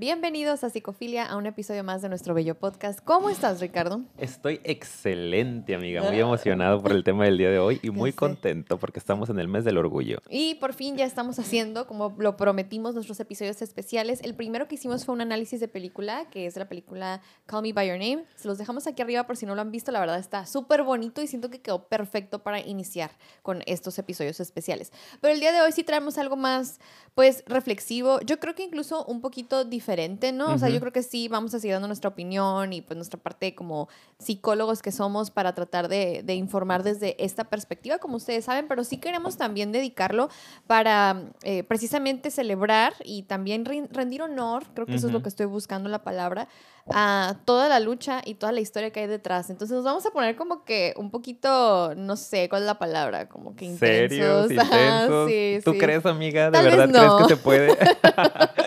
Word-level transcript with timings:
Bienvenidos 0.00 0.64
a 0.64 0.70
Psicofilia, 0.70 1.26
a 1.26 1.36
un 1.36 1.44
episodio 1.44 1.84
más 1.84 2.00
de 2.00 2.08
nuestro 2.08 2.32
bello 2.32 2.54
podcast. 2.54 3.00
¿Cómo 3.04 3.28
estás, 3.28 3.60
Ricardo? 3.60 4.00
Estoy 4.16 4.58
excelente, 4.64 5.74
amiga. 5.74 6.00
Muy 6.00 6.18
emocionado 6.18 6.80
por 6.80 6.92
el 6.92 7.04
tema 7.04 7.26
del 7.26 7.36
día 7.36 7.50
de 7.50 7.58
hoy 7.58 7.80
y 7.82 7.90
muy 7.90 8.14
contento 8.14 8.78
porque 8.78 8.98
estamos 8.98 9.28
en 9.28 9.38
el 9.38 9.46
mes 9.46 9.62
del 9.66 9.76
orgullo. 9.76 10.22
Y 10.30 10.54
por 10.54 10.72
fin 10.72 10.96
ya 10.96 11.04
estamos 11.04 11.38
haciendo, 11.38 11.86
como 11.86 12.14
lo 12.16 12.38
prometimos, 12.38 12.94
nuestros 12.94 13.20
episodios 13.20 13.60
especiales. 13.60 14.22
El 14.22 14.34
primero 14.34 14.68
que 14.68 14.76
hicimos 14.76 15.04
fue 15.04 15.14
un 15.14 15.20
análisis 15.20 15.60
de 15.60 15.68
película, 15.68 16.30
que 16.30 16.46
es 16.46 16.56
la 16.56 16.66
película 16.66 17.20
Call 17.44 17.60
Me 17.60 17.74
By 17.74 17.88
Your 17.88 17.98
Name. 17.98 18.24
Se 18.36 18.48
los 18.48 18.56
dejamos 18.56 18.86
aquí 18.86 19.02
arriba 19.02 19.24
por 19.24 19.36
si 19.36 19.44
no 19.44 19.54
lo 19.54 19.60
han 19.60 19.70
visto. 19.70 19.92
La 19.92 20.00
verdad 20.00 20.18
está 20.18 20.46
súper 20.46 20.82
bonito 20.82 21.20
y 21.20 21.26
siento 21.26 21.50
que 21.50 21.60
quedó 21.60 21.88
perfecto 21.88 22.38
para 22.38 22.58
iniciar 22.58 23.10
con 23.42 23.62
estos 23.66 23.98
episodios 23.98 24.40
especiales. 24.40 24.92
Pero 25.20 25.34
el 25.34 25.40
día 25.40 25.52
de 25.52 25.60
hoy 25.60 25.72
sí 25.72 25.84
traemos 25.84 26.16
algo 26.16 26.36
más, 26.36 26.80
pues, 27.14 27.44
reflexivo. 27.46 28.18
Yo 28.22 28.40
creo 28.40 28.54
que 28.54 28.62
incluso 28.62 29.04
un 29.04 29.20
poquito 29.20 29.66
diferente 29.66 29.89
¿no? 30.32 30.52
O 30.52 30.58
sea, 30.58 30.68
yo 30.68 30.80
creo 30.80 30.92
que 30.92 31.02
sí 31.02 31.28
vamos 31.28 31.54
a 31.54 31.58
seguir 31.58 31.74
dando 31.74 31.88
nuestra 31.88 32.08
opinión 32.08 32.72
y 32.72 32.80
pues 32.80 32.96
nuestra 32.96 33.18
parte 33.20 33.54
como 33.54 33.88
psicólogos 34.18 34.82
que 34.82 34.92
somos 34.92 35.30
para 35.30 35.54
tratar 35.54 35.88
de, 35.88 36.22
informar 36.34 36.82
desde 36.82 37.22
esta 37.22 37.44
perspectiva, 37.44 37.98
como 37.98 38.16
ustedes 38.16 38.44
saben, 38.44 38.68
pero 38.68 38.84
sí 38.84 38.98
queremos 38.98 39.36
también 39.36 39.72
dedicarlo 39.72 40.28
para 40.66 41.24
eh, 41.42 41.64
precisamente 41.64 42.30
celebrar 42.30 42.94
y 43.04 43.22
también 43.22 43.64
rendir 43.64 44.22
honor, 44.22 44.64
creo 44.74 44.86
que 44.86 44.94
eso 44.94 45.08
es 45.08 45.12
lo 45.12 45.22
que 45.22 45.28
estoy 45.28 45.46
buscando 45.46 45.88
la 45.88 46.02
palabra, 46.04 46.48
a 46.92 47.36
toda 47.44 47.68
la 47.68 47.80
lucha 47.80 48.22
y 48.24 48.34
toda 48.34 48.52
la 48.52 48.60
historia 48.60 48.90
que 48.90 49.00
hay 49.00 49.06
detrás. 49.06 49.50
Entonces 49.50 49.76
nos 49.76 49.84
vamos 49.84 50.04
a 50.06 50.10
poner 50.10 50.36
como 50.36 50.64
que 50.64 50.94
un 50.96 51.10
poquito, 51.10 51.94
no 51.96 52.16
sé 52.16 52.48
cuál 52.48 52.62
es 52.62 52.66
la 52.66 52.78
palabra, 52.78 53.28
como 53.28 53.54
que 53.54 53.66
intensos. 53.66 54.48
¿Serios, 54.48 54.50
intensos. 54.50 55.64
¿Tú 55.64 55.78
crees, 55.78 56.06
amiga? 56.06 56.50
¿De 56.50 56.62
verdad 56.62 56.88
crees 56.88 57.12
que 57.22 57.34
se 57.34 57.36
puede? 57.36 57.78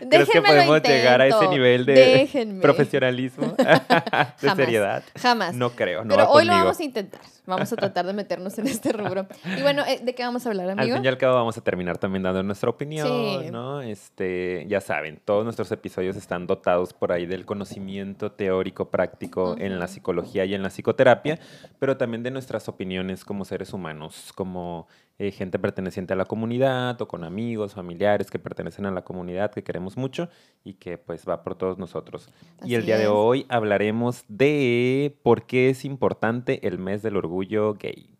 ¿Crees 0.10 0.28
que 0.28 0.42
podemos 0.42 0.82
llegar 0.82 1.20
a 1.20 1.26
ese 1.26 1.48
nivel 1.48 1.84
de 1.84 2.58
profesionalismo? 2.60 3.54
de 4.40 4.50
seriedad. 4.54 5.02
Jamás. 5.20 5.54
No 5.54 5.70
creo, 5.70 6.04
no 6.04 6.14
Pero 6.14 6.30
hoy 6.30 6.44
lo 6.44 6.52
vamos 6.52 6.78
a 6.80 6.82
intentar. 6.82 7.20
Vamos 7.46 7.72
a 7.72 7.76
tratar 7.76 8.06
de 8.06 8.12
meternos 8.12 8.58
en 8.58 8.68
este 8.68 8.92
rubro. 8.92 9.26
Y 9.58 9.62
bueno, 9.62 9.82
eh, 9.86 10.00
¿de 10.02 10.14
qué 10.14 10.22
vamos 10.22 10.46
a 10.46 10.50
hablar, 10.50 10.70
amigo? 10.70 10.94
Al 10.94 10.98
fin 10.98 11.04
y 11.04 11.08
al 11.08 11.18
cabo 11.18 11.34
vamos 11.34 11.58
a 11.58 11.60
terminar 11.62 11.98
también 11.98 12.22
dando 12.22 12.42
nuestra 12.42 12.70
opinión, 12.70 13.50
¿no? 13.50 13.82
Este, 13.82 14.66
ya 14.68 14.80
saben, 14.80 15.20
todos 15.24 15.44
nuestros 15.44 15.70
episodios 15.72 16.16
están 16.16 16.46
dotados 16.46 16.92
por 16.92 17.12
ahí 17.12 17.26
del 17.26 17.44
conocimiento 17.44 18.32
teórico 18.32 18.90
práctico 18.90 19.56
en 19.58 19.78
la 19.80 19.88
psicología 19.88 20.44
y 20.44 20.54
en 20.54 20.62
la 20.62 20.70
psicoterapia, 20.70 21.38
pero 21.78 21.96
también 21.96 22.22
de 22.22 22.30
nuestras 22.30 22.68
opiniones 22.68 23.24
como 23.24 23.44
seres 23.44 23.72
humanos, 23.72 24.32
como 24.34 24.86
eh, 25.20 25.32
gente 25.32 25.58
perteneciente 25.58 26.14
a 26.14 26.16
la 26.16 26.24
comunidad 26.24 26.98
o 27.02 27.06
con 27.06 27.24
amigos, 27.24 27.74
familiares 27.74 28.30
que 28.30 28.38
pertenecen 28.38 28.86
a 28.86 28.90
la 28.90 29.02
comunidad 29.02 29.52
que 29.52 29.62
queremos 29.62 29.98
mucho 29.98 30.30
y 30.64 30.72
que 30.72 30.96
pues 30.96 31.28
va 31.28 31.42
por 31.42 31.56
todos 31.56 31.76
nosotros. 31.76 32.30
y 32.64 32.74
el 32.74 32.86
día 32.86 32.96
de 32.96 33.06
hoy 33.06 33.44
hablaremos 33.50 34.24
de 34.28 35.14
por 35.22 35.42
qué 35.44 35.68
es 35.68 35.84
importante 35.84 36.66
el 36.66 36.78
mes 36.78 37.02
del 37.02 37.18
orgullo 37.18 37.74
gay. 37.74 38.16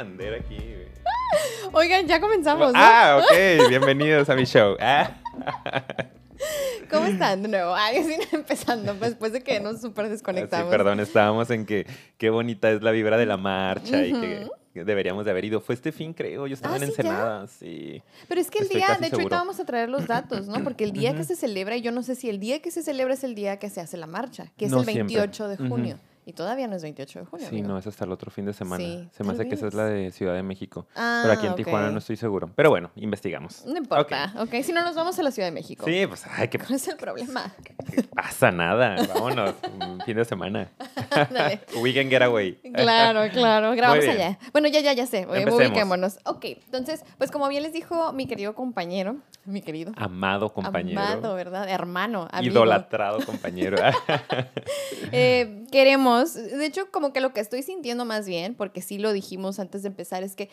Bandera 0.00 0.36
aquí. 0.38 0.56
Oigan, 1.72 2.06
ya 2.06 2.20
comenzamos. 2.20 2.72
Ah, 2.74 3.20
ok. 3.22 3.68
Bienvenidos 3.68 4.30
a 4.30 4.34
mi 4.34 4.44
show. 4.44 4.74
Ah. 4.80 5.10
¿Cómo 6.90 7.04
están 7.04 7.42
de 7.42 7.48
nuevo? 7.48 7.74
Ay, 7.74 8.16
empezando 8.32 8.94
pues, 8.94 9.10
después 9.10 9.32
de 9.34 9.42
que 9.42 9.60
nos 9.60 9.82
súper 9.82 10.08
desconectamos. 10.08 10.68
Sí, 10.68 10.70
perdón, 10.70 11.00
estábamos 11.00 11.50
en 11.50 11.66
que 11.66 11.86
qué 12.16 12.30
bonita 12.30 12.70
es 12.70 12.82
la 12.82 12.92
vibra 12.92 13.18
de 13.18 13.26
la 13.26 13.36
marcha 13.36 14.02
y 14.02 14.12
que 14.72 14.84
deberíamos 14.84 15.26
de 15.26 15.32
haber 15.32 15.44
ido. 15.44 15.60
Fue 15.60 15.74
este 15.74 15.92
fin, 15.92 16.14
creo. 16.14 16.46
Yo 16.46 16.54
estaba 16.54 16.74
ah, 16.74 16.78
en 16.78 16.84
Ensenada, 16.84 17.46
sí. 17.46 18.02
Pero 18.26 18.40
es 18.40 18.50
que 18.50 18.60
el 18.60 18.68
día, 18.68 18.96
de 18.98 19.08
hecho, 19.08 19.16
ahorita 19.16 19.36
vamos 19.36 19.60
a 19.60 19.66
traer 19.66 19.90
los 19.90 20.06
datos, 20.06 20.48
¿no? 20.48 20.64
Porque 20.64 20.84
el 20.84 20.92
día 20.92 21.14
que 21.14 21.24
se 21.24 21.36
celebra, 21.36 21.76
y 21.76 21.82
yo 21.82 21.92
no 21.92 22.02
sé 22.02 22.14
si 22.14 22.30
el 22.30 22.40
día 22.40 22.62
que 22.62 22.70
se 22.70 22.82
celebra 22.82 23.12
es 23.12 23.22
el 23.22 23.34
día 23.34 23.58
que 23.58 23.68
se 23.68 23.82
hace 23.82 23.98
la 23.98 24.06
marcha, 24.06 24.50
que 24.56 24.64
es 24.64 24.72
el 24.72 24.86
28 24.86 25.48
de 25.48 25.56
junio. 25.58 25.98
Y 26.26 26.32
todavía 26.32 26.68
no 26.68 26.76
es 26.76 26.82
28 26.82 27.20
de 27.20 27.24
junio. 27.24 27.46
Sí, 27.48 27.62
no, 27.62 27.78
es 27.78 27.86
hasta 27.86 28.04
el 28.04 28.12
otro 28.12 28.30
fin 28.30 28.44
de 28.44 28.52
semana. 28.52 29.08
Se 29.10 29.24
me 29.24 29.32
hace 29.32 29.48
que 29.48 29.54
esa 29.54 29.68
es 29.68 29.74
la 29.74 29.86
de 29.86 30.12
Ciudad 30.12 30.34
de 30.34 30.42
México. 30.42 30.86
Pero 30.94 31.32
aquí 31.32 31.46
en 31.46 31.52
ah, 31.52 31.56
Tijuana 31.56 31.90
no 31.90 31.98
estoy 31.98 32.16
seguro. 32.16 32.50
Pero 32.54 32.70
bueno, 32.70 32.90
investigamos. 32.96 33.64
No 33.66 33.76
importa. 33.76 34.34
ok, 34.38 34.62
si 34.62 34.72
no 34.72 34.84
nos 34.84 34.94
vamos 34.94 35.18
a 35.18 35.22
la 35.22 35.30
Ciudad 35.30 35.48
de 35.48 35.52
México. 35.52 35.84
Sí, 35.86 36.06
pues, 36.06 36.24
ay, 36.28 36.48
¿qué 36.48 36.58
¿Cuál 36.58 36.74
es 36.74 36.88
el 36.88 36.96
problema? 36.96 37.52
pasa 38.14 38.50
nada. 38.50 38.96
Vámonos. 39.14 39.54
fin 40.04 40.16
de 40.16 40.24
semana. 40.24 40.70
Weekend 41.80 42.10
getaway. 42.10 42.54
claro, 42.74 43.30
claro. 43.32 43.74
Grabamos 43.74 44.06
allá. 44.06 44.38
Bueno, 44.52 44.68
ya, 44.68 44.80
ya, 44.80 44.92
ya 44.92 45.06
sé. 45.06 45.26
Ubiquémonos. 45.26 46.18
Ok, 46.24 46.44
entonces, 46.44 47.04
pues 47.18 47.30
como 47.30 47.48
bien 47.48 47.62
les 47.62 47.72
dijo 47.72 48.12
mi 48.12 48.26
querido 48.26 48.54
compañero, 48.54 49.16
mi 49.44 49.62
querido. 49.62 49.92
Amado 49.96 50.52
compañero. 50.52 51.00
Amado, 51.00 51.34
¿verdad? 51.34 51.68
Hermano. 51.68 52.28
Amigo. 52.30 52.52
Idolatrado 52.52 53.24
compañero. 53.24 53.78
eh, 55.12 55.64
queremos 55.72 56.09
de 56.16 56.64
hecho, 56.64 56.90
como 56.90 57.12
que 57.12 57.20
lo 57.20 57.32
que 57.32 57.40
estoy 57.40 57.62
sintiendo 57.62 58.04
más 58.04 58.26
bien, 58.26 58.54
porque 58.54 58.82
sí 58.82 58.98
lo 58.98 59.12
dijimos 59.12 59.58
antes 59.58 59.82
de 59.82 59.88
empezar, 59.88 60.22
es 60.22 60.36
que 60.36 60.48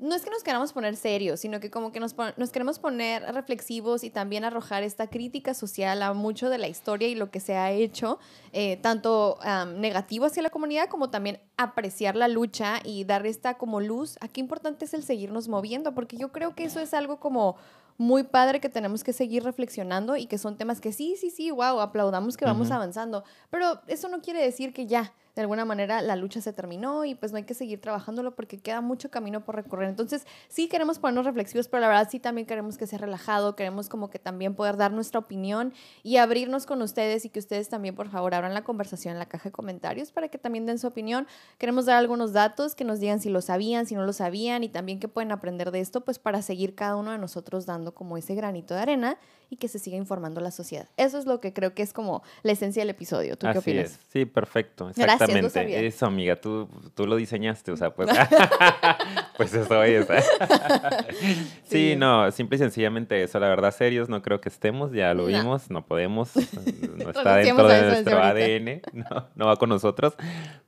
no 0.00 0.14
es 0.14 0.22
que 0.22 0.30
nos 0.30 0.42
queramos 0.42 0.72
poner 0.72 0.96
serios, 0.96 1.40
sino 1.40 1.60
que 1.60 1.70
como 1.70 1.92
que 1.92 2.00
nos, 2.00 2.14
nos, 2.36 2.50
queremos 2.50 2.78
poner 2.78 3.22
reflexivos 3.34 4.04
y 4.04 4.10
también 4.10 4.44
arrojar 4.44 4.82
esta 4.82 5.08
crítica 5.08 5.54
social 5.54 6.02
a 6.02 6.12
mucho 6.14 6.50
de 6.50 6.58
la 6.58 6.68
historia 6.68 7.08
y 7.08 7.14
lo 7.14 7.30
que 7.30 7.40
se 7.40 7.56
ha 7.56 7.70
hecho, 7.72 8.18
eh, 8.52 8.76
tanto 8.76 9.38
negativo 9.76 10.26
hacia 10.26 10.42
la 10.42 10.50
comunidad 10.50 10.88
como 10.88 11.10
también 11.10 11.40
apreciar 11.56 12.16
la 12.16 12.28
lucha 12.28 12.80
y 12.84 13.04
dar 13.04 13.26
esta 13.26 13.54
como 13.54 13.80
luz 13.80 14.16
a 14.20 14.28
qué 14.28 14.40
importante 14.40 14.84
es 14.84 14.94
el 14.94 15.02
seguirnos 15.02 15.48
moviendo, 15.48 15.94
porque 15.94 16.16
yo 16.16 16.30
creo 16.32 16.54
que 16.54 16.64
eso 16.64 16.80
es 16.80 16.94
algo 16.94 17.18
como 17.18 17.56
muy 17.98 18.22
padre 18.22 18.60
que 18.60 18.68
tenemos 18.68 19.02
que 19.02 19.12
seguir 19.12 19.42
reflexionando 19.42 20.16
y 20.16 20.26
que 20.26 20.38
son 20.38 20.56
temas 20.56 20.80
que 20.80 20.92
sí, 20.92 21.16
sí, 21.20 21.30
sí, 21.30 21.50
wow, 21.50 21.80
aplaudamos 21.80 22.36
que 22.36 22.44
vamos 22.44 22.70
avanzando, 22.70 23.24
pero 23.50 23.80
eso 23.88 24.08
no 24.08 24.22
quiere 24.22 24.40
decir 24.40 24.72
que 24.72 24.86
ya, 24.86 25.12
de 25.38 25.42
alguna 25.42 25.64
manera 25.64 26.02
la 26.02 26.16
lucha 26.16 26.40
se 26.40 26.52
terminó 26.52 27.04
y 27.04 27.14
pues 27.14 27.30
no 27.30 27.38
hay 27.38 27.44
que 27.44 27.54
seguir 27.54 27.80
trabajándolo 27.80 28.34
porque 28.34 28.58
queda 28.58 28.80
mucho 28.80 29.08
camino 29.08 29.44
por 29.44 29.54
recorrer. 29.54 29.88
Entonces, 29.88 30.26
sí 30.48 30.66
queremos 30.66 30.98
ponernos 30.98 31.26
reflexivos, 31.26 31.68
pero 31.68 31.80
la 31.82 31.86
verdad 31.86 32.08
sí 32.10 32.18
también 32.18 32.44
queremos 32.44 32.76
que 32.76 32.88
sea 32.88 32.98
relajado, 32.98 33.54
queremos 33.54 33.88
como 33.88 34.10
que 34.10 34.18
también 34.18 34.56
poder 34.56 34.76
dar 34.76 34.90
nuestra 34.90 35.20
opinión 35.20 35.72
y 36.02 36.16
abrirnos 36.16 36.66
con 36.66 36.82
ustedes 36.82 37.24
y 37.24 37.28
que 37.30 37.38
ustedes 37.38 37.68
también, 37.68 37.94
por 37.94 38.08
favor, 38.08 38.34
abran 38.34 38.52
la 38.52 38.64
conversación 38.64 39.12
en 39.12 39.20
la 39.20 39.26
caja 39.26 39.50
de 39.50 39.52
comentarios 39.52 40.10
para 40.10 40.26
que 40.26 40.38
también 40.38 40.66
den 40.66 40.80
su 40.80 40.88
opinión. 40.88 41.28
Queremos 41.56 41.86
dar 41.86 41.98
algunos 41.98 42.32
datos 42.32 42.74
que 42.74 42.82
nos 42.82 42.98
digan 42.98 43.20
si 43.20 43.30
lo 43.30 43.40
sabían, 43.40 43.86
si 43.86 43.94
no 43.94 44.04
lo 44.04 44.12
sabían 44.12 44.64
y 44.64 44.68
también 44.68 44.98
que 44.98 45.06
pueden 45.06 45.30
aprender 45.30 45.70
de 45.70 45.78
esto, 45.78 46.00
pues 46.00 46.18
para 46.18 46.42
seguir 46.42 46.74
cada 46.74 46.96
uno 46.96 47.12
de 47.12 47.18
nosotros 47.18 47.64
dando 47.64 47.94
como 47.94 48.16
ese 48.16 48.34
granito 48.34 48.74
de 48.74 48.80
arena 48.80 49.18
y 49.50 49.56
que 49.56 49.68
se 49.68 49.78
siga 49.78 49.96
informando 49.96 50.40
la 50.40 50.50
sociedad. 50.50 50.88
Eso 50.96 51.18
es 51.18 51.26
lo 51.26 51.40
que 51.40 51.52
creo 51.52 51.74
que 51.74 51.82
es 51.82 51.92
como 51.92 52.22
la 52.42 52.52
esencia 52.52 52.82
del 52.82 52.90
episodio. 52.90 53.36
¿Tú 53.36 53.46
qué 53.50 53.58
opinas? 53.58 53.98
Sí, 54.12 54.24
perfecto. 54.26 54.90
Exactamente. 54.90 55.86
Eso, 55.86 56.06
amiga, 56.06 56.36
tú, 56.36 56.68
tú 56.94 57.06
lo 57.06 57.16
diseñaste, 57.16 57.72
o 57.72 57.76
sea, 57.76 57.90
pues, 57.90 58.10
pues 59.36 59.54
eso 59.54 59.82
es. 59.82 60.06
sí, 61.64 61.94
no, 61.96 62.30
simple 62.30 62.56
y 62.56 62.58
sencillamente 62.58 63.22
eso. 63.22 63.38
La 63.38 63.48
verdad, 63.48 63.74
serios, 63.74 64.08
no 64.08 64.22
creo 64.22 64.40
que 64.40 64.48
estemos, 64.48 64.92
ya 64.92 65.14
lo 65.14 65.26
vimos, 65.26 65.70
no 65.70 65.84
podemos, 65.86 66.36
no 66.36 67.10
está 67.10 67.36
dentro 67.36 67.68
de 67.68 67.82
nuestro 67.82 68.22
ADN, 68.22 68.82
no, 68.92 69.28
no 69.34 69.46
va 69.46 69.56
con 69.56 69.68
nosotros. 69.68 70.14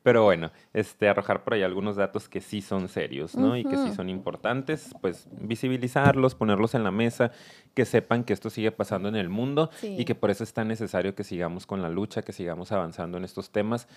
Pero 0.02 0.24
bueno, 0.24 0.50
este, 0.72 1.08
arrojar 1.08 1.44
por 1.44 1.54
ahí 1.54 1.62
algunos 1.62 1.96
datos 1.96 2.28
que 2.28 2.40
sí 2.40 2.62
son 2.62 2.88
serios, 2.88 3.36
¿no? 3.36 3.56
Y 3.56 3.64
que 3.64 3.76
sí 3.76 3.92
son 3.94 4.08
importantes, 4.08 4.94
pues 5.02 5.28
visibilizarlos, 5.32 6.34
ponerlos 6.34 6.74
en 6.74 6.84
la 6.84 6.90
mesa, 6.90 7.32
que 7.74 7.84
sepan 7.84 8.24
que 8.24 8.32
esto 8.32 8.48
sigue 8.48 8.72
pasando 8.72 9.08
en 9.08 9.16
el 9.16 9.28
mundo 9.28 9.70
y 9.82 10.04
que 10.04 10.14
por 10.14 10.30
eso 10.30 10.42
es 10.42 10.54
tan 10.54 10.68
necesario 10.68 11.14
que 11.14 11.24
sigamos 11.24 11.66
con 11.66 11.82
la 11.82 11.90
lucha, 11.90 12.22
que 12.22 12.32
sigamos 12.32 12.72
avanzando 12.72 13.18
en 13.18 13.24
estos 13.24 13.50
temas, 13.50 13.88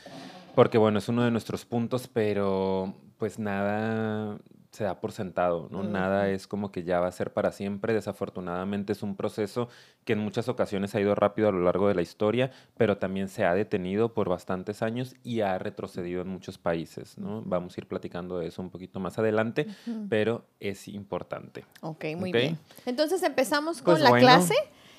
porque 0.55 0.77
bueno, 0.77 0.99
es 0.99 1.07
uno 1.07 1.23
de 1.23 1.31
nuestros 1.31 1.63
puntos, 1.65 2.09
pero 2.09 2.93
pues 3.17 3.39
nada 3.39 4.37
se 4.73 4.83
da 4.83 4.99
por 4.99 5.11
sentado, 5.11 5.67
¿no? 5.69 5.83
Nada 5.83 6.29
es 6.29 6.47
como 6.47 6.71
que 6.71 6.83
ya 6.83 6.99
va 6.99 7.05
a 7.05 7.11
ser 7.11 7.31
para 7.31 7.51
siempre. 7.51 7.93
Desafortunadamente 7.93 8.91
es 8.91 9.03
un 9.03 9.15
proceso 9.15 9.69
que 10.03 10.13
en 10.13 10.19
muchas 10.19 10.49
ocasiones 10.49 10.95
ha 10.95 10.99
ido 10.99 11.13
rápido 11.13 11.49
a 11.49 11.51
lo 11.51 11.59
largo 11.59 11.87
de 11.87 11.93
la 11.93 12.01
historia, 12.01 12.49
pero 12.75 12.97
también 12.97 13.29
se 13.29 13.45
ha 13.45 13.53
detenido 13.53 14.15
por 14.15 14.29
bastantes 14.29 14.81
años 14.81 15.15
y 15.23 15.41
ha 15.41 15.59
retrocedido 15.59 16.23
en 16.23 16.29
muchos 16.29 16.57
países, 16.57 17.19
¿no? 17.19 17.43
Vamos 17.45 17.77
a 17.77 17.81
ir 17.81 17.87
platicando 17.87 18.39
de 18.39 18.47
eso 18.47 18.63
un 18.63 18.71
poquito 18.71 18.99
más 18.99 19.19
adelante, 19.19 19.67
pero 20.09 20.43
es 20.59 20.87
importante. 20.87 21.65
Ok, 21.81 22.05
muy 22.17 22.31
bien. 22.31 22.57
Entonces 22.87 23.21
empezamos 23.21 23.83
con 23.83 23.93
pues 23.93 24.01
la 24.01 24.17
clase. 24.17 24.55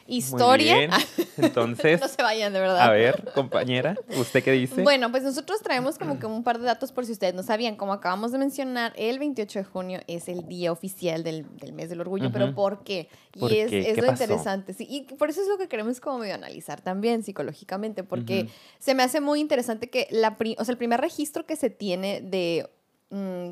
Historia. 0.07 0.91
Entonces, 1.37 2.01
no 2.01 2.09
se 2.09 2.23
vayan, 2.23 2.53
de 2.53 2.61
verdad. 2.61 2.81
A 2.81 2.91
ver, 2.91 3.33
compañera, 3.35 3.97
¿usted 4.17 4.43
qué 4.43 4.53
dice? 4.53 4.83
Bueno, 4.83 5.11
pues 5.11 5.23
nosotros 5.23 5.61
traemos 5.63 5.99
como 5.99 6.19
que 6.19 6.27
un 6.27 6.45
par 6.45 6.59
de 6.59 6.67
datos 6.67 6.93
por 6.93 7.07
si 7.07 7.13
ustedes 7.13 7.35
no 7.35 7.43
sabían. 7.43 7.77
Como 7.77 7.93
acabamos 7.93 8.33
de 8.33 8.39
mencionar, 8.39 8.93
el 8.97 9.19
28 9.19 9.61
de 9.61 9.65
junio 9.65 10.01
es 10.07 10.29
el 10.29 10.47
día 10.47 10.73
oficial 10.73 11.25
del, 11.25 11.47
del 11.59 11.73
mes 11.73 11.89
del 11.89 12.01
orgullo, 12.01 12.31
pero 12.33 12.55
¿por 12.55 12.85
qué? 12.85 13.09
Y 13.35 13.57
es, 13.57 13.73
es 13.73 13.99
lo 13.99 14.07
interesante. 14.07 14.75
Sí, 14.75 14.87
y 14.89 15.03
por 15.03 15.31
eso 15.31 15.43
es 15.43 15.49
lo 15.49 15.59
que 15.59 15.69
queremos 15.69 16.01
como 16.01 16.19
medio 16.19 16.35
analizar 16.35 16.81
también 16.81 17.23
psicológicamente, 17.23 18.05
porque 18.05 18.49
se 18.79 18.95
me 18.95 19.03
hace 19.03 19.21
muy 19.21 19.41
interesante 19.41 19.91
que 19.91 20.07
la, 20.11 20.37
o 20.59 20.65
sea, 20.65 20.73
el 20.73 20.79
primer 20.79 21.01
registro 21.01 21.47
que 21.47 21.57
se 21.57 21.71
tiene 21.71 22.21
de 22.21 22.69
mm, 23.11 23.51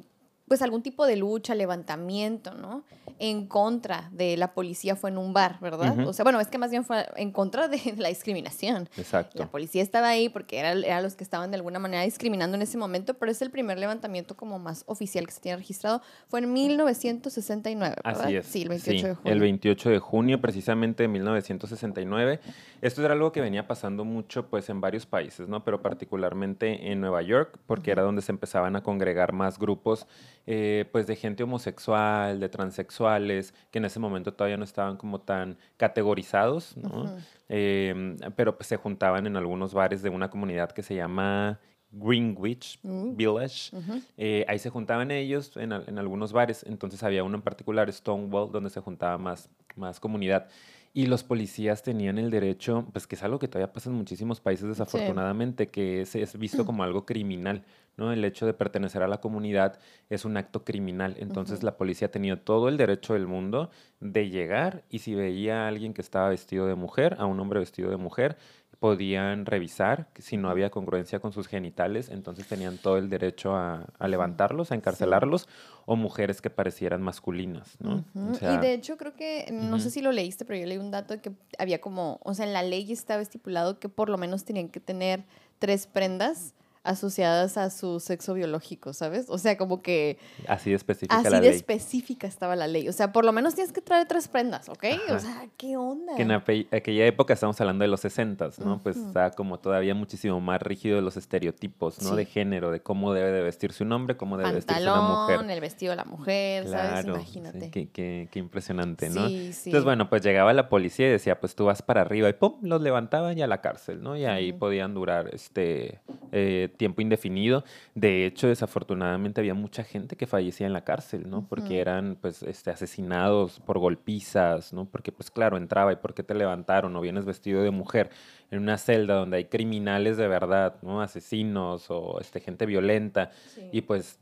pues 0.52 0.60
algún 0.60 0.82
tipo 0.82 1.06
de 1.06 1.16
lucha, 1.16 1.54
levantamiento, 1.54 2.52
¿no? 2.52 2.84
En 3.18 3.46
contra 3.46 4.10
de 4.12 4.36
la 4.36 4.52
policía 4.52 4.96
fue 4.96 5.08
en 5.08 5.16
un 5.16 5.32
bar, 5.32 5.58
¿verdad? 5.62 5.98
O 6.06 6.12
sea, 6.12 6.24
bueno, 6.24 6.40
es 6.40 6.48
que 6.48 6.58
más 6.58 6.70
bien 6.70 6.84
fue 6.84 7.06
en 7.16 7.32
contra 7.32 7.68
de 7.68 7.94
la 7.96 8.10
discriminación. 8.10 8.86
Exacto. 8.98 9.38
La 9.38 9.50
policía 9.50 9.82
estaba 9.82 10.08
ahí 10.08 10.28
porque 10.28 10.58
eran 10.58 10.84
era 10.84 11.00
los 11.00 11.16
que 11.16 11.24
estaban 11.24 11.50
de 11.52 11.56
alguna 11.56 11.78
manera 11.78 12.02
discriminando 12.02 12.54
en 12.54 12.60
ese 12.60 12.76
momento, 12.76 13.14
pero 13.14 13.32
es 13.32 13.40
el 13.40 13.50
primer 13.50 13.78
levantamiento 13.78 14.36
como 14.36 14.58
más 14.58 14.84
oficial 14.88 15.24
que 15.24 15.32
se 15.32 15.40
tiene 15.40 15.56
registrado. 15.56 16.02
Fue 16.28 16.40
en 16.40 16.52
1969, 16.52 17.96
¿verdad? 18.04 18.22
Así 18.22 18.36
es. 18.36 18.44
Sí, 18.44 18.60
el 18.60 18.68
28 18.68 19.06
de 19.06 19.14
junio. 19.14 19.32
El 19.32 19.40
28 19.40 19.88
de 19.88 19.98
junio, 20.00 20.40
precisamente 20.42 21.04
de 21.04 21.08
1969. 21.08 22.40
Esto 22.82 23.02
era 23.02 23.14
algo 23.14 23.32
que 23.32 23.40
venía 23.40 23.66
pasando 23.66 24.04
mucho, 24.04 24.48
pues, 24.48 24.68
en 24.68 24.82
varios 24.82 25.06
países, 25.06 25.48
¿no? 25.48 25.64
Pero 25.64 25.80
particularmente 25.80 26.92
en 26.92 27.00
Nueva 27.00 27.22
York, 27.22 27.58
porque 27.66 27.90
era 27.90 28.02
donde 28.02 28.20
se 28.20 28.32
empezaban 28.32 28.76
a 28.76 28.82
congregar 28.82 29.32
más 29.32 29.58
grupos 29.58 30.06
eh, 30.46 30.86
pues 30.90 31.06
de 31.06 31.16
gente 31.16 31.42
homosexual, 31.42 32.40
de 32.40 32.48
transexuales, 32.48 33.54
que 33.70 33.78
en 33.78 33.84
ese 33.84 34.00
momento 34.00 34.34
todavía 34.34 34.56
no 34.56 34.64
estaban 34.64 34.96
como 34.96 35.20
tan 35.20 35.56
categorizados, 35.76 36.76
¿no? 36.76 37.16
Em, 37.48 38.16
pero 38.36 38.56
pues 38.56 38.66
se 38.66 38.76
juntaban 38.76 39.26
en 39.26 39.36
algunos 39.36 39.74
bares 39.74 40.02
de 40.02 40.10
una 40.10 40.30
comunidad 40.30 40.72
que 40.72 40.82
se 40.82 40.94
llama 40.94 41.60
Greenwich 41.92 42.80
mm. 42.82 43.16
Village. 43.16 43.76
Eh, 44.16 44.44
ahí 44.48 44.58
se 44.58 44.70
juntaban 44.70 45.10
ellos 45.10 45.56
en, 45.56 45.72
en, 45.72 45.98
algunos 45.98 46.32
bares. 46.32 46.64
Entonces 46.66 47.02
había 47.02 47.22
uno 47.22 47.36
en 47.36 47.42
particular, 47.42 47.92
Stonewall, 47.92 48.50
donde 48.50 48.70
se 48.70 48.80
juntaba 48.80 49.18
más, 49.18 49.48
más 49.76 50.00
comunidad. 50.00 50.48
Y 50.94 51.06
los 51.06 51.24
policías 51.24 51.82
tenían 51.82 52.18
el 52.18 52.30
derecho, 52.30 52.86
pues 52.92 53.06
que 53.06 53.14
es 53.14 53.22
algo 53.22 53.38
que 53.38 53.48
todavía 53.48 53.72
pasa 53.72 53.88
en 53.88 53.96
muchísimos 53.96 54.40
países 54.40 54.68
desafortunadamente, 54.68 55.68
que 55.68 56.02
es, 56.02 56.14
es, 56.14 56.38
visto 56.38 56.66
como 56.66 56.82
algo 56.82 57.06
criminal, 57.06 57.64
¿no? 57.96 58.12
El 58.12 58.22
hecho 58.26 58.44
de 58.44 58.52
pertenecer 58.52 59.02
a 59.02 59.08
la 59.08 59.18
comunidad 59.18 59.78
es 60.10 60.26
un 60.26 60.36
acto 60.36 60.64
criminal. 60.64 61.16
Entonces 61.18 61.62
la 61.62 61.78
policía 61.78 62.10
tenía 62.10 62.44
todo 62.44 62.68
el 62.68 62.76
derecho 62.76 63.14
del 63.14 63.26
mundo 63.26 63.70
de 64.00 64.28
llegar 64.28 64.84
y 64.90 64.98
si 64.98 65.14
veía 65.14 65.64
a 65.64 65.68
alguien 65.68 65.94
que 65.94 66.02
estaba 66.02 66.28
vestido 66.28 66.66
de 66.66 66.74
mujer, 66.74 67.16
a 67.18 67.24
un 67.24 67.40
hombre 67.40 67.60
vestido 67.60 67.88
de 67.88 67.96
mujer, 67.96 68.36
podían 68.82 69.46
revisar 69.46 70.08
si 70.18 70.36
no 70.36 70.50
había 70.50 70.68
congruencia 70.68 71.20
con 71.20 71.30
sus 71.30 71.46
genitales, 71.46 72.08
entonces 72.08 72.48
tenían 72.48 72.78
todo 72.78 72.96
el 72.96 73.08
derecho 73.08 73.54
a, 73.54 73.86
levantarlos, 74.08 74.72
a 74.72 74.74
encarcelarlos, 74.74 75.48
o 75.86 75.94
mujeres 75.94 76.42
que 76.42 76.50
parecieran 76.50 77.00
masculinas, 77.00 77.76
¿no? 77.78 78.04
y 78.14 78.56
de 78.56 78.74
hecho 78.74 78.96
creo 78.96 79.14
que, 79.14 79.46
no 79.52 79.78
sé 79.78 79.88
si 79.88 80.02
lo 80.02 80.10
leíste, 80.10 80.44
pero 80.44 80.58
yo 80.58 80.66
leí 80.66 80.78
un 80.78 80.90
dato 80.90 81.14
de 81.14 81.20
que 81.20 81.30
había 81.60 81.80
como, 81.80 82.18
o 82.24 82.34
sea, 82.34 82.44
en 82.44 82.52
la 82.52 82.64
ley 82.64 82.90
estaba 82.90 83.22
estipulado 83.22 83.78
que 83.78 83.88
por 83.88 84.08
lo 84.08 84.18
menos 84.18 84.44
tenían 84.44 84.68
que 84.68 84.80
tener 84.80 85.22
tres 85.60 85.86
prendas 85.86 86.52
asociadas 86.84 87.56
a 87.56 87.70
su 87.70 88.00
sexo 88.00 88.34
biológico, 88.34 88.92
¿sabes? 88.92 89.26
O 89.28 89.38
sea, 89.38 89.56
como 89.56 89.82
que... 89.82 90.18
Así 90.48 90.70
de 90.70 90.76
específica 90.76 91.16
así 91.16 91.40
de 91.40 91.48
específica 91.48 92.26
estaba 92.26 92.56
la 92.56 92.66
ley. 92.66 92.88
O 92.88 92.92
sea, 92.92 93.12
por 93.12 93.24
lo 93.24 93.32
menos 93.32 93.54
tienes 93.54 93.72
que 93.72 93.80
traer 93.80 94.08
tres 94.08 94.28
prendas, 94.28 94.68
¿ok? 94.68 94.84
O 95.10 95.18
sea, 95.18 95.46
¿qué 95.56 95.76
onda? 95.76 96.16
Que 96.16 96.22
en 96.22 96.32
aquella 96.32 97.06
época 97.06 97.34
estamos 97.34 97.60
hablando 97.60 97.82
de 97.82 97.88
los 97.88 98.00
60, 98.00 98.50
¿no? 98.64 98.82
Pues 98.82 98.96
está 98.96 99.30
como 99.30 99.58
todavía 99.60 99.94
muchísimo 99.94 100.40
más 100.40 100.60
rígido 100.60 101.00
los 101.00 101.16
estereotipos, 101.16 102.02
¿no? 102.02 102.16
De 102.16 102.24
género, 102.24 102.70
de 102.70 102.80
cómo 102.80 103.12
debe 103.12 103.30
de 103.32 103.42
vestirse 103.42 103.84
un 103.84 103.92
hombre, 103.92 104.16
cómo 104.16 104.36
debe 104.36 104.52
vestirse 104.52 104.82
una 104.82 105.00
mujer. 105.00 105.50
el 105.50 105.60
vestido 105.60 105.90
de 105.90 105.96
la 105.96 106.04
mujer, 106.04 106.68
¿sabes? 106.68 107.04
Imagínate. 107.04 107.70
qué, 107.70 107.88
qué, 107.88 108.28
qué, 108.30 108.38
impresionante, 108.38 109.10
¿no? 109.10 109.28
Sí, 109.28 109.52
sí. 109.52 109.70
Entonces, 109.70 109.84
bueno, 109.84 110.08
pues 110.08 110.22
llegaba 110.22 110.52
la 110.52 110.68
policía 110.68 111.06
y 111.06 111.10
decía, 111.10 111.38
pues 111.38 111.54
tú 111.54 111.66
vas 111.66 111.82
para 111.82 112.00
arriba 112.00 112.28
y 112.28 112.32
¡pum! 112.32 112.58
Los 112.62 112.80
levantaban 112.80 113.36
y 113.38 113.42
a 113.42 113.46
la 113.46 113.60
cárcel, 113.60 114.02
¿no? 114.02 114.16
Y 114.16 114.24
ahí 114.24 114.52
podían 114.52 114.94
durar 114.94 115.30
este 115.32 116.00
eh, 116.32 116.71
tiempo 116.76 117.02
indefinido. 117.02 117.64
De 117.94 118.26
hecho, 118.26 118.48
desafortunadamente 118.48 119.40
había 119.40 119.54
mucha 119.54 119.84
gente 119.84 120.16
que 120.16 120.26
fallecía 120.26 120.66
en 120.66 120.72
la 120.72 120.84
cárcel, 120.84 121.28
¿no? 121.28 121.46
Porque 121.48 121.80
eran, 121.80 122.16
pues, 122.20 122.42
este, 122.42 122.70
asesinados 122.70 123.60
por 123.60 123.78
golpizas, 123.78 124.72
¿no? 124.72 124.86
Porque, 124.86 125.12
pues, 125.12 125.30
claro, 125.30 125.56
entraba 125.56 125.92
y 125.92 125.96
¿por 125.96 126.14
qué 126.14 126.22
te 126.22 126.34
levantaron? 126.34 126.94
O 126.96 127.00
vienes 127.00 127.24
vestido 127.24 127.62
de 127.62 127.70
mujer 127.70 128.10
en 128.50 128.60
una 128.60 128.78
celda 128.78 129.14
donde 129.14 129.38
hay 129.38 129.44
criminales 129.46 130.16
de 130.16 130.28
verdad, 130.28 130.76
¿no? 130.82 131.00
Asesinos 131.02 131.86
o 131.90 132.20
este, 132.20 132.40
gente 132.40 132.66
violenta. 132.66 133.30
Y, 133.70 133.82
pues, 133.82 134.18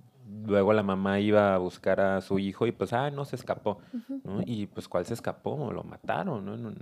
luego 0.46 0.72
la 0.72 0.82
mamá 0.82 1.20
iba 1.20 1.54
a 1.54 1.58
buscar 1.58 2.00
a 2.00 2.20
su 2.20 2.38
hijo 2.38 2.66
y 2.66 2.72
pues, 2.72 2.92
ah, 2.92 3.10
no, 3.10 3.24
se 3.24 3.36
escapó, 3.36 3.78
¿no? 4.24 4.42
Y 4.44 4.66
pues, 4.66 4.88
¿cuál 4.88 5.06
se 5.06 5.14
escapó? 5.14 5.72
Lo 5.72 5.82
mataron, 5.84 6.44
¿no? 6.44 6.54
En 6.54 6.76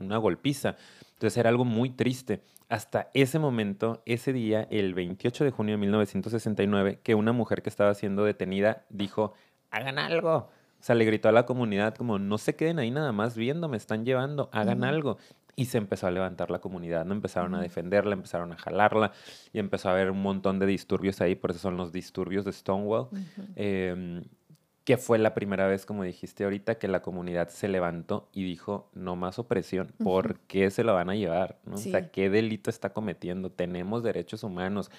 una 0.00 0.16
golpiza. 0.18 0.76
Entonces 1.12 1.36
era 1.36 1.50
algo 1.50 1.64
muy 1.64 1.90
triste. 1.90 2.42
Hasta 2.68 3.10
ese 3.14 3.38
momento, 3.38 4.02
ese 4.06 4.32
día, 4.32 4.66
el 4.70 4.94
28 4.94 5.44
de 5.44 5.50
junio 5.50 5.74
de 5.74 5.78
1969, 5.78 7.00
que 7.02 7.14
una 7.14 7.32
mujer 7.32 7.62
que 7.62 7.68
estaba 7.68 7.94
siendo 7.94 8.24
detenida 8.24 8.84
dijo, 8.88 9.34
hagan 9.70 9.98
algo. 9.98 10.50
O 10.84 10.86
sea, 10.86 10.94
le 10.94 11.04
gritó 11.04 11.28
a 11.28 11.32
la 11.32 11.46
comunidad 11.46 11.94
como, 11.94 12.18
no 12.18 12.36
se 12.36 12.56
queden 12.56 12.78
ahí 12.78 12.90
nada 12.90 13.12
más 13.12 13.36
viendo, 13.36 13.68
me 13.68 13.76
están 13.76 14.04
llevando, 14.04 14.50
hagan 14.52 14.84
algo. 14.84 15.18
Y 15.56 15.66
se 15.66 15.78
empezó 15.78 16.06
a 16.06 16.10
levantar 16.10 16.50
la 16.50 16.58
comunidad, 16.58 17.04
¿no? 17.04 17.14
Empezaron 17.14 17.54
a 17.54 17.60
defenderla, 17.60 18.14
empezaron 18.14 18.52
a 18.52 18.56
jalarla 18.56 19.12
y 19.52 19.58
empezó 19.58 19.88
a 19.88 19.92
haber 19.92 20.10
un 20.10 20.20
montón 20.20 20.58
de 20.58 20.66
disturbios 20.66 21.20
ahí, 21.20 21.34
por 21.34 21.52
eso 21.52 21.60
son 21.60 21.76
los 21.76 21.92
disturbios 21.92 22.44
de 22.44 22.52
Stonewall 22.52 23.08
que 24.84 24.98
fue 24.98 25.18
la 25.18 25.34
primera 25.34 25.66
vez, 25.66 25.86
como 25.86 26.04
dijiste 26.04 26.44
ahorita, 26.44 26.76
que 26.76 26.88
la 26.88 27.00
comunidad 27.00 27.48
se 27.48 27.68
levantó 27.68 28.28
y 28.32 28.44
dijo, 28.44 28.90
no 28.92 29.16
más 29.16 29.38
opresión, 29.38 29.92
¿por 30.02 30.38
qué 30.40 30.70
se 30.70 30.84
la 30.84 30.92
van 30.92 31.08
a 31.08 31.14
llevar? 31.14 31.58
O 31.70 31.78
sea, 31.78 32.10
¿qué 32.10 32.28
delito 32.28 32.68
está 32.68 32.90
cometiendo? 32.90 33.50
Tenemos 33.50 34.02
derechos 34.02 34.44
humanos. 34.44 34.90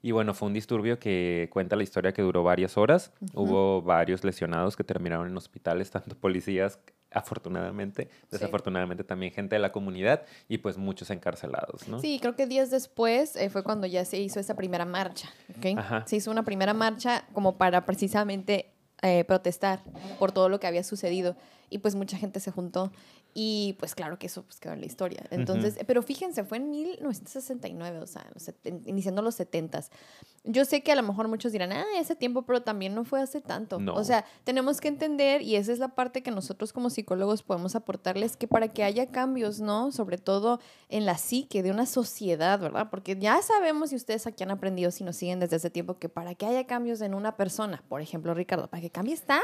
Y 0.00 0.12
bueno, 0.12 0.32
fue 0.32 0.48
un 0.48 0.54
disturbio 0.54 0.98
que 0.98 1.50
cuenta 1.52 1.76
la 1.76 1.82
historia 1.82 2.12
que 2.12 2.22
duró 2.22 2.44
varias 2.44 2.78
horas. 2.78 3.12
Hubo 3.34 3.82
varios 3.82 4.24
lesionados 4.24 4.74
que 4.74 4.84
terminaron 4.84 5.28
en 5.28 5.36
hospitales, 5.36 5.90
tanto 5.90 6.16
policías, 6.16 6.78
afortunadamente, 7.10 8.08
desafortunadamente 8.30 9.04
también 9.04 9.32
gente 9.32 9.56
de 9.56 9.60
la 9.60 9.72
comunidad 9.72 10.22
y 10.48 10.58
pues 10.58 10.76
muchos 10.76 11.10
encarcelados, 11.10 11.88
¿no? 11.88 12.00
Sí, 12.00 12.18
creo 12.20 12.36
que 12.36 12.46
días 12.46 12.70
después 12.70 13.36
eh, 13.36 13.48
fue 13.50 13.62
cuando 13.62 13.86
ya 13.86 14.04
se 14.04 14.18
hizo 14.18 14.40
esa 14.40 14.54
primera 14.54 14.84
marcha, 14.84 15.30
¿ok? 15.56 16.04
Se 16.06 16.16
hizo 16.16 16.30
una 16.30 16.44
primera 16.44 16.74
marcha 16.74 17.24
como 17.32 17.56
para 17.56 17.86
precisamente 17.86 18.72
eh, 19.02 19.24
protestar 19.24 19.80
por 20.18 20.32
todo 20.32 20.48
lo 20.48 20.58
que 20.60 20.66
había 20.66 20.82
sucedido 20.82 21.36
y 21.70 21.78
pues 21.78 21.94
mucha 21.94 22.16
gente 22.16 22.40
se 22.40 22.50
juntó 22.50 22.92
y 23.38 23.74
pues 23.78 23.94
claro 23.94 24.18
que 24.18 24.28
eso 24.28 24.44
pues, 24.44 24.58
quedó 24.58 24.72
en 24.72 24.80
la 24.80 24.86
historia. 24.86 25.22
Entonces, 25.30 25.76
pero 25.86 26.02
fíjense, 26.02 26.42
fue 26.42 26.56
en 26.56 26.70
1969, 26.70 27.98
o 27.98 28.06
sea, 28.06 28.24
iniciando 28.86 29.20
los 29.20 29.34
70 29.34 29.80
Yo 30.44 30.64
sé 30.64 30.82
que 30.82 30.92
a 30.92 30.96
lo 30.96 31.02
mejor 31.02 31.28
muchos 31.28 31.52
dirán, 31.52 31.70
ah, 31.70 31.84
ese 31.98 32.16
tiempo, 32.16 32.46
pero 32.46 32.62
también 32.62 32.94
no 32.94 33.04
fue 33.04 33.20
hace 33.20 33.42
tanto. 33.42 33.78
O 33.92 34.04
sea, 34.04 34.24
tenemos 34.44 34.80
que 34.80 34.88
entender, 34.88 35.42
y 35.42 35.56
esa 35.56 35.70
es 35.70 35.78
la 35.78 35.88
parte 35.88 36.22
que 36.22 36.30
nosotros 36.30 36.72
como 36.72 36.88
psicólogos 36.88 37.42
podemos 37.42 37.76
aportarles, 37.76 38.38
que 38.38 38.48
para 38.48 38.68
que 38.68 38.84
haya 38.84 39.08
cambios, 39.08 39.60
¿no? 39.60 39.92
Sobre 39.92 40.16
todo 40.16 40.58
en 40.88 41.04
la 41.04 41.18
psique 41.18 41.62
de 41.62 41.70
una 41.70 41.84
sociedad, 41.84 42.58
¿verdad? 42.58 42.88
Porque 42.90 43.18
ya 43.18 43.42
sabemos, 43.42 43.92
y 43.92 43.96
ustedes 43.96 44.26
aquí 44.26 44.44
han 44.44 44.50
aprendido, 44.50 44.90
si 44.90 45.04
nos 45.04 45.14
siguen 45.14 45.40
desde 45.40 45.56
ese 45.56 45.68
tiempo, 45.68 45.98
que 45.98 46.08
para 46.08 46.34
que 46.34 46.46
haya 46.46 46.66
cambios 46.66 47.02
en 47.02 47.12
una 47.12 47.36
persona, 47.36 47.82
por 47.90 48.00
ejemplo, 48.00 48.32
Ricardo, 48.32 48.68
para 48.68 48.80
que 48.80 48.88
cambie 48.88 49.12
está 49.12 49.42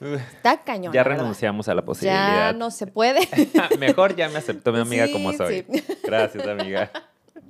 Está 0.00 0.62
cañón. 0.62 0.92
Ya 0.92 1.04
renunciamos 1.04 1.68
a 1.68 1.74
la 1.74 1.84
posibilidad. 1.84 2.50
Ya 2.50 2.52
no 2.52 2.70
se 2.70 2.86
puede. 2.86 3.20
Mejor 3.78 4.16
ya 4.16 4.28
me 4.28 4.38
aceptó 4.38 4.72
mi 4.72 4.80
amiga 4.80 5.10
como 5.10 5.32
soy. 5.32 5.66
Gracias, 6.02 6.46
amiga. 6.46 6.90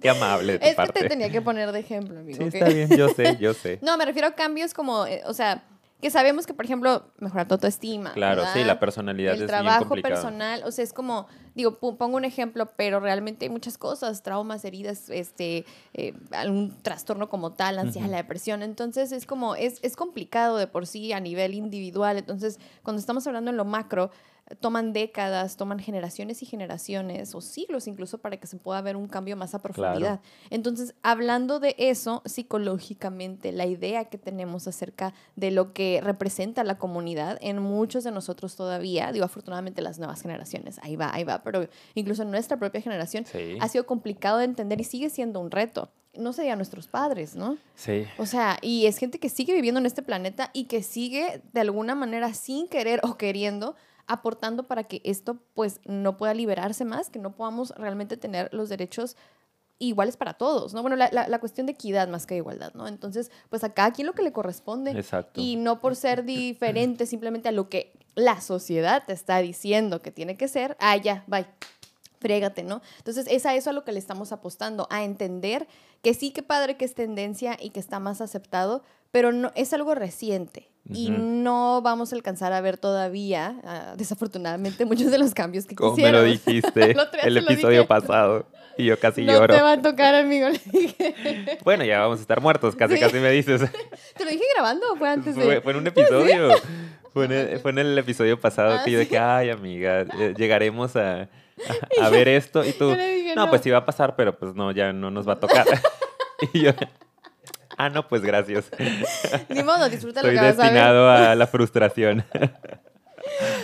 Qué 0.01 0.11
amable 0.11 0.55
de 0.55 0.59
tu 0.59 0.67
es 0.67 0.75
parte. 0.75 0.93
que 0.93 1.01
te 1.01 1.09
tenía 1.09 1.31
que 1.31 1.41
poner 1.41 1.73
de 1.73 1.81
ejemplo, 1.81 2.21
amigo. 2.21 2.39
Sí, 2.39 2.45
está 2.45 2.69
bien, 2.69 2.95
yo 2.97 3.09
sé, 3.09 3.37
yo 3.41 3.55
sé. 3.55 3.79
No, 3.83 3.97
me 3.97 4.05
refiero 4.05 4.29
a 4.29 4.33
cambios 4.33 4.75
como, 4.75 5.07
eh, 5.07 5.23
o 5.27 5.33
sea, 5.33 5.65
que 6.05 6.11
sabemos 6.11 6.47
que, 6.47 6.53
por 6.53 6.67
ejemplo, 6.67 7.07
mejorar 7.19 7.49
tu 7.49 7.55
autoestima. 7.55 8.13
Claro, 8.13 8.45
sí, 8.53 8.63
la 8.63 8.79
personalidad 8.79 9.35
el 9.35 9.41
es 9.41 9.47
trabajo 9.47 9.95
personal, 9.97 10.63
o 10.67 10.71
sea, 10.71 10.85
es 10.85 10.93
como, 10.93 11.27
digo, 11.55 11.79
pongo 11.79 12.19
un 12.19 12.27
ejemplo, 12.27 12.67
pero 12.77 13.01
realmente 13.01 13.47
hay 13.47 13.49
muchas 13.49 13.79
cosas, 13.79 14.23
traumas, 14.23 14.67
heridas, 14.67 15.09
este, 15.09 15.65
eh, 15.95 16.13
algún 16.33 16.77
trastorno 16.83 17.31
como 17.31 17.55
tal, 17.55 17.79
ansiedad, 17.79 18.11
la 18.11 18.19
depresión. 18.19 18.63
Entonces, 18.63 19.13
es 19.13 19.25
como, 19.25 19.55
es, 19.55 19.79
es 19.81 19.97
complicado 19.97 20.59
de 20.59 20.67
por 20.67 20.87
sí 20.87 21.15
a 21.15 21.21
nivel 21.21 21.55
individual. 21.55 22.19
Entonces, 22.19 22.61
cuando 22.83 23.01
estamos 23.01 23.27
hablando 23.27 23.51
en 23.51 23.57
lo 23.57 23.65
macro, 23.65 24.11
toman 24.61 24.93
décadas, 24.93 25.57
toman 25.57 25.79
generaciones 25.79 26.43
y 26.43 26.47
generaciones 26.47 27.35
o 27.35 27.41
siglos 27.41 27.87
incluso 27.87 28.19
para 28.19 28.37
que 28.37 28.47
se 28.47 28.57
pueda 28.57 28.81
ver 28.83 28.97
un 28.97 29.09
cambio 29.09 29.37
más 29.37 29.55
a 29.55 29.63
profundidad. 29.63 30.21
Entonces, 30.51 30.95
hablando 31.03 31.61
de 31.61 31.75
eso 31.79 32.23
psicológicamente, 32.27 33.53
la 33.53 33.67
idea 33.67 34.05
que 34.07 34.19
tenemos 34.19 34.69
acerca 34.69 35.15
de 35.37 35.51
lo 35.51 35.73
que 35.73 36.01
representa 36.03 36.63
la 36.63 36.77
comunidad 36.77 37.39
en 37.41 37.61
muchos 37.61 38.05
de 38.05 38.11
nosotros 38.11 38.55
todavía, 38.55 39.13
digo 39.13 39.25
afortunadamente 39.25 39.81
las 39.81 39.99
nuevas 39.99 40.21
generaciones, 40.21 40.79
ahí 40.83 40.97
va, 40.97 41.15
ahí 41.15 41.25
va, 41.25 41.43
pero 41.43 41.67
incluso 41.95 42.23
en 42.23 42.31
nuestra 42.31 42.59
propia 42.59 42.83
generación 42.83 43.25
ha 43.61 43.69
sido 43.69 43.87
complicado 43.87 44.39
de 44.39 44.45
entender 44.45 44.81
y 44.81 44.85
sigue 44.85 45.11
siendo 45.11 45.41
un 45.41 45.51
reto 45.51 45.91
no 46.17 46.33
serían 46.33 46.59
nuestros 46.59 46.87
padres, 46.87 47.35
¿no? 47.35 47.59
Sí. 47.75 48.07
O 48.19 48.27
sea, 48.27 48.59
y 48.63 48.87
es 48.87 48.99
gente 48.99 49.19
que 49.19 49.29
sigue 49.29 49.53
viviendo 49.53 49.81
en 49.81 49.87
este 49.87 50.01
planeta 50.01 50.51
y 50.53 50.65
que 50.67 50.83
sigue 50.83 51.43
de 51.53 51.61
alguna 51.61 51.97
manera 51.97 52.33
sin 52.35 52.69
querer 52.69 53.01
o 53.03 53.17
queriendo 53.17 53.75
aportando 54.07 54.65
para 54.65 54.85
que 54.85 55.01
esto 55.05 55.39
pues 55.55 55.81
no 55.85 56.17
pueda 56.17 56.35
liberarse 56.35 56.85
más, 56.85 57.11
que 57.11 57.19
no 57.19 57.35
podamos 57.35 57.71
realmente 57.77 58.17
tener 58.17 58.53
los 58.53 58.69
derechos 58.69 59.17
iguales 59.79 60.17
para 60.17 60.35
todos, 60.35 60.73
¿no? 60.73 60.83
Bueno, 60.83 60.97
la, 60.97 61.11
la, 61.11 61.39
cuestión 61.41 61.67
de 61.67 61.73
equidad 61.73 62.09
más 62.09 62.27
que 62.27 62.37
igualdad, 62.37 62.73
¿no? 62.75 62.87
Entonces, 62.87 63.31
pues 63.51 63.65
a 63.65 63.75
cada 63.75 63.93
quien 63.93 64.07
lo 64.07 64.13
que 64.13 64.23
le 64.23 64.33
corresponde. 64.33 64.93
Exacto. 64.93 65.41
Y 65.41 65.57
no 65.57 65.81
por 65.81 65.97
ser 65.97 66.25
diferente 66.25 67.07
simplemente 67.07 67.49
a 67.49 67.53
lo 67.53 67.69
que 67.69 67.93
la 68.15 68.41
sociedad 68.41 69.03
te 69.07 69.13
está 69.13 69.39
diciendo 69.39 70.01
que 70.01 70.13
tiene 70.13 70.37
que 70.37 70.49
ser, 70.49 70.77
ah, 70.79 70.97
ya, 70.97 71.25
bye, 71.27 71.47
frégate, 72.21 72.63
¿no? 72.63 72.83
Entonces, 72.99 73.27
es 73.29 73.47
a 73.47 73.55
eso 73.55 73.71
a 73.71 73.73
lo 73.73 73.85
que 73.85 73.93
le 73.93 73.99
estamos 73.99 74.33
apostando, 74.33 74.87
a 74.91 75.03
entender 75.03 75.67
que 76.03 76.15
sí, 76.15 76.31
que 76.31 76.43
padre 76.43 76.77
que 76.77 76.85
es 76.85 76.95
tendencia 76.95 77.57
y 77.61 77.71
que 77.71 77.81
está 77.81 77.99
más 77.99 78.21
aceptado, 78.21 78.83
pero 79.11 79.33
no, 79.33 79.53
es 79.57 79.73
algo 79.73 79.95
reciente 79.95 80.74
y 80.93 81.11
no 81.11 81.81
vamos 81.83 82.13
a 82.13 82.17
alcanzar 82.17 82.53
a 82.53 82.61
ver 82.61 82.77
todavía, 82.77 83.57
ah, 83.65 83.95
desafortunadamente, 83.97 84.85
muchos 84.85 85.11
de 85.11 85.19
los 85.19 85.33
cambios 85.33 85.67
que 85.67 85.75
Como 85.75 85.97
me 85.97 86.13
lo 86.13 86.23
dijiste 86.23 86.95
el, 87.23 87.37
episodio 87.39 87.87
pasado 87.87 88.47
y 88.77 88.87
yo 88.87 88.99
casi 88.99 89.25
lloro. 89.25 89.47
No 89.47 89.55
te 89.55 89.63
va 89.63 89.73
a 89.73 89.83
tocar, 89.83 90.15
amigo. 90.15 90.49
bueno, 91.65 91.85
ya 91.85 92.01
vamos 92.01 92.19
a 92.19 92.23
estar 92.23 92.41
muertos, 92.41 92.77
casi, 92.77 92.99
casi 92.99 93.19
me 93.19 93.31
dices. 93.31 93.63
¿Te 94.17 94.25
lo 94.25 94.31
dije 94.31 94.45
grabando 94.55 94.93
o 94.93 94.97
fue 94.97 95.09
antes 95.09 95.37
de...? 95.37 95.61
Fue, 95.63 95.73
en 95.73 95.79
un 95.79 95.87
episodio. 95.87 96.51
Fue 97.13 97.27
en, 97.27 97.79
el, 97.79 97.97
episodio 97.97 98.39
pasado 98.39 98.75
ah, 98.75 98.83
que 98.85 98.91
yo 98.91 98.99
dije, 98.99 99.17
ay, 99.17 99.51
amiga, 99.51 100.01
eh, 100.01 100.35
llegaremos 100.37 100.97
a, 100.97 101.29
a, 102.01 102.09
ver 102.11 102.27
esto. 102.27 102.65
Y 102.65 102.73
tú, 102.73 102.95
no, 103.37 103.49
pues 103.49 103.63
sí 103.63 103.71
va 103.71 103.79
a 103.79 103.87
pasar, 103.87 104.17
pero 104.17 104.37
pues 104.37 104.55
no, 104.55 104.73
ya 104.73 104.93
no 104.93 105.11
nos 105.13 105.27
va 105.27 105.35
a 105.35 105.41
tocar. 105.41 105.67
y 106.53 106.63
yo, 106.63 106.73
Ah, 107.77 107.89
no, 107.91 108.07
pues 108.07 108.23
gracias. 108.23 108.71
Ni 109.49 109.63
modo, 109.63 109.89
disfruta 109.89 110.23
lo 110.23 110.31
que 110.31 110.37
vas 110.37 110.45
a 110.45 110.47
ver. 110.47 110.57
destinado 110.57 111.11
a 111.11 111.35
la 111.35 111.47
frustración. 111.47 112.25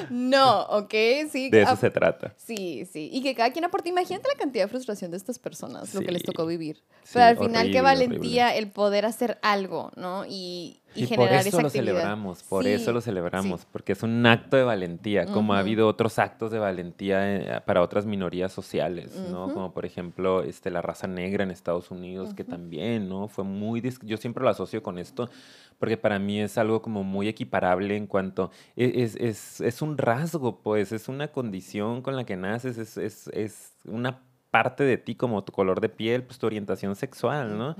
No, 0.08 0.62
ok, 0.62 0.94
sí. 1.30 1.50
De 1.50 1.62
eso 1.62 1.76
se 1.76 1.90
trata. 1.90 2.34
Sí, 2.36 2.86
sí. 2.90 3.10
Y 3.12 3.22
que 3.22 3.34
cada 3.34 3.52
quien 3.52 3.64
aporte. 3.64 3.88
Imagínate 3.88 4.28
la 4.28 4.38
cantidad 4.38 4.64
de 4.64 4.68
frustración 4.68 5.10
de 5.10 5.16
estas 5.16 5.38
personas, 5.38 5.94
lo 5.94 6.00
que 6.00 6.12
les 6.12 6.22
tocó 6.22 6.46
vivir. 6.46 6.82
Pero 7.12 7.24
al 7.24 7.38
final, 7.38 7.70
qué 7.70 7.80
valentía 7.80 8.54
el 8.54 8.70
poder 8.70 9.06
hacer 9.06 9.38
algo, 9.42 9.92
¿no? 9.96 10.24
Y, 10.28 10.79
y, 10.94 11.06
por 11.06 11.28
eso 11.28 11.60
lo 11.60 11.70
celebramos, 11.70 12.42
por 12.42 12.66
eso 12.66 12.92
lo 12.92 13.00
celebramos, 13.00 13.66
porque 13.70 13.92
es 13.92 14.02
un 14.02 14.26
acto 14.26 14.56
de 14.56 14.64
valentía, 14.64 15.26
como 15.26 15.54
ha 15.54 15.60
habido 15.60 15.86
otros 15.86 16.18
actos 16.18 16.50
de 16.50 16.58
valentía 16.58 17.36
eh, 17.36 17.60
para 17.64 17.82
otras 17.82 18.06
minorías 18.06 18.52
sociales, 18.52 19.14
¿no? 19.30 19.52
Como 19.52 19.72
por 19.72 19.84
ejemplo 19.84 20.42
este, 20.42 20.70
la 20.70 20.82
raza 20.82 21.06
negra 21.06 21.44
en 21.44 21.50
Estados 21.50 21.90
Unidos, 21.90 22.34
que 22.34 22.44
también, 22.44 23.08
¿no? 23.08 23.28
Fue 23.28 23.44
muy... 23.44 23.82
Yo 24.02 24.16
siempre 24.16 24.42
lo 24.42 24.50
asocio 24.50 24.82
con 24.82 24.98
esto, 24.98 25.30
porque 25.78 25.96
para 25.96 26.18
mí 26.18 26.40
es 26.40 26.58
algo 26.58 26.82
como 26.82 27.04
muy 27.04 27.28
equiparable 27.28 27.96
en 27.96 28.06
cuanto... 28.06 28.50
E, 28.76 29.02
es, 29.02 29.16
es, 29.16 29.60
es 29.60 29.82
un 29.82 29.96
rasgo, 29.96 30.60
pues, 30.60 30.92
es 30.92 31.08
una 31.08 31.28
condición 31.28 32.02
con 32.02 32.16
la 32.16 32.24
que 32.24 32.36
naces, 32.36 32.78
es, 32.78 32.96
es, 32.96 33.28
es 33.28 33.72
una 33.84 34.20
parte 34.50 34.84
de 34.84 34.98
ti 34.98 35.14
como 35.14 35.44
tu 35.44 35.52
color 35.52 35.80
de 35.80 35.88
piel, 35.88 36.22
pues 36.24 36.38
tu 36.38 36.46
orientación 36.46 36.96
sexual, 36.96 37.56
¿no? 37.56 37.76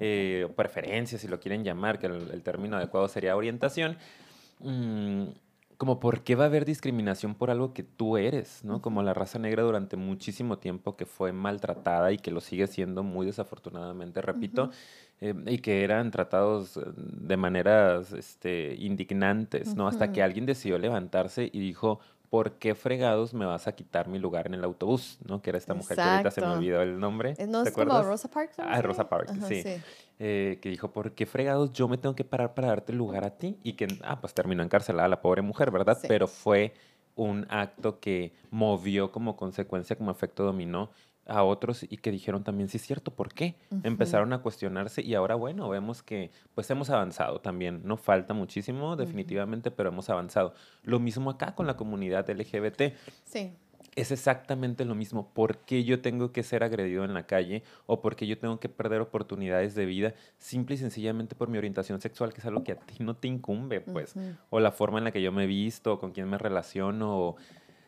Eh, 0.00 0.48
preferencia, 0.56 1.18
si 1.18 1.28
lo 1.28 1.40
quieren 1.40 1.64
llamar, 1.64 1.98
que 1.98 2.06
el, 2.06 2.42
término 2.42 2.76
adecuado 2.76 3.08
sería 3.08 3.36
orientación. 3.36 3.96
Mm, 4.60 5.28
como 5.80 5.98
por 5.98 6.20
qué 6.20 6.34
va 6.34 6.44
a 6.44 6.48
haber 6.48 6.66
discriminación 6.66 7.34
por 7.34 7.50
algo 7.50 7.72
que 7.72 7.82
tú 7.82 8.18
eres, 8.18 8.62
¿no? 8.64 8.82
Como 8.82 9.02
la 9.02 9.14
raza 9.14 9.38
negra 9.38 9.62
durante 9.62 9.96
muchísimo 9.96 10.58
tiempo 10.58 10.94
que 10.94 11.06
fue 11.06 11.32
maltratada 11.32 12.12
y 12.12 12.18
que 12.18 12.30
lo 12.30 12.42
sigue 12.42 12.66
siendo 12.66 13.02
muy 13.02 13.24
desafortunadamente, 13.24 14.20
repito, 14.20 14.70
eh, 15.22 15.34
y 15.46 15.56
que 15.60 15.82
eran 15.82 16.10
tratados 16.10 16.76
eh, 16.76 16.82
de 16.94 17.36
maneras 17.38 18.12
este, 18.12 18.74
indignantes, 18.78 19.74
¿no? 19.74 19.88
Hasta 19.88 20.12
que 20.12 20.22
alguien 20.22 20.44
decidió 20.44 20.76
levantarse 20.76 21.48
y 21.50 21.60
dijo, 21.60 22.00
¿por 22.30 22.52
qué 22.52 22.76
fregados 22.76 23.34
me 23.34 23.44
vas 23.44 23.66
a 23.66 23.72
quitar 23.72 24.08
mi 24.08 24.18
lugar 24.18 24.46
en 24.46 24.54
el 24.54 24.64
autobús? 24.64 25.18
¿no? 25.26 25.42
Que 25.42 25.50
era 25.50 25.58
esta 25.58 25.74
mujer 25.74 25.96
que 25.96 26.02
ahorita 26.02 26.30
se 26.30 26.40
me 26.40 26.46
olvidó 26.46 26.80
el 26.80 26.98
nombre. 26.98 27.34
Eh, 27.36 27.46
¿No 27.46 27.62
es 27.62 27.72
como 27.72 28.02
Rosa 28.02 28.30
Parks? 28.30 28.58
Ah, 28.60 28.80
Rosa 28.80 29.08
Parks, 29.08 29.32
sí. 29.46 29.64
Eh, 30.20 30.58
que 30.62 30.68
dijo, 30.68 30.92
¿por 30.92 31.12
qué 31.12 31.26
fregados 31.26 31.72
yo 31.72 31.88
me 31.88 31.98
tengo 31.98 32.14
que 32.14 32.24
parar 32.24 32.54
para 32.54 32.68
darte 32.68 32.92
lugar 32.92 33.24
a 33.24 33.36
ti? 33.36 33.58
Y 33.62 33.72
que, 33.72 33.88
ah, 34.02 34.20
pues 34.20 34.32
terminó 34.32 34.62
encarcelada 34.62 35.08
la 35.08 35.20
pobre 35.20 35.42
mujer, 35.42 35.70
¿verdad? 35.70 35.98
Pero 36.06 36.28
fue 36.28 36.74
un 37.16 37.46
acto 37.50 37.98
que 38.00 38.32
movió 38.50 39.10
como 39.10 39.36
consecuencia, 39.36 39.96
como 39.96 40.10
efecto 40.10 40.44
dominó, 40.44 40.90
a 41.30 41.44
otros 41.44 41.84
y 41.88 41.96
que 41.96 42.10
dijeron 42.10 42.42
también, 42.42 42.68
sí 42.68 42.76
es 42.76 42.82
cierto, 42.82 43.12
¿por 43.12 43.32
qué? 43.32 43.54
Empezaron 43.84 44.32
a 44.32 44.42
cuestionarse 44.42 45.00
y 45.02 45.14
ahora, 45.14 45.36
bueno, 45.36 45.68
vemos 45.68 46.02
que 46.02 46.30
pues 46.54 46.68
hemos 46.70 46.90
avanzado 46.90 47.40
también. 47.40 47.82
No 47.84 47.96
falta 47.96 48.34
muchísimo, 48.34 48.96
definitivamente, 48.96 49.70
pero 49.70 49.90
hemos 49.90 50.10
avanzado. 50.10 50.54
Lo 50.82 50.98
mismo 50.98 51.30
acá 51.30 51.54
con 51.54 51.66
la 51.66 51.76
comunidad 51.76 52.28
LGBT. 52.28 52.94
Sí. 53.24 53.52
Es 53.96 54.12
exactamente 54.12 54.84
lo 54.84 54.94
mismo. 54.94 55.32
¿Por 55.32 55.58
qué 55.58 55.84
yo 55.84 56.00
tengo 56.00 56.32
que 56.32 56.42
ser 56.42 56.62
agredido 56.62 57.04
en 57.04 57.14
la 57.14 57.26
calle 57.26 57.64
o 57.86 58.00
por 58.00 58.14
qué 58.14 58.26
yo 58.26 58.38
tengo 58.38 58.60
que 58.60 58.68
perder 58.68 59.00
oportunidades 59.00 59.74
de 59.74 59.84
vida 59.84 60.14
simple 60.38 60.74
y 60.76 60.78
sencillamente 60.78 61.34
por 61.34 61.48
mi 61.48 61.58
orientación 61.58 62.00
sexual, 62.00 62.32
que 62.32 62.40
es 62.40 62.46
algo 62.46 62.62
que 62.62 62.72
a 62.72 62.76
ti 62.76 62.96
no 63.00 63.16
te 63.16 63.28
incumbe, 63.28 63.80
pues? 63.80 64.14
O 64.48 64.60
la 64.60 64.70
forma 64.70 64.98
en 64.98 65.04
la 65.04 65.12
que 65.12 65.22
yo 65.22 65.32
me 65.32 65.46
visto, 65.46 65.94
o 65.94 65.98
con 65.98 66.12
quién 66.12 66.28
me 66.28 66.38
relaciono, 66.38 67.18
o 67.18 67.36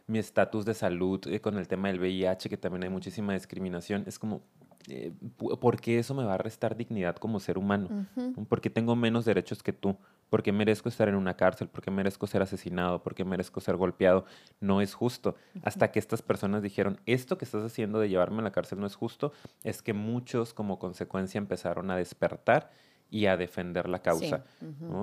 mi 0.06 0.18
estatus 0.18 0.64
de 0.64 0.74
salud 0.74 1.20
eh, 1.26 1.40
con 1.40 1.58
el 1.58 1.68
tema 1.68 1.88
del 1.88 2.00
VIH, 2.00 2.48
que 2.48 2.56
también 2.56 2.84
hay 2.84 2.90
muchísima 2.90 3.32
discriminación, 3.32 4.04
es 4.06 4.18
como, 4.18 4.42
eh, 4.88 5.12
¿por 5.36 5.80
qué 5.80 5.98
eso 5.98 6.14
me 6.14 6.24
va 6.24 6.34
a 6.34 6.38
restar 6.38 6.76
dignidad 6.76 7.16
como 7.16 7.40
ser 7.40 7.58
humano? 7.58 8.06
¿Por 8.48 8.60
qué 8.60 8.70
tengo 8.70 8.96
menos 8.96 9.24
derechos 9.24 9.62
que 9.62 9.72
tú? 9.72 9.96
¿Por 10.28 10.42
qué 10.42 10.50
merezco 10.50 10.88
estar 10.88 11.08
en 11.08 11.14
una 11.14 11.36
cárcel? 11.36 11.68
¿Por 11.68 11.82
qué 11.82 11.90
merezco 11.90 12.26
ser 12.26 12.40
asesinado? 12.42 13.02
¿Por 13.02 13.14
qué 13.14 13.24
merezco 13.24 13.60
ser 13.60 13.76
golpeado? 13.76 14.24
No 14.60 14.80
es 14.80 14.94
justo. 14.94 15.36
Hasta 15.62 15.92
que 15.92 15.98
estas 15.98 16.22
personas 16.22 16.62
dijeron, 16.62 16.98
esto 17.04 17.36
que 17.36 17.44
estás 17.44 17.62
haciendo 17.62 18.00
de 18.00 18.08
llevarme 18.08 18.38
a 18.38 18.42
la 18.42 18.52
cárcel 18.52 18.80
no 18.80 18.86
es 18.86 18.94
justo, 18.94 19.32
es 19.62 19.82
que 19.82 19.92
muchos 19.92 20.54
como 20.54 20.78
consecuencia 20.78 21.38
empezaron 21.38 21.90
a 21.90 21.96
despertar 21.96 22.70
y 23.12 23.26
a 23.26 23.36
defender 23.36 23.90
la 23.90 24.00
causa. 24.00 24.42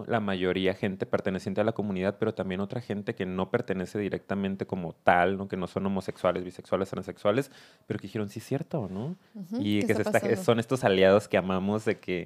La 0.07 0.19
mayoría 0.19 0.73
gente 0.73 1.05
perteneciente 1.05 1.61
a 1.61 1.63
la 1.63 1.73
comunidad, 1.73 2.17
pero 2.19 2.33
también 2.33 2.59
otra 2.59 2.81
gente 2.81 3.13
que 3.13 3.27
no 3.27 3.51
pertenece 3.51 3.99
directamente 3.99 4.65
como 4.65 4.93
tal, 4.93 5.37
¿no? 5.37 5.47
que 5.47 5.55
no 5.55 5.67
son 5.67 5.85
homosexuales, 5.85 6.43
bisexuales, 6.43 6.89
transexuales, 6.89 7.51
pero 7.85 7.99
que 7.99 8.07
dijeron, 8.07 8.27
sí 8.27 8.39
es 8.39 8.45
cierto, 8.45 8.89
¿no? 8.89 9.15
Y 9.59 9.83
que 9.83 10.35
son 10.37 10.59
estos 10.59 10.83
aliados 10.83 11.27
que 11.27 11.37
amamos 11.37 11.85
de 11.85 11.99
que 11.99 12.25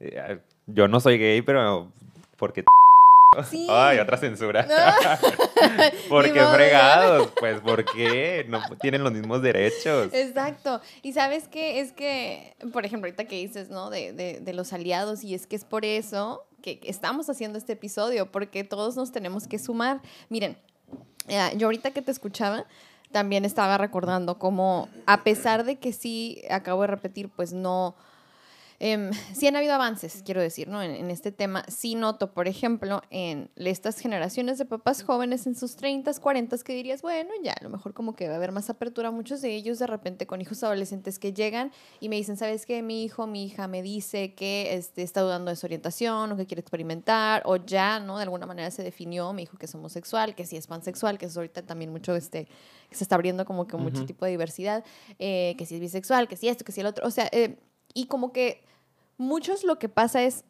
eh, 0.00 0.40
yo 0.66 0.88
no 0.88 0.98
soy 0.98 1.16
gay, 1.16 1.42
pero 1.42 1.92
porque 2.36 2.64
Ay, 3.68 4.00
otra 4.00 4.16
censura. 4.16 4.66
¿Por 6.08 6.32
qué 6.32 6.40
fregados? 6.40 7.30
Pues 7.38 7.60
porque 7.60 8.44
no 8.48 8.60
tienen 8.80 9.04
los 9.04 9.12
mismos 9.12 9.40
derechos. 9.40 10.12
Exacto. 10.12 10.80
Y 11.02 11.12
sabes 11.12 11.46
qué? 11.46 11.78
Es 11.78 11.92
que, 11.92 12.56
por 12.72 12.84
ejemplo, 12.84 13.06
ahorita 13.06 13.26
que 13.26 13.36
dices, 13.36 13.70
¿no? 13.70 13.88
De, 13.88 14.12
de, 14.12 14.40
de 14.40 14.52
los 14.52 14.72
aliados, 14.72 15.22
y 15.22 15.34
es 15.34 15.46
que 15.46 15.54
es 15.54 15.64
por 15.64 15.84
eso 15.84 16.44
que 16.60 16.80
estamos 16.82 17.30
haciendo 17.30 17.56
este 17.56 17.74
episodio, 17.74 18.32
porque 18.32 18.64
todos 18.64 18.96
nos 18.96 19.12
tenemos 19.12 19.46
que 19.46 19.60
sumar. 19.60 20.00
Miren, 20.28 20.58
eh, 21.28 21.52
yo 21.56 21.68
ahorita 21.68 21.92
que 21.92 22.02
te 22.02 22.10
escuchaba, 22.10 22.66
también 23.12 23.44
estaba 23.44 23.78
recordando 23.78 24.40
cómo, 24.40 24.88
a 25.06 25.22
pesar 25.22 25.62
de 25.62 25.78
que 25.78 25.92
sí, 25.92 26.42
acabo 26.50 26.80
de 26.82 26.88
repetir, 26.88 27.28
pues 27.28 27.52
no 27.52 27.94
eh, 28.80 29.10
sí 29.34 29.46
han 29.46 29.56
habido 29.56 29.74
avances, 29.74 30.22
quiero 30.24 30.40
decir, 30.40 30.68
¿no? 30.68 30.82
En, 30.82 31.10
este 31.10 31.30
tema. 31.30 31.64
Sí 31.68 31.94
noto, 31.94 32.32
por 32.32 32.48
ejemplo, 32.48 33.02
en 33.10 33.50
estas 33.56 33.98
generaciones 33.98 34.58
de 34.58 34.64
papás 34.64 35.02
jóvenes 35.02 35.46
en 35.46 35.54
sus 35.54 35.76
30, 35.76 36.12
40, 36.14 36.58
que 36.58 36.74
dirías, 36.74 37.02
bueno, 37.02 37.30
ya, 37.42 37.52
a 37.52 37.62
lo 37.62 37.68
mejor 37.68 37.92
como 37.92 38.16
que 38.16 38.26
va 38.26 38.34
a 38.34 38.36
haber 38.36 38.52
más 38.52 38.70
apertura. 38.70 39.10
Muchos 39.10 39.42
de 39.42 39.54
ellos 39.54 39.78
de 39.78 39.86
repente 39.86 40.26
con 40.26 40.40
hijos 40.40 40.62
adolescentes 40.62 41.18
que 41.18 41.32
llegan 41.32 41.72
y 42.00 42.08
me 42.08 42.16
dicen, 42.16 42.36
¿sabes 42.36 42.64
qué? 42.64 42.82
Mi 42.82 43.04
hijo, 43.04 43.26
mi 43.26 43.44
hija 43.44 43.68
me 43.68 43.82
dice 43.82 44.34
que 44.34 44.74
este, 44.74 45.02
está 45.02 45.20
dudando 45.20 45.50
de 45.50 45.56
su 45.56 45.66
orientación 45.66 46.32
o 46.32 46.36
que 46.36 46.46
quiere 46.46 46.60
experimentar 46.60 47.42
o 47.44 47.56
ya, 47.56 48.00
¿no? 48.00 48.16
De 48.16 48.22
alguna 48.22 48.46
manera 48.46 48.70
se 48.70 48.82
definió, 48.82 49.32
mi 49.34 49.42
hijo 49.42 49.58
que 49.58 49.66
es 49.66 49.74
homosexual, 49.74 50.34
que 50.34 50.46
sí 50.46 50.56
es 50.56 50.66
pansexual, 50.66 51.18
que 51.18 51.26
es 51.26 51.36
ahorita 51.36 51.62
también 51.62 51.92
mucho, 51.92 52.16
este, 52.16 52.46
que 52.88 52.96
se 52.96 53.04
está 53.04 53.16
abriendo 53.16 53.44
como 53.44 53.66
que 53.66 53.76
mucho 53.76 54.06
tipo 54.06 54.24
de 54.24 54.30
diversidad, 54.30 54.84
eh, 55.18 55.54
que 55.58 55.66
si 55.66 55.74
es 55.74 55.80
bisexual, 55.80 56.28
que 56.28 56.36
si 56.36 56.48
esto, 56.48 56.64
que 56.64 56.72
si 56.72 56.80
el 56.80 56.86
otro. 56.86 57.06
O 57.06 57.10
sea, 57.10 57.28
eh, 57.32 57.58
y 57.92 58.06
como 58.06 58.32
que 58.32 58.69
muchos 59.20 59.64
lo 59.64 59.78
que 59.78 59.88
pasa 59.88 60.22
es 60.22 60.44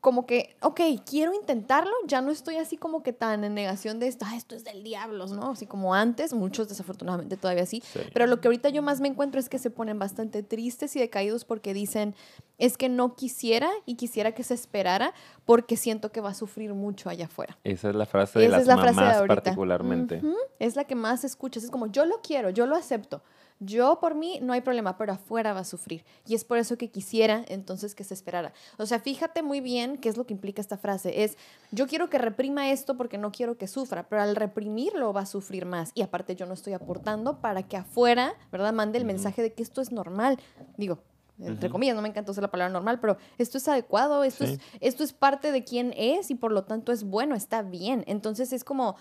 como 0.00 0.24
que, 0.24 0.56
ok, 0.62 0.80
quiero 1.04 1.34
intentarlo, 1.34 1.92
ya 2.06 2.22
no 2.22 2.30
estoy 2.30 2.56
así 2.56 2.78
como 2.78 3.02
que 3.02 3.12
tan 3.12 3.44
en 3.44 3.54
negación 3.54 4.00
de 4.00 4.08
esto, 4.08 4.24
ah, 4.26 4.34
esto 4.34 4.54
es 4.54 4.64
del 4.64 4.82
diablo, 4.82 5.26
¿no? 5.26 5.50
Así 5.50 5.66
como 5.66 5.94
antes, 5.94 6.32
muchos 6.32 6.68
desafortunadamente 6.68 7.36
todavía 7.36 7.66
sí, 7.66 7.82
pero 8.14 8.26
lo 8.26 8.40
que 8.40 8.48
ahorita 8.48 8.70
yo 8.70 8.80
más 8.80 9.00
me 9.00 9.08
encuentro 9.08 9.38
es 9.38 9.50
que 9.50 9.58
se 9.58 9.68
ponen 9.68 9.98
bastante 9.98 10.42
tristes 10.42 10.96
y 10.96 11.00
decaídos 11.00 11.44
porque 11.44 11.74
dicen, 11.74 12.14
es 12.56 12.78
que 12.78 12.88
no 12.88 13.14
quisiera 13.14 13.68
y 13.84 13.96
quisiera 13.96 14.32
que 14.32 14.42
se 14.42 14.54
esperara 14.54 15.12
porque 15.44 15.76
siento 15.76 16.10
que 16.12 16.22
va 16.22 16.30
a 16.30 16.34
sufrir 16.34 16.72
mucho 16.72 17.10
allá 17.10 17.26
afuera. 17.26 17.58
Esa 17.64 17.90
es 17.90 17.94
la 17.94 18.06
frase 18.06 18.38
de 18.38 18.48
las 18.48 18.66
mamás 18.66 19.22
particularmente. 19.26 20.22
Es 20.58 20.76
la 20.76 20.84
que 20.84 20.94
más 20.94 21.24
escuchas, 21.24 21.64
es 21.64 21.70
como, 21.70 21.88
yo 21.88 22.06
lo 22.06 22.22
quiero, 22.22 22.48
yo 22.48 22.66
lo 22.66 22.74
acepto 22.74 23.22
yo 23.60 24.00
por 24.00 24.14
mí 24.14 24.38
no 24.42 24.54
hay 24.54 24.62
problema, 24.62 24.96
pero 24.96 25.12
afuera 25.12 25.52
va 25.52 25.60
a 25.60 25.64
sufrir. 25.64 26.04
Y 26.26 26.34
es 26.34 26.44
por 26.44 26.56
eso 26.56 26.78
que 26.78 26.90
quisiera 26.90 27.44
entonces 27.46 27.94
que 27.94 28.04
se 28.04 28.14
esperara. 28.14 28.54
O 28.78 28.86
sea, 28.86 29.00
fíjate 29.00 29.42
muy 29.42 29.60
bien 29.60 29.98
qué 29.98 30.08
es 30.08 30.16
lo 30.16 30.26
que 30.26 30.32
implica 30.32 30.62
esta 30.62 30.78
frase. 30.78 31.22
Es, 31.24 31.36
yo 31.70 31.86
quiero 31.86 32.08
que 32.08 32.16
reprima 32.16 32.70
esto 32.70 32.96
porque 32.96 33.18
no 33.18 33.32
quiero 33.32 33.58
que 33.58 33.68
sufra, 33.68 34.08
pero 34.08 34.22
al 34.22 34.34
reprimirlo 34.34 35.12
va 35.12 35.20
a 35.22 35.26
sufrir 35.26 35.66
más. 35.66 35.92
Y 35.94 36.00
aparte 36.00 36.34
yo 36.36 36.46
no 36.46 36.54
estoy 36.54 36.72
aportando 36.72 37.40
para 37.40 37.62
que 37.62 37.76
afuera, 37.76 38.34
¿verdad? 38.50 38.72
Mande 38.72 38.98
el 38.98 39.04
mensaje 39.04 39.42
de 39.42 39.52
que 39.52 39.62
esto 39.62 39.82
es 39.82 39.92
normal. 39.92 40.38
Digo, 40.78 41.02
entre 41.38 41.70
comillas, 41.70 41.96
no 41.96 42.02
me 42.02 42.08
encanta 42.08 42.32
usar 42.32 42.42
la 42.42 42.50
palabra 42.50 42.72
normal, 42.72 42.98
pero 43.00 43.16
esto 43.38 43.58
es 43.58 43.68
adecuado, 43.68 44.24
esto, 44.24 44.44
es, 44.44 44.58
esto 44.80 45.04
es 45.04 45.12
parte 45.12 45.52
de 45.52 45.64
quién 45.64 45.94
es 45.96 46.30
y 46.30 46.34
por 46.34 46.52
lo 46.52 46.64
tanto 46.64 46.92
es 46.92 47.04
bueno, 47.04 47.34
está 47.34 47.62
bien. 47.62 48.04
Entonces 48.06 48.52
es 48.52 48.64
como, 48.64 48.96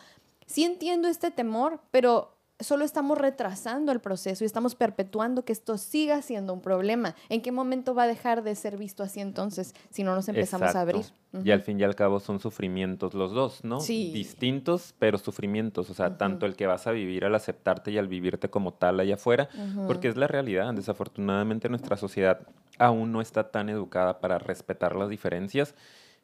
sí 0.45 0.63
entiendo 0.63 1.07
este 1.07 1.31
temor, 1.31 1.81
pero 1.91 2.38
solo 2.59 2.83
estamos 2.83 3.17
retrasando 3.17 3.91
el 3.91 3.99
proceso 3.99 4.43
y 4.43 4.47
estamos 4.47 4.75
perpetuando 4.75 5.45
que 5.45 5.53
esto 5.53 5.77
siga 5.77 6.21
siendo 6.21 6.53
un 6.53 6.61
problema. 6.61 7.15
¿En 7.29 7.41
qué 7.41 7.51
momento 7.51 7.95
va 7.95 8.03
a 8.03 8.07
dejar 8.07 8.43
de 8.43 8.53
ser 8.55 8.77
visto 8.77 9.01
así 9.03 9.21
entonces 9.21 9.73
si 9.89 10.03
no 10.03 10.13
nos 10.13 10.27
empezamos 10.27 10.75
a 10.75 10.81
abrir? 10.81 11.05
Y 11.43 11.51
al 11.51 11.61
fin 11.61 11.79
y 11.79 11.83
al 11.83 11.95
cabo 11.95 12.19
son 12.19 12.39
sufrimientos 12.39 13.13
los 13.13 13.31
dos, 13.31 13.63
¿no? 13.63 13.79
Sí. 13.79 14.11
Distintos, 14.13 14.93
pero 14.99 15.17
sufrimientos. 15.17 15.89
O 15.89 15.93
sea, 15.93 16.17
tanto 16.17 16.45
el 16.45 16.55
que 16.55 16.67
vas 16.67 16.87
a 16.87 16.91
vivir 16.91 17.23
al 17.23 17.35
aceptarte 17.35 17.91
y 17.91 17.97
al 17.97 18.07
vivirte 18.07 18.49
como 18.49 18.73
tal 18.73 18.99
allá 18.99 19.15
afuera, 19.15 19.49
porque 19.87 20.07
es 20.09 20.17
la 20.17 20.27
realidad. 20.27 20.73
Desafortunadamente 20.73 21.69
nuestra 21.69 21.97
sociedad 21.97 22.41
aún 22.77 23.11
no 23.11 23.21
está 23.21 23.51
tan 23.51 23.69
educada 23.69 24.19
para 24.19 24.37
respetar 24.39 24.95
las 24.95 25.09
diferencias. 25.09 25.75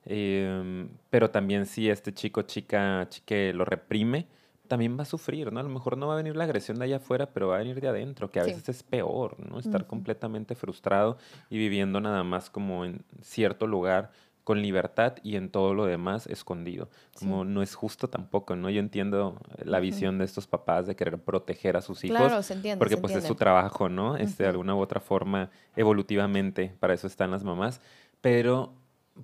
Em, 0.08 0.90
pero 1.10 1.32
también 1.32 1.66
si 1.66 1.90
este 1.90 2.14
chico, 2.14 2.44
chica, 2.44 3.08
chique 3.10 3.54
lo 3.54 3.66
reprime, 3.66 4.28
también 4.66 4.98
va 4.98 5.04
a 5.04 5.06
sufrir, 5.06 5.52
¿no? 5.52 5.60
A 5.60 5.64
lo 5.64 5.70
mejor 5.70 5.98
no 5.98 6.08
va 6.08 6.14
a 6.14 6.18
venir 6.18 6.36
la 6.36 6.44
agresión 6.44 6.78
de 6.78 6.86
allá 6.86 6.98
afuera, 6.98 7.28
pero 7.28 7.48
va 7.48 7.56
a 7.56 7.60
venir 7.60 7.80
de 7.80 7.88
adentro, 7.88 8.32
que 8.32 8.40
a 8.40 8.44
veces 8.44 8.68
es 8.70 8.84
peor, 8.84 9.40
¿no? 9.40 9.60
Estar 9.60 9.88
completamente 9.88 10.56
frustrado 10.56 11.18
y 11.50 11.58
viviendo 11.58 12.02
nada 12.02 12.24
más 12.24 12.50
como 12.50 12.86
en 12.86 13.04
cierto 13.22 13.68
lugar 13.68 14.12
con 14.46 14.62
libertad 14.62 15.16
y 15.24 15.38
en 15.38 15.50
todo 15.50 15.74
lo 15.74 15.86
demás 15.86 16.28
escondido. 16.28 16.88
Como 17.18 17.44
no 17.44 17.64
es 17.64 17.74
justo 17.74 18.08
tampoco, 18.10 18.56
¿no? 18.56 18.70
Yo 18.70 18.80
entiendo 18.80 19.40
la 19.64 19.80
visión 19.80 20.20
de 20.20 20.26
estos 20.26 20.46
papás 20.46 20.86
de 20.86 20.96
querer 20.96 21.18
proteger 21.18 21.76
a 21.76 21.82
sus 21.82 22.04
hijos. 22.04 22.18
Claro, 22.18 22.44
se 22.44 22.54
entiende. 22.54 22.78
Porque 22.78 22.96
pues 22.96 23.16
es 23.16 23.24
su 23.24 23.34
trabajo, 23.34 23.90
¿no? 23.90 24.16
Este, 24.18 24.44
De 24.44 24.50
alguna 24.50 24.76
u 24.76 24.80
otra 24.80 25.00
forma, 25.00 25.50
evolutivamente, 25.76 26.76
para 26.80 26.94
eso 26.94 27.08
están 27.08 27.32
las 27.32 27.44
mamás. 27.44 27.82
Pero 28.22 28.74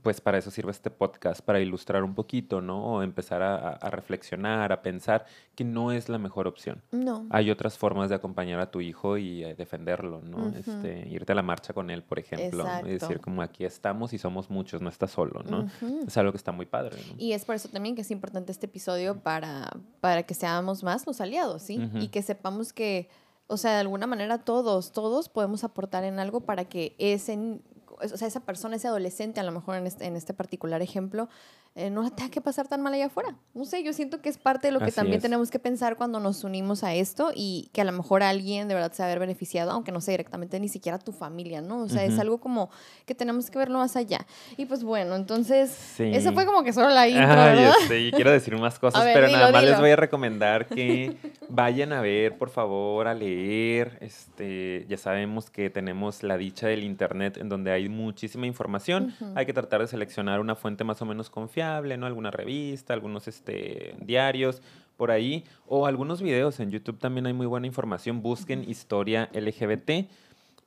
pues 0.01 0.21
para 0.21 0.37
eso 0.37 0.51
sirve 0.51 0.71
este 0.71 0.89
podcast, 0.89 1.41
para 1.41 1.59
ilustrar 1.59 2.03
un 2.03 2.15
poquito, 2.15 2.61
¿no? 2.61 2.83
O 2.85 3.03
empezar 3.03 3.41
a, 3.41 3.77
reflexionar, 3.89 4.71
a 4.71 4.81
pensar 4.81 5.25
que 5.53 5.65
no 5.65 5.91
es 5.91 6.07
la 6.07 6.17
mejor 6.17 6.47
opción. 6.47 6.81
No. 6.91 7.27
Hay 7.29 7.51
otras 7.51 7.77
formas 7.77 8.09
de 8.09 8.15
acompañar 8.15 8.59
a 8.61 8.71
tu 8.71 8.79
hijo 8.79 9.17
y 9.17 9.43
eh, 9.43 9.53
defenderlo, 9.53 10.21
¿no? 10.21 10.47
este, 10.57 11.07
irte 11.09 11.33
a 11.33 11.35
la 11.35 11.41
marcha 11.41 11.73
con 11.73 11.89
él, 11.89 12.03
por 12.03 12.19
ejemplo. 12.19 12.65
Y 12.85 12.91
decir 12.91 13.19
como 13.19 13.41
aquí 13.41 13.65
estamos 13.65 14.13
y 14.13 14.17
somos 14.17 14.49
muchos, 14.49 14.81
no 14.81 14.89
estás 14.89 15.11
solo, 15.11 15.43
¿no? 15.43 15.67
Es 16.07 16.15
algo 16.17 16.31
que 16.31 16.37
está 16.37 16.53
muy 16.53 16.65
padre. 16.65 16.97
¿no? 17.09 17.15
Y 17.17 17.33
es 17.33 17.43
por 17.43 17.55
eso 17.55 17.67
también 17.67 17.95
que 17.95 18.01
es 18.01 18.11
importante 18.11 18.51
este 18.53 18.67
episodio 18.67 19.19
para, 19.19 19.71
para 19.99 20.23
que 20.23 20.33
seamos 20.33 20.83
más 20.83 21.05
los 21.05 21.19
aliados, 21.19 21.63
¿sí? 21.63 21.89
Y 21.95 22.07
que 22.07 22.21
sepamos 22.21 22.71
que, 22.71 23.09
o 23.47 23.57
sea, 23.57 23.73
de 23.73 23.79
alguna 23.81 24.07
manera 24.07 24.37
todos, 24.37 24.93
todos 24.93 25.27
podemos 25.27 25.65
aportar 25.65 26.05
en 26.05 26.19
algo 26.19 26.41
para 26.41 26.63
que 26.65 26.95
ese 26.97 27.59
o 28.03 28.17
sea, 28.17 28.27
esa 28.27 28.41
persona, 28.41 28.75
ese 28.75 28.87
adolescente, 28.87 29.39
a 29.39 29.43
lo 29.43 29.51
mejor 29.51 29.75
en 29.75 29.87
este, 29.87 30.05
en 30.05 30.15
este 30.15 30.33
particular 30.33 30.81
ejemplo, 30.81 31.29
eh, 31.73 31.89
no 31.89 32.09
tenga 32.11 32.29
que 32.29 32.41
pasar 32.41 32.67
tan 32.67 32.81
mal 32.81 32.93
allá 32.93 33.05
afuera. 33.05 33.33
No 33.53 33.63
sé, 33.63 33.81
yo 33.81 33.93
siento 33.93 34.21
que 34.21 34.27
es 34.27 34.37
parte 34.37 34.67
de 34.67 34.73
lo 34.73 34.81
que 34.81 34.91
también 34.91 35.21
tenemos 35.21 35.49
que 35.49 35.57
pensar 35.57 35.95
cuando 35.95 36.19
nos 36.19 36.43
unimos 36.43 36.83
a 36.83 36.93
esto 36.93 37.31
y 37.33 37.69
que 37.71 37.79
a 37.79 37.85
lo 37.85 37.93
mejor 37.93 38.23
alguien 38.23 38.67
de 38.67 38.73
verdad 38.73 38.91
se 38.91 39.01
va 39.01 39.07
a 39.07 39.09
haber 39.09 39.19
beneficiado, 39.19 39.71
aunque 39.71 39.93
no 39.93 40.01
sea 40.01 40.11
directamente 40.11 40.59
ni 40.59 40.67
siquiera 40.67 40.99
tu 40.99 41.13
familia, 41.13 41.61
¿no? 41.61 41.83
O 41.83 41.87
sea, 41.87 42.03
es 42.03 42.19
algo 42.19 42.41
como 42.41 42.69
que 43.05 43.15
tenemos 43.15 43.49
que 43.49 43.57
verlo 43.57 43.77
más 43.77 43.95
allá. 43.95 44.19
Y 44.57 44.65
pues 44.65 44.83
bueno, 44.83 45.15
entonces, 45.15 45.97
eso 45.97 46.33
fue 46.33 46.45
como 46.45 46.61
que 46.65 46.73
solo 46.73 46.89
la 46.89 47.07
intro, 47.07 47.25
¿verdad? 47.25 47.73
Sí, 47.87 48.11
quiero 48.13 48.31
decir 48.31 48.57
más 48.57 48.77
cosas, 48.79 49.01
pero 49.05 49.29
nada 49.29 49.53
más 49.53 49.63
les 49.63 49.79
voy 49.79 49.91
a 49.91 49.95
recomendar 49.95 50.67
que 50.67 51.15
vayan 51.47 51.93
a 51.93 52.01
ver, 52.01 52.37
por 52.37 52.49
favor, 52.49 53.07
a 53.07 53.13
leer. 53.13 53.97
Este, 54.01 54.85
ya 54.89 54.97
sabemos 54.97 55.49
que 55.49 55.69
tenemos 55.69 56.21
la 56.21 56.35
dicha 56.35 56.67
del 56.67 56.83
internet 56.83 57.37
en 57.37 57.47
donde 57.47 57.71
hay 57.71 57.87
muchísima 57.87 58.45
información. 58.45 59.15
Hay 59.35 59.45
que 59.45 59.53
tratar 59.53 59.79
de 59.79 59.87
seleccionar 59.87 60.41
una 60.41 60.55
fuente 60.55 60.83
más 60.83 61.01
o 61.01 61.05
menos 61.05 61.29
confiable 61.29 61.60
¿no? 61.97 62.05
Alguna 62.05 62.31
revista, 62.31 62.93
algunos 62.93 63.27
este, 63.27 63.95
diarios 64.01 64.61
por 64.97 65.11
ahí, 65.11 65.43
o 65.65 65.87
algunos 65.87 66.21
videos. 66.21 66.59
En 66.59 66.69
YouTube 66.69 66.99
también 66.99 67.25
hay 67.25 67.33
muy 67.33 67.47
buena 67.47 67.67
información. 67.67 68.21
Busquen 68.21 68.69
historia 68.69 69.29
LGBT 69.33 70.07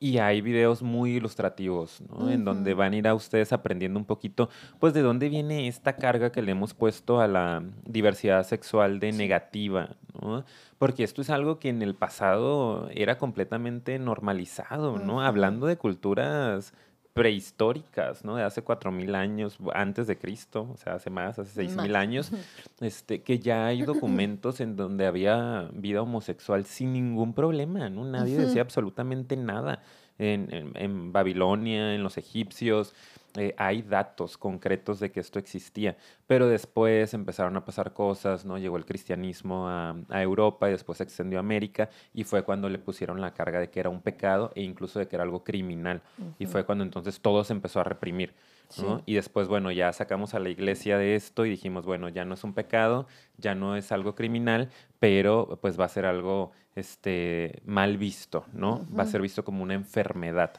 y 0.00 0.18
hay 0.18 0.40
videos 0.40 0.83
muy 0.83 1.12
ilustrativos, 1.12 2.02
¿no? 2.11 2.30
En 2.30 2.44
donde 2.44 2.74
van 2.74 2.92
a 2.92 2.96
ir 2.96 3.09
a 3.09 3.14
ustedes 3.14 3.52
aprendiendo 3.52 3.98
un 3.98 4.04
poquito, 4.04 4.50
pues, 4.78 4.92
de 4.92 5.02
dónde 5.02 5.28
viene 5.28 5.68
esta 5.68 5.96
carga 5.96 6.30
que 6.30 6.42
le 6.42 6.52
hemos 6.52 6.74
puesto 6.74 7.20
a 7.20 7.28
la 7.28 7.62
diversidad 7.87 8.44
sexual 8.44 9.00
de 9.00 9.12
negativa, 9.12 9.96
¿no? 10.20 10.44
Porque 10.78 11.04
esto 11.04 11.22
es 11.22 11.30
algo 11.30 11.59
que 11.59 11.70
en 11.70 11.80
el 11.80 11.94
pasado 11.94 12.90
era 12.92 13.16
completamente 13.18 13.98
normalizado, 13.98 14.98
¿no? 14.98 15.22
Hablando 15.22 15.66
de 15.66 15.78
culturas 15.78 16.74
prehistóricas, 17.14 18.24
¿no? 18.24 18.37
De 18.37 18.42
hace 18.42 18.62
4.000 18.62 19.14
años 19.14 19.59
antes 19.72 20.09
de 20.09 20.18
Cristo, 20.18 20.68
o 20.72 20.77
sea, 20.77 20.94
hace 20.94 21.11
más, 21.11 21.38
hace 21.38 21.62
6.000 21.62 21.96
años, 21.96 22.33
este, 22.81 23.22
que 23.22 23.38
ya 23.38 23.66
hay 23.66 23.83
documentos 23.87 24.61
en 24.61 24.77
donde 24.77 25.07
había 25.07 25.70
vida 25.72 26.03
homosexual 26.03 26.66
sin 26.66 26.92
ningún 26.92 27.33
problema, 27.33 27.88
¿no? 27.88 28.05
Nadie 28.05 28.37
decía 28.37 28.62
absolutamente 28.62 29.37
nada. 29.37 29.81
en 30.18 31.12
Babilonia, 31.12 31.94
en 31.94 32.03
los 32.03 32.18
egipcios, 32.18 32.94
eh, 33.37 33.53
hay 33.59 33.83
datos 33.83 34.38
concretos 34.38 35.01
de 35.01 35.11
que 35.11 35.18
esto 35.18 35.40
existía, 35.40 35.97
pero 36.27 36.47
después 36.47 37.14
empezaron 37.14 37.57
a 37.57 37.64
pasar 37.64 37.92
cosas, 37.92 38.44
¿no? 38.44 38.59
Llegó 38.59 38.77
el 38.77 38.87
cristianismo 38.87 39.68
a, 39.68 39.97
Europa 40.11 40.68
y 40.68 40.73
después 40.73 40.99
se 40.99 41.05
extendió 41.05 41.38
a 41.38 41.40
América 41.40 41.90
y 42.12 42.23
fue 42.23 42.44
cuando 42.44 42.68
le 42.68 42.79
pusieron 42.79 43.20
la 43.20 43.35
carga 43.35 43.59
de 43.59 43.70
que 43.70 43.81
era 43.81 43.90
un 43.90 44.03
pecado 44.03 44.53
e 44.55 44.62
incluso 44.62 45.01
de 45.01 45.09
que 45.09 45.16
era 45.16 45.25
algo 45.25 45.42
criminal. 45.42 46.03
Y 46.38 46.47
fue 46.47 46.64
cuando 46.64 46.85
entonces 46.85 47.20
todo 47.20 47.42
se 47.42 47.53
empezó 47.53 47.81
a 47.81 47.85
reprimir. 47.85 48.35
¿no? 48.79 49.03
Y 49.07 49.14
después, 49.14 49.49
bueno, 49.49 49.70
ya 49.70 49.92
sacamos 49.92 50.35
a 50.35 50.38
la 50.38 50.49
iglesia 50.49 50.97
de 50.97 51.14
esto 51.16 51.44
y 51.44 51.51
dijimos, 51.51 51.85
bueno, 51.85 52.09
ya 52.09 52.25
no 52.25 52.35
es 52.35 52.44
un 52.44 52.55
pecado, 52.55 53.07
ya 53.37 53.55
no 53.55 53.77
es 53.77 53.92
algo 53.92 54.14
criminal, 54.14 54.70
pero 54.99 55.59
pues 55.61 55.79
va 55.79 55.85
a 55.85 55.88
ser 55.88 56.07
algo 56.07 56.53
este, 56.75 57.62
mal 57.64 57.99
visto, 57.99 58.47
¿no? 58.53 58.87
Va 58.97 59.05
a 59.05 59.07
ser 59.07 59.20
visto 59.20 59.44
como 59.44 59.62
una 59.62 59.75
enfermedad. 59.75 60.53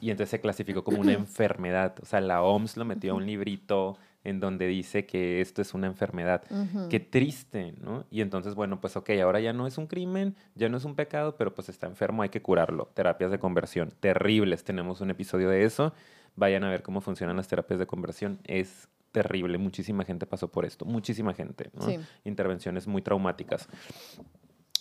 Y 0.00 0.10
entonces 0.10 0.30
se 0.30 0.40
clasificó 0.40 0.84
como 0.84 1.00
una 1.00 1.12
enfermedad. 1.12 1.94
O 2.02 2.06
sea, 2.06 2.20
la 2.20 2.42
OMS 2.42 2.76
lo 2.76 2.84
metió 2.84 3.12
a 3.12 3.16
un 3.16 3.26
librito 3.26 3.96
en 4.24 4.40
donde 4.40 4.66
dice 4.66 5.04
que 5.04 5.40
esto 5.40 5.60
es 5.60 5.74
una 5.74 5.86
enfermedad. 5.86 6.42
Qué 6.88 6.98
triste, 6.98 7.74
¿no? 7.80 8.06
Y 8.10 8.22
entonces, 8.22 8.54
bueno, 8.54 8.80
pues 8.80 8.96
ok, 8.96 9.10
ahora 9.22 9.40
ya 9.40 9.52
no 9.52 9.66
es 9.66 9.76
un 9.76 9.86
crimen, 9.86 10.34
ya 10.54 10.68
no 10.68 10.78
es 10.78 10.84
un 10.84 10.94
pecado, 10.94 11.36
pero 11.36 11.54
pues 11.54 11.68
está 11.68 11.86
enfermo, 11.86 12.22
hay 12.22 12.30
que 12.30 12.40
curarlo. 12.40 12.90
Terapias 12.94 13.30
de 13.30 13.38
conversión, 13.38 13.92
terribles. 14.00 14.64
Tenemos 14.64 15.00
un 15.00 15.10
episodio 15.10 15.50
de 15.50 15.64
eso. 15.64 15.92
Vayan 16.36 16.64
a 16.64 16.70
ver 16.70 16.82
cómo 16.82 17.00
funcionan 17.00 17.36
las 17.36 17.48
terapias 17.48 17.78
de 17.78 17.86
conversión. 17.86 18.38
Es 18.44 18.88
terrible. 19.12 19.58
Muchísima 19.58 20.04
gente 20.04 20.26
pasó 20.26 20.48
por 20.50 20.64
esto. 20.64 20.84
Muchísima 20.84 21.34
gente, 21.34 21.70
¿no? 21.74 21.86
Intervenciones 22.24 22.86
muy 22.86 23.02
traumáticas. 23.02 23.68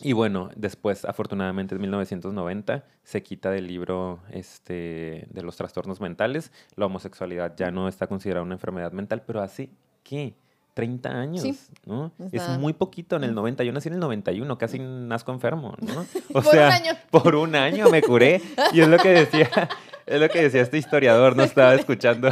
Y 0.04 0.12
bueno, 0.12 0.50
después, 0.58 1.06
afortunadamente, 1.06 1.76
en 1.76 1.82
1990 1.82 2.84
se 3.04 3.24
quita 3.24 3.50
del 3.50 3.68
libro 3.68 4.20
este, 4.32 5.26
de 5.30 5.42
los 5.42 5.56
trastornos 5.56 6.02
mentales. 6.02 6.52
La 6.76 6.88
homosexualidad 6.88 7.56
ya 7.56 7.72
no 7.72 7.88
está 7.88 8.08
considerada 8.08 8.44
una 8.44 8.56
enfermedad 8.56 8.92
mental, 8.92 9.24
pero 9.26 9.42
así, 9.42 9.72
¿qué? 10.04 10.36
30 10.74 11.10
años, 11.10 11.70
¿no? 11.86 12.12
Es 12.32 12.50
muy 12.60 12.74
poquito 12.74 13.16
en 13.16 13.24
el 13.24 13.34
90. 13.34 13.63
Yo 13.63 13.72
nací 13.72 13.88
en 13.88 13.94
el 13.94 14.00
91, 14.02 14.58
casi 14.58 14.80
nazco 14.80 15.32
enfermo, 15.32 15.76
¿no? 15.80 16.06
O 16.30 16.42
por 16.42 16.46
sea, 16.46 16.68
un 16.68 16.74
año. 16.74 16.92
por 17.12 17.36
un 17.36 17.56
año 17.56 17.89
me 17.89 18.02
curé. 18.02 18.42
Y 18.74 18.82
es 18.82 18.88
lo 18.88 18.98
que 18.98 19.10
decía, 19.10 19.50
es 20.06 20.20
lo 20.20 20.28
que 20.30 20.42
decía 20.42 20.62
este 20.62 20.80
historiador, 20.80 21.38
no 21.38 21.44
estaba 21.44 21.76
escuchando. 21.76 22.30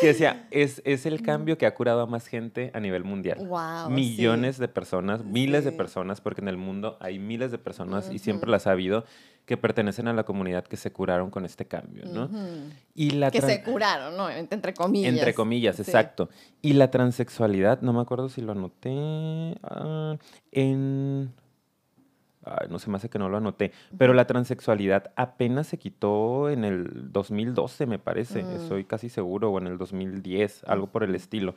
Que 0.00 0.08
decía, 0.08 0.46
es, 0.50 0.82
es 0.84 1.06
el 1.06 1.22
cambio 1.22 1.58
que 1.58 1.66
ha 1.66 1.74
curado 1.74 2.00
a 2.00 2.06
más 2.06 2.26
gente 2.26 2.70
a 2.74 2.80
nivel 2.80 3.04
mundial. 3.04 3.38
Wow, 3.46 3.90
Millones 3.90 4.58
de 4.58 4.68
personas, 4.68 5.24
miles 5.24 5.64
de 5.64 5.72
personas, 5.72 6.20
porque 6.20 6.40
en 6.40 6.48
el 6.48 6.56
mundo 6.56 6.96
hay 7.00 7.18
miles 7.18 7.50
de 7.50 7.58
personas 7.58 8.10
y 8.12 8.18
siempre 8.18 8.50
las 8.50 8.66
ha 8.66 8.72
habido 8.72 9.04
que 9.46 9.56
pertenecen 9.56 10.06
a 10.06 10.12
la 10.12 10.22
comunidad 10.22 10.64
que 10.64 10.76
se 10.76 10.92
curaron 10.92 11.30
con 11.30 11.44
este 11.44 11.66
cambio, 11.66 12.04
¿no? 12.06 12.30
y 12.94 13.10
la 13.10 13.30
que 13.30 13.40
se 13.40 13.62
curaron, 13.62 14.16
¿no? 14.16 14.30
Entre 14.30 14.74
comillas. 14.74 15.12
Entre 15.12 15.34
comillas, 15.34 15.80
exacto. 15.80 16.28
Y 16.62 16.74
la 16.74 16.90
transexualidad, 16.90 17.80
no 17.80 17.92
me 17.92 18.00
acuerdo 18.00 18.28
si 18.28 18.42
lo 18.42 18.52
anoté 18.52 19.56
ah, 19.62 20.16
en 20.52 21.32
no 22.68 22.78
se 22.78 22.90
me 22.90 22.96
hace 22.96 23.08
que 23.08 23.18
no 23.18 23.28
lo 23.28 23.36
anoté, 23.36 23.72
pero 23.98 24.14
la 24.14 24.26
transexualidad 24.26 25.12
apenas 25.16 25.66
se 25.66 25.78
quitó 25.78 26.48
en 26.48 26.64
el 26.64 27.12
2012, 27.12 27.86
me 27.86 27.98
parece, 27.98 28.42
mm. 28.42 28.50
estoy 28.56 28.84
casi 28.84 29.08
seguro, 29.08 29.50
o 29.50 29.58
en 29.58 29.66
el 29.66 29.78
2010, 29.78 30.64
algo 30.64 30.86
por 30.86 31.04
el 31.04 31.14
estilo 31.14 31.54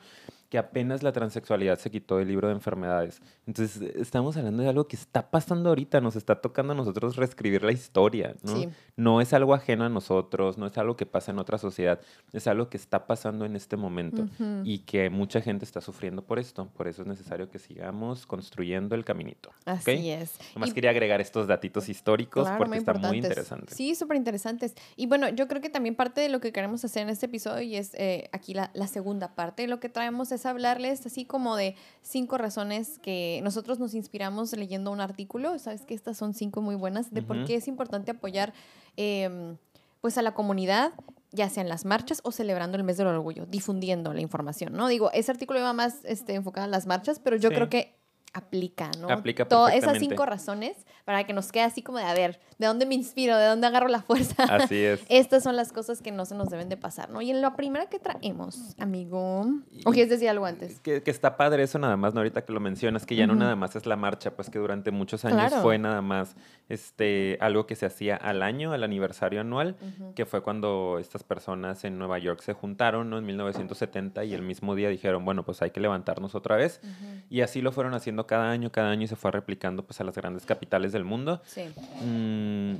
que 0.53 0.59
apenas 0.59 1.01
la 1.01 1.11
transexualidad 1.11 1.79
se 1.79 1.89
quitó 1.89 2.17
del 2.17 2.27
libro 2.27 2.47
de 2.47 2.53
enfermedades. 2.53 3.23
Entonces, 3.47 3.81
estamos 3.95 4.37
hablando 4.37 4.61
de 4.61 4.69
algo 4.69 4.87
que 4.87 4.95
está 4.95 5.31
pasando 5.31 5.69
ahorita, 5.69 5.99
nos 5.99 6.15
está 6.15 6.41
tocando 6.41 6.73
a 6.73 6.75
nosotros 6.75 7.15
reescribir 7.15 7.63
la 7.63 7.71
historia, 7.71 8.35
¿no? 8.43 8.71
No 8.95 9.19
es 9.19 9.33
algo 9.33 9.55
ajeno 9.55 9.83
a 9.83 9.89
nosotros, 9.89 10.59
no 10.59 10.67
es 10.67 10.77
algo 10.77 10.95
que 10.95 11.07
pasa 11.07 11.31
en 11.31 11.39
otra 11.39 11.57
sociedad, 11.57 11.99
es 12.33 12.45
algo 12.45 12.69
que 12.69 12.77
está 12.77 13.07
pasando 13.07 13.45
en 13.45 13.55
este 13.55 13.77
momento 13.77 14.27
y 14.63 14.79
que 14.85 15.09
mucha 15.09 15.41
gente 15.41 15.65
está 15.65 15.81
sufriendo 15.81 16.23
por 16.23 16.37
esto. 16.37 16.67
Por 16.77 16.87
eso 16.87 17.01
es 17.01 17.07
necesario 17.07 17.49
que 17.49 17.57
sigamos 17.57 18.27
construyendo 18.27 18.93
el 18.93 19.03
caminito. 19.03 19.49
Así 19.65 20.11
es. 20.11 20.37
Nomás 20.53 20.71
quería 20.71 20.91
agregar 20.91 21.19
estos 21.19 21.47
datitos 21.47 21.89
históricos 21.89 22.47
porque 22.59 22.77
están 22.77 23.01
muy 23.01 23.17
interesantes. 23.17 23.75
Sí, 23.75 23.95
súper 23.95 24.17
interesantes. 24.17 24.75
Y 24.97 25.07
bueno, 25.07 25.29
yo 25.29 25.47
creo 25.47 25.63
que 25.63 25.71
también 25.71 25.95
parte 25.95 26.21
de 26.21 26.29
lo 26.29 26.39
que 26.39 26.51
queremos 26.51 26.85
hacer 26.85 27.01
en 27.01 27.09
este 27.09 27.25
episodio 27.25 27.63
y 27.63 27.75
es 27.75 27.95
eh, 27.95 28.29
aquí 28.31 28.53
la, 28.53 28.69
la 28.75 28.85
segunda 28.85 29.33
parte, 29.33 29.67
lo 29.67 29.79
que 29.79 29.89
traemos 29.89 30.31
es 30.31 30.42
hablarles 30.45 31.05
así 31.05 31.25
como 31.25 31.55
de 31.55 31.75
cinco 32.01 32.37
razones 32.37 32.99
que 32.99 33.39
nosotros 33.43 33.79
nos 33.79 33.93
inspiramos 33.93 34.53
leyendo 34.53 34.91
un 34.91 35.01
artículo. 35.01 35.57
Sabes 35.59 35.81
que 35.85 35.93
estas 35.93 36.17
son 36.17 36.33
cinco 36.33 36.61
muy 36.61 36.75
buenas 36.75 37.13
de 37.13 37.21
por 37.21 37.45
qué 37.45 37.55
es 37.55 37.67
importante 37.67 38.11
apoyar 38.11 38.53
em, 38.97 39.57
pues 40.01 40.17
a 40.17 40.21
la 40.21 40.33
comunidad 40.33 40.93
ya 41.31 41.49
sea 41.49 41.63
en 41.63 41.69
las 41.69 41.83
marchas 41.83 42.21
o 42.23 42.31
celebrando 42.31 42.77
el 42.77 42.83
mes 42.83 42.97
del 42.97 43.07
orgullo, 43.07 43.47
difundiendo 43.47 44.13
la 44.13 44.21
información, 44.21 44.73
¿no? 44.73 44.87
Digo, 44.87 45.11
ese 45.13 45.31
artículo 45.31 45.59
iba 45.59 45.73
más 45.73 46.05
este, 46.05 46.35
enfocado 46.35 46.65
en 46.65 46.71
las 46.71 46.85
marchas, 46.85 47.19
pero 47.19 47.35
yo 47.35 47.49
creo 47.49 47.69
que 47.69 47.95
aplica, 48.33 48.91
¿no? 48.99 49.09
Aplica 49.09 49.47
Todas 49.47 49.73
esas 49.75 49.99
cinco 49.99 50.25
razones 50.25 50.85
para 51.05 51.25
que 51.25 51.33
nos 51.33 51.51
quede 51.51 51.63
así 51.63 51.81
como 51.81 51.97
de, 51.97 52.05
a 52.05 52.13
ver, 52.13 52.39
¿de 52.57 52.67
dónde 52.67 52.85
me 52.85 52.95
inspiro? 52.95 53.37
¿De 53.37 53.45
dónde 53.45 53.67
agarro 53.67 53.87
la 53.87 54.01
fuerza? 54.01 54.43
Así 54.43 54.77
es. 54.77 55.03
Estas 55.09 55.43
son 55.43 55.55
las 55.55 55.71
cosas 55.73 56.01
que 56.01 56.11
no 56.11 56.25
se 56.25 56.35
nos 56.35 56.49
deben 56.49 56.69
de 56.69 56.77
pasar, 56.77 57.09
¿no? 57.09 57.21
Y 57.21 57.31
en 57.31 57.41
la 57.41 57.55
primera 57.55 57.87
que 57.87 57.99
traemos, 57.99 58.75
amigo, 58.79 59.45
¿o 59.85 59.91
quieres 59.91 60.09
decir 60.09 60.29
algo 60.29 60.45
antes? 60.45 60.79
Que, 60.79 61.03
que, 61.03 61.11
está 61.11 61.37
padre 61.37 61.63
eso 61.63 61.77
nada 61.79 61.97
más, 61.97 62.13
¿no? 62.13 62.21
Ahorita 62.21 62.45
que 62.45 62.53
lo 62.53 62.59
mencionas, 62.59 63.05
que 63.05 63.15
ya 63.15 63.27
no 63.27 63.35
nada 63.35 63.55
más 63.55 63.75
es 63.75 63.85
la 63.85 63.95
marcha, 63.95 64.31
pues 64.31 64.49
que 64.49 64.59
durante 64.59 64.91
muchos 64.91 65.25
años 65.25 65.53
fue 65.61 65.77
nada 65.77 66.01
más 66.01 66.35
este, 66.69 67.37
algo 67.41 67.67
que 67.67 67.75
se 67.75 67.85
hacía 67.85 68.15
al 68.15 68.41
año, 68.41 68.71
al 68.71 68.83
aniversario 68.83 69.41
anual, 69.41 69.75
que 70.15 70.25
fue 70.25 70.41
cuando 70.41 70.97
estas 70.99 71.23
personas 71.23 71.83
en 71.83 71.97
Nueva 71.97 72.17
York 72.19 72.41
se 72.41 72.53
juntaron, 72.53 73.09
¿no? 73.09 73.17
En 73.17 73.25
1970 73.25 74.23
y 74.23 74.33
el 74.33 74.41
mismo 74.41 74.75
día 74.75 74.89
dijeron, 74.89 75.25
bueno, 75.25 75.43
pues 75.43 75.61
hay 75.61 75.71
que 75.71 75.79
levantarnos 75.79 76.35
otra 76.35 76.55
vez. 76.55 76.81
Y 77.29 77.41
así 77.41 77.61
lo 77.61 77.71
fueron 77.71 77.93
haciendo 77.93 78.25
cada 78.25 78.49
año, 78.51 78.71
cada 78.71 78.89
año 78.89 79.03
y 79.03 79.07
se 79.07 79.15
fue 79.15 79.31
replicando 79.31 79.83
pues 79.83 79.99
a 79.99 80.03
las 80.03 80.15
grandes 80.15 80.45
capitales 80.45 80.92
del 80.93 81.03
mundo. 81.03 81.41
Sí. 81.45 81.63
Mm, 82.01 82.75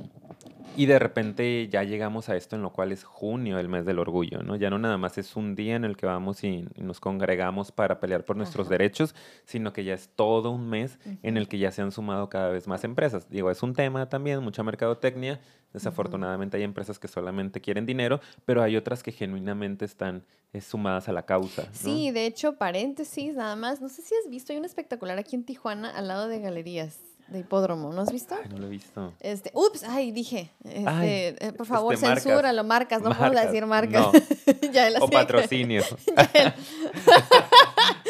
y 0.76 0.86
de 0.86 0.98
repente 0.98 1.68
ya 1.68 1.84
llegamos 1.84 2.28
a 2.28 2.36
esto 2.36 2.56
en 2.56 2.62
lo 2.62 2.72
cual 2.72 2.90
es 2.90 3.04
junio, 3.04 3.58
el 3.60 3.68
mes 3.68 3.84
del 3.84 4.00
orgullo, 4.00 4.42
¿no? 4.42 4.56
Ya 4.56 4.70
no 4.70 4.78
nada 4.78 4.98
más 4.98 5.18
es 5.18 5.36
un 5.36 5.54
día 5.54 5.76
en 5.76 5.84
el 5.84 5.96
que 5.96 6.06
vamos 6.06 6.42
y, 6.42 6.66
nos 6.76 7.00
congregamos 7.00 7.70
para 7.70 8.00
pelear 8.00 8.24
por 8.24 8.36
nuestros 8.36 8.68
derechos, 8.68 9.14
sino 9.44 9.72
que 9.72 9.84
ya 9.84 9.94
es 9.94 10.08
todo 10.08 10.50
un 10.50 10.68
mes 10.68 10.98
en 11.22 11.36
el 11.36 11.48
que 11.48 11.58
ya 11.58 11.70
se 11.70 11.82
han 11.82 11.92
sumado 11.92 12.28
cada 12.28 12.48
vez 12.48 12.66
más 12.66 12.82
empresas. 12.84 13.28
Digo, 13.30 13.50
es 13.50 13.62
un 13.62 13.74
tema 13.74 14.08
también, 14.08 14.42
mucha 14.42 14.62
mercadotecnia. 14.62 15.40
Desafortunadamente 15.72 16.56
hay 16.56 16.62
empresas 16.62 16.98
que 16.98 17.08
solamente 17.08 17.60
quieren 17.60 17.86
dinero, 17.86 18.20
pero 18.44 18.62
hay 18.62 18.76
otras 18.76 19.02
que 19.02 19.12
genuinamente 19.12 19.84
están 19.84 20.24
eh, 20.52 20.60
sumadas 20.60 21.08
a 21.08 21.12
la 21.12 21.24
causa. 21.24 21.68
Sí, 21.72 22.10
de 22.10 22.26
hecho, 22.26 22.56
paréntesis, 22.56 23.34
nada 23.34 23.56
más. 23.56 23.80
No 23.80 23.88
sé 23.88 24.02
si 24.02 24.14
has 24.14 24.30
visto, 24.30 24.52
hay 24.52 24.58
un 24.58 24.64
espectacular 24.64 25.18
aquí 25.18 25.36
en 25.36 25.44
Tijuana 25.44 25.90
al 25.90 26.08
lado 26.08 26.28
de 26.28 26.40
galerías 26.40 26.98
de 27.28 27.38
hipódromo, 27.38 27.92
¿no 27.92 28.02
has 28.02 28.12
visto? 28.12 28.34
Ay, 28.34 28.48
no 28.50 28.58
lo 28.58 28.66
he 28.66 28.70
visto. 28.70 29.14
Este, 29.20 29.50
ups, 29.54 29.82
ay, 29.84 30.12
dije, 30.12 30.50
este, 30.64 31.46
eh, 31.46 31.52
por 31.52 31.66
favor, 31.66 31.94
este, 31.94 32.06
censúralo, 32.06 32.64
marcas, 32.64 33.00
no 33.02 33.16
puedo 33.16 33.30
decir 33.32 33.64
marcas. 33.66 34.08
ya 34.72 34.88
o 35.00 35.08
patrocinio. 35.08 35.82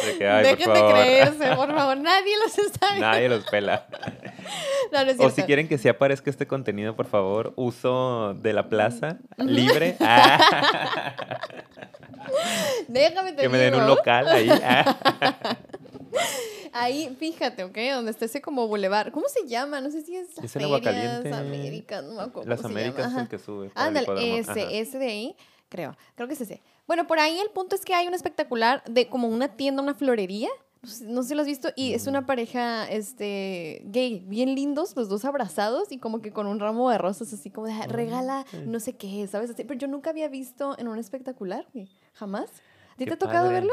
de 0.05 0.18
que, 0.18 0.29
ay, 0.29 0.44
Déjenme 0.44 0.81
por 0.81 0.90
creerse, 0.92 1.55
por 1.55 1.74
favor, 1.74 1.96
nadie 1.96 2.37
los 2.44 2.59
está 2.59 2.88
viendo. 2.90 3.07
Nadie 3.07 3.29
los 3.29 3.44
pela. 3.44 3.87
No, 4.92 5.05
no 5.05 5.11
es 5.11 5.20
o 5.20 5.31
si 5.31 5.42
quieren 5.42 5.68
que 5.68 5.79
sí 5.79 5.88
aparezca 5.88 6.29
este 6.31 6.46
contenido, 6.46 6.96
por 6.96 7.07
favor, 7.07 7.53
uso 7.57 8.35
de 8.35 8.53
la 8.53 8.68
plaza 8.68 9.18
libre. 9.37 9.96
Ah. 10.00 11.14
Déjame 12.88 13.33
te 13.33 13.42
Que 13.42 13.48
me 13.48 13.59
den 13.59 13.74
un 13.74 13.87
local 13.87 14.29
ahí. 14.29 14.50
Ah. 14.50 14.96
Ahí, 16.74 17.14
fíjate, 17.20 17.62
¿ok? 17.62 17.78
Donde 17.94 18.10
está 18.10 18.24
ese 18.24 18.42
como 18.42 18.66
bulevar. 18.66 19.12
¿Cómo 19.12 19.28
se 19.28 19.46
llama? 19.46 19.80
No 19.80 19.92
sé 19.92 20.02
si 20.02 20.16
es, 20.16 20.37
es 20.42 20.56
Aguacaliente. 20.56 21.32
Américas, 21.32 22.02
no 22.02 22.14
me 22.14 22.22
acuerdo. 22.22 22.50
Las 22.50 22.64
Américas 22.64 23.12
es 23.12 23.18
el 23.18 23.28
que 23.28 23.38
sube. 23.38 23.70
Ándale, 23.76 24.38
ese, 24.38 24.80
ese 24.80 24.98
de 24.98 25.06
ahí, 25.06 25.37
creo. 25.68 25.96
Creo 26.16 26.26
que 26.26 26.34
es 26.34 26.40
ese. 26.40 26.60
Bueno, 26.88 27.06
por 27.06 27.20
ahí 27.20 27.38
el 27.38 27.50
punto 27.50 27.76
es 27.76 27.84
que 27.84 27.94
hay 27.94 28.08
un 28.08 28.14
espectacular 28.14 28.82
de 28.84 29.08
como 29.08 29.28
una 29.28 29.56
tienda, 29.56 29.82
una 29.82 29.94
florería. 29.94 30.48
No 31.02 31.22
sé, 31.22 31.28
si 31.28 31.34
lo 31.37 31.42
has 31.42 31.46
visto. 31.46 31.68
Y 31.76 31.94
es 31.94 32.08
una 32.08 32.22
mm. 32.22 32.26
pareja 32.26 32.90
este, 32.90 33.82
gay, 33.87 34.24
bien 34.26 34.56
lindos, 34.56 34.96
los 34.96 35.08
dos 35.08 35.24
abrazados 35.24 35.92
y 35.92 35.98
como 35.98 36.20
que 36.20 36.32
con 36.32 36.48
un 36.48 36.58
ramo 36.58 36.90
de 36.90 36.98
rosas, 36.98 37.32
así 37.32 37.50
como 37.50 37.68
de 37.68 37.72
ah, 37.72 37.87
regala 37.87 38.44
no 38.66 38.80
sé 38.80 38.94
qué, 38.94 39.26
¿sabes? 39.28 39.50
Así, 39.50 39.62
pero 39.62 39.78
yo 39.78 39.87
nunca 39.87 40.10
había 40.10 40.26
visto 40.26 40.76
en 40.76 40.88
un 40.88 40.98
espectacular, 40.98 41.66
jamás. 42.14 42.50
¿A 42.92 42.96
ti 42.96 43.06
te 43.06 43.14
ha 43.14 43.18
tocado 43.18 43.48
verlo? 43.48 43.72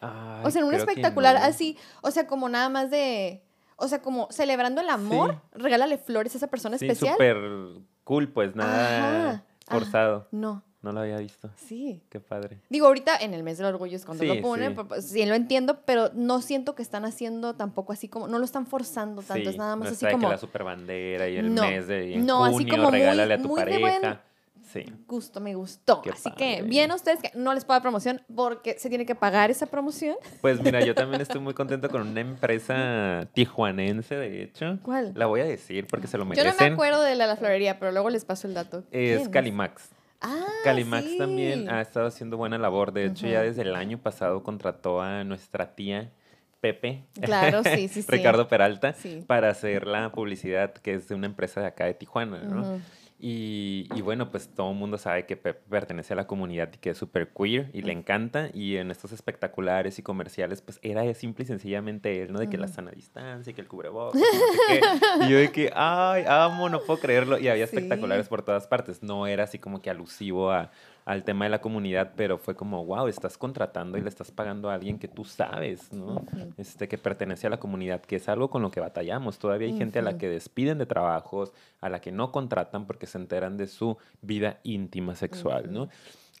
O 0.00 0.50
sea, 0.50 0.62
en 0.62 0.68
un 0.68 0.74
espectacular 0.74 1.36
así, 1.36 1.76
o 2.02 2.10
sea, 2.10 2.26
como 2.26 2.48
nada 2.48 2.68
más 2.68 2.90
de, 2.90 3.42
o 3.76 3.88
sea, 3.88 4.02
como 4.02 4.28
celebrando 4.30 4.80
el 4.80 4.88
amor, 4.88 5.40
regálale 5.52 5.98
flores 5.98 6.34
a 6.34 6.38
esa 6.38 6.46
persona 6.48 6.78
sí, 6.78 6.86
especial. 6.86 7.14
súper 7.14 7.36
cool, 8.04 8.28
pues 8.28 8.54
nada 8.54 9.44
forzado. 9.66 10.28
no. 10.30 10.64
No 10.82 10.92
lo 10.92 11.00
había 11.00 11.18
visto. 11.18 11.50
Sí. 11.56 12.02
Qué 12.08 12.20
padre. 12.20 12.58
Digo, 12.70 12.86
ahorita 12.86 13.14
en 13.18 13.34
el 13.34 13.42
mes 13.42 13.58
del 13.58 13.66
orgullo 13.66 13.96
es 13.96 14.06
cuando 14.06 14.24
lo 14.24 14.40
ponen, 14.40 14.74
sí. 15.00 15.02
Sí. 15.02 15.26
lo 15.26 15.34
entiendo, 15.34 15.82
pero 15.84 16.10
no 16.14 16.40
siento 16.40 16.74
que 16.74 16.80
están 16.80 17.04
haciendo 17.04 17.54
tampoco 17.54 17.92
así 17.92 18.08
como, 18.08 18.28
no 18.28 18.38
lo 18.38 18.46
están 18.46 18.66
forzando 18.66 19.20
tanto, 19.20 19.50
es 19.50 19.58
nada 19.58 19.76
más 19.76 19.92
así 19.92 20.06
como... 20.06 20.28
que 20.28 20.32
la 20.32 20.38
super 20.38 20.64
bandera 20.64 21.28
y 21.28 21.36
el 21.36 21.50
mes 21.50 21.86
de 21.86 22.14
en 22.14 22.24
no, 22.24 22.46
así 22.46 22.66
como 22.66 22.90
regálale 22.90 23.34
a 23.34 23.42
tu 23.42 23.54
pareja. 23.54 24.22
Sí. 24.72 24.84
Gusto, 25.06 25.40
me 25.40 25.54
gustó. 25.54 26.02
Así 26.12 26.30
que 26.32 26.62
bien 26.62 26.92
ustedes 26.92 27.20
que 27.20 27.30
no 27.34 27.52
les 27.54 27.64
puedo 27.64 27.76
dar 27.76 27.82
promoción 27.82 28.22
porque 28.34 28.78
se 28.78 28.88
tiene 28.88 29.04
que 29.04 29.14
pagar 29.14 29.50
esa 29.50 29.66
promoción. 29.66 30.16
Pues 30.40 30.62
mira, 30.62 30.80
yo 30.84 30.94
también 30.94 31.20
estoy 31.20 31.40
muy 31.40 31.54
contento 31.54 31.88
con 31.88 32.02
una 32.02 32.20
empresa 32.20 33.28
tijuanense, 33.32 34.14
de 34.14 34.42
hecho. 34.44 34.78
¿Cuál? 34.82 35.12
La 35.16 35.26
voy 35.26 35.40
a 35.40 35.44
decir 35.44 35.86
porque 35.88 36.06
se 36.06 36.18
lo 36.18 36.24
merecen. 36.24 36.52
Yo 36.52 36.58
no 36.58 36.68
me 36.68 36.74
acuerdo 36.74 37.02
de 37.02 37.16
la, 37.16 37.26
la 37.26 37.36
florería, 37.36 37.78
pero 37.78 37.90
luego 37.90 38.10
les 38.10 38.24
paso 38.24 38.46
el 38.46 38.54
dato. 38.54 38.84
Es 38.92 39.28
Calimax. 39.28 39.90
Ah, 40.20 40.44
Calimax 40.64 41.16
también 41.16 41.70
ha 41.70 41.80
estado 41.80 42.06
haciendo 42.06 42.36
buena 42.36 42.58
labor. 42.58 42.92
De 42.92 43.06
hecho, 43.06 43.26
ya 43.26 43.42
desde 43.42 43.62
el 43.62 43.74
año 43.74 43.98
pasado 43.98 44.42
contrató 44.42 45.00
a 45.00 45.24
nuestra 45.24 45.74
tía 45.74 46.12
Pepe, 46.60 47.04
claro, 47.22 47.62
sí, 47.64 47.88
sí, 47.88 48.04
Ricardo 48.06 48.46
Peralta, 48.46 48.94
para 49.26 49.48
hacer 49.48 49.86
la 49.86 50.12
publicidad 50.12 50.74
que 50.74 50.94
es 50.94 51.08
de 51.08 51.14
una 51.14 51.26
empresa 51.26 51.60
de 51.62 51.66
acá 51.68 51.86
de 51.86 51.94
Tijuana, 51.94 52.42
¿no? 52.42 52.80
Y, 53.22 53.86
bueno, 54.02 54.30
pues 54.30 54.48
todo 54.48 54.70
el 54.70 54.76
mundo 54.76 54.96
sabe 54.96 55.26
que 55.26 55.36
pertenece 55.36 56.14
a 56.14 56.16
la 56.16 56.26
comunidad 56.26 56.70
y 56.72 56.78
que 56.78 56.90
es 56.90 56.98
súper 56.98 57.28
queer 57.28 57.70
y 57.74 57.82
le 57.82 57.92
encanta. 57.92 58.48
Y 58.54 58.76
en 58.76 58.90
estos 58.90 59.12
espectaculares 59.12 59.98
y 59.98 60.02
comerciales, 60.02 60.62
pues 60.62 60.80
era 60.82 61.12
simple 61.12 61.44
y 61.44 61.46
sencillamente 61.46 62.22
él, 62.22 62.32
¿no? 62.32 62.38
De 62.38 62.48
que 62.48 62.56
la 62.56 62.68
sana 62.68 62.92
distancia 62.92 63.50
y 63.50 63.54
que 63.54 63.60
el 63.60 63.68
cubrebocas. 63.68 64.20
y 65.20 65.28
yo 65.28 65.36
de 65.36 65.52
que, 65.52 65.70
ay, 65.74 66.24
amo, 66.26 66.70
no 66.70 66.80
puedo 66.80 66.98
creerlo. 66.98 67.38
Y 67.38 67.48
había 67.48 67.64
espectaculares 67.64 68.28
por 68.28 68.42
todas 68.42 68.66
partes. 68.66 69.02
No 69.02 69.26
era 69.26 69.44
así 69.44 69.58
como 69.58 69.82
que 69.82 69.90
alusivo 69.90 70.50
a, 70.50 70.70
al 71.10 71.24
tema 71.24 71.44
de 71.44 71.50
la 71.50 71.60
comunidad, 71.60 72.12
pero 72.14 72.38
fue 72.38 72.54
como, 72.54 72.84
wow, 72.84 73.08
estás 73.08 73.36
contratando 73.36 73.98
y 73.98 74.00
le 74.00 74.08
estás 74.08 74.30
pagando 74.30 74.70
a 74.70 74.74
alguien 74.74 74.96
que 74.96 75.08
tú 75.08 75.24
sabes, 75.24 75.92
¿no? 75.92 76.24
este, 76.56 76.86
que 76.86 76.98
pertenece 76.98 77.48
a 77.48 77.50
la 77.50 77.58
comunidad, 77.58 78.00
que 78.00 78.14
es 78.14 78.28
algo 78.28 78.48
con 78.48 78.62
lo 78.62 78.70
que 78.70 78.78
batallamos. 78.78 79.40
Todavía 79.40 79.66
hay 79.66 79.76
gente 79.76 79.98
a 79.98 80.02
la 80.02 80.18
que 80.18 80.28
despiden 80.28 80.78
de 80.78 80.86
trabajos, 80.86 81.52
a 81.80 81.88
la 81.88 82.00
que 82.00 82.12
no 82.12 82.30
contratan 82.30 82.86
porque 82.86 83.08
se 83.08 83.18
enteran 83.18 83.56
de 83.56 83.66
su 83.66 83.98
vida 84.22 84.60
íntima 84.62 85.16
sexual, 85.16 85.72
¿no? 85.72 85.88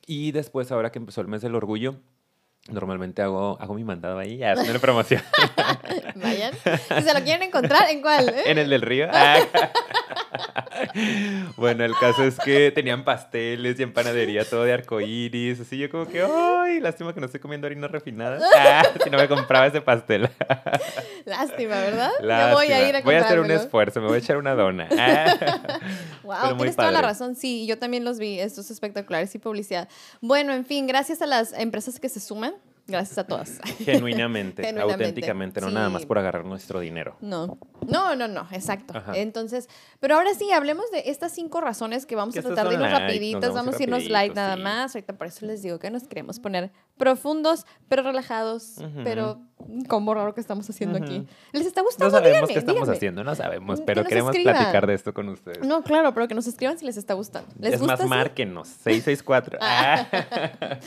Y 0.06 0.30
después, 0.30 0.70
ahora 0.70 0.92
que 0.92 1.00
empezó 1.00 1.20
el 1.20 1.26
mes 1.26 1.42
del 1.42 1.56
orgullo, 1.56 1.96
Normalmente 2.68 3.22
hago, 3.22 3.56
hago 3.58 3.72
mi 3.74 3.84
mandado 3.84 4.18
ahí 4.18 4.42
a 4.42 4.52
hacer 4.52 4.78
promoción. 4.80 5.22
Vayan. 6.14 6.52
Si 6.52 7.02
se 7.02 7.14
lo 7.14 7.24
quieren 7.24 7.42
encontrar, 7.42 7.88
¿en 7.88 8.02
cuál? 8.02 8.32
En 8.44 8.58
el 8.58 8.68
del 8.68 8.82
río. 8.82 9.08
bueno, 11.56 11.84
el 11.84 11.94
caso 11.94 12.24
es 12.24 12.38
que 12.38 12.70
tenían 12.70 13.04
pasteles 13.04 13.78
y 13.78 13.82
en 13.82 13.92
panadería 13.92 14.44
todo 14.44 14.64
de 14.64 14.72
arcoíris. 14.72 15.60
Así 15.60 15.78
yo 15.78 15.90
como 15.90 16.06
que, 16.06 16.22
¡ay! 16.22 16.80
Lástima 16.80 17.12
que 17.14 17.20
no 17.20 17.26
estoy 17.26 17.40
comiendo 17.40 17.66
harina 17.66 17.88
refinada. 17.88 18.38
Ah, 18.62 18.82
si 19.02 19.08
no 19.08 19.16
me 19.16 19.26
compraba 19.26 19.66
ese 19.66 19.80
pastel. 19.80 20.28
Lástima, 21.24 21.76
¿verdad? 21.76 22.10
Lástima. 22.20 22.54
voy 22.54 22.66
a 22.66 22.88
ir 22.88 22.96
a 22.96 23.00
Voy 23.00 23.14
a 23.14 23.20
hacer 23.20 23.40
un 23.40 23.50
esfuerzo, 23.50 24.00
me 24.00 24.08
voy 24.08 24.16
a 24.16 24.18
echar 24.18 24.36
una 24.36 24.54
dona. 24.54 24.86
wow, 26.22 26.56
tienes 26.56 26.76
toda 26.76 26.90
la 26.90 27.00
razón. 27.00 27.36
Sí, 27.36 27.66
yo 27.66 27.78
también 27.78 28.04
los 28.04 28.18
vi, 28.18 28.38
estos 28.38 28.70
espectaculares 28.70 29.34
y 29.34 29.38
publicidad. 29.38 29.88
Bueno, 30.20 30.52
en 30.52 30.66
fin, 30.66 30.86
gracias 30.86 31.22
a 31.22 31.26
las 31.26 31.52
empresas 31.54 31.98
que 31.98 32.08
se 32.08 32.20
suman 32.20 32.54
Gracias 32.86 33.18
a 33.18 33.24
todas. 33.24 33.60
Genuinamente, 33.78 34.68
auténticamente, 34.80 35.60
no 35.60 35.70
nada 35.70 35.88
más 35.88 36.06
por 36.06 36.18
agarrar 36.18 36.44
nuestro 36.44 36.80
dinero. 36.80 37.16
No, 37.20 37.58
no, 37.86 38.16
no, 38.16 38.28
no, 38.28 38.46
exacto. 38.52 38.94
Entonces, 39.14 39.68
pero 40.00 40.16
ahora 40.16 40.34
sí, 40.34 40.50
hablemos 40.52 40.90
de 40.90 41.04
estas 41.06 41.32
cinco 41.32 41.60
razones 41.60 42.06
que 42.06 42.16
vamos 42.16 42.36
a 42.36 42.42
tratar 42.42 42.68
de 42.68 42.74
irnos 42.74 42.90
rapiditas, 42.90 43.54
vamos, 43.54 43.78
a 43.78 43.82
irnos 43.82 44.08
light 44.08 44.34
nada 44.34 44.56
más. 44.56 44.94
Ahorita 44.94 45.16
por 45.16 45.26
eso 45.26 45.46
les 45.46 45.62
digo 45.62 45.78
que 45.78 45.90
nos 45.90 46.04
queremos 46.04 46.40
poner 46.40 46.72
profundos, 47.00 47.64
pero 47.88 48.02
relajados, 48.02 48.76
pero 49.02 49.40
como 49.88 50.12
raro 50.12 50.34
que 50.34 50.40
estamos 50.42 50.68
haciendo 50.68 50.98
aquí. 50.98 51.26
¿Les 51.52 51.66
está 51.66 51.80
gustando? 51.80 52.14
No 52.14 52.18
sabemos 52.22 52.50
qué 52.50 52.58
estamos 52.58 52.88
haciendo, 52.90 53.24
no 53.24 53.34
sabemos, 53.34 53.80
pero 53.80 54.04
queremos 54.04 54.36
platicar 54.36 54.86
de 54.86 54.94
esto 54.94 55.14
con 55.14 55.30
ustedes. 55.30 55.66
No, 55.66 55.82
claro, 55.82 56.12
pero 56.12 56.28
que 56.28 56.34
nos 56.34 56.46
escriban 56.46 56.78
si 56.78 56.84
les 56.84 56.98
está 56.98 57.14
gustando. 57.14 57.50
¿Les 57.58 57.74
es 57.74 57.80
más, 57.80 58.04
márquenos, 58.04 58.68
664. 58.68 59.58
Ah. 59.62 60.06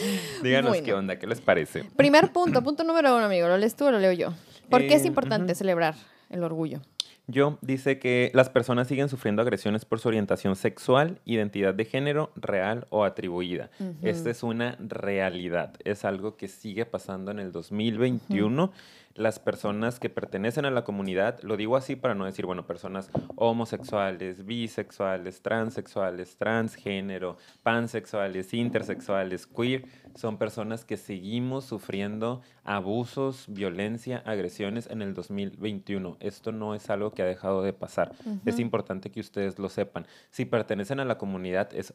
Díganos 0.43 0.77
qué 0.77 0.93
onda, 0.93 1.17
qué 1.17 1.25
les 1.25 1.41
parece. 1.41 1.83
Primer 1.95 2.31
punto, 2.31 2.61
punto 2.61 2.83
número 2.83 3.15
uno, 3.15 3.25
amigo. 3.25 3.47
¿Lo 3.47 3.57
lees 3.57 3.75
tú 3.75 3.85
o 3.85 3.91
lo 3.91 3.97
leo 3.97 4.11
yo? 4.11 4.33
¿Por 4.69 4.81
qué 4.81 4.93
es 4.93 5.05
eh, 5.05 5.07
importante 5.07 5.55
celebrar 5.55 5.95
el 6.29 6.43
orgullo? 6.43 6.81
Yo 7.27 7.57
dice 7.61 7.99
que 7.99 8.31
las 8.33 8.49
personas 8.49 8.89
siguen 8.89 9.07
sufriendo 9.07 9.41
agresiones 9.41 9.85
por 9.85 9.99
su 9.99 10.09
orientación 10.09 10.57
sexual, 10.57 11.19
identidad 11.23 11.73
de 11.73 11.85
género, 11.85 12.31
real 12.35 12.85
o 12.89 13.05
atribuida. 13.05 13.69
Esta 14.01 14.29
es 14.29 14.43
una 14.43 14.77
realidad, 14.79 15.75
es 15.85 16.03
algo 16.03 16.35
que 16.35 16.49
sigue 16.49 16.85
pasando 16.85 17.31
en 17.31 17.39
el 17.39 17.53
2021 17.53 18.71
las 19.15 19.39
personas 19.39 19.99
que 19.99 20.09
pertenecen 20.09 20.65
a 20.65 20.71
la 20.71 20.83
comunidad, 20.83 21.39
lo 21.41 21.57
digo 21.57 21.75
así 21.75 21.95
para 21.95 22.15
no 22.15 22.25
decir, 22.25 22.45
bueno, 22.45 22.65
personas 22.65 23.11
homosexuales, 23.35 24.45
bisexuales, 24.45 25.41
transexuales, 25.41 26.37
transgénero, 26.37 27.37
pansexuales, 27.61 28.53
intersexuales, 28.53 29.45
queer, 29.45 29.85
son 30.15 30.37
personas 30.37 30.85
que 30.85 30.97
seguimos 30.97 31.65
sufriendo 31.65 32.41
abusos, 32.63 33.45
violencia, 33.47 34.23
agresiones 34.25 34.87
en 34.89 35.01
el 35.01 35.13
2021. 35.13 36.17
Esto 36.19 36.51
no 36.51 36.75
es 36.75 36.89
algo 36.89 37.11
que 37.11 37.21
ha 37.21 37.25
dejado 37.25 37.61
de 37.61 37.73
pasar. 37.73 38.13
Es 38.45 38.59
importante 38.59 39.11
que 39.11 39.19
ustedes 39.19 39.59
lo 39.59 39.69
sepan. 39.69 40.07
Si 40.29 40.45
pertenecen 40.45 40.99
a 40.99 41.05
la 41.05 41.17
comunidad, 41.17 41.73
es 41.73 41.93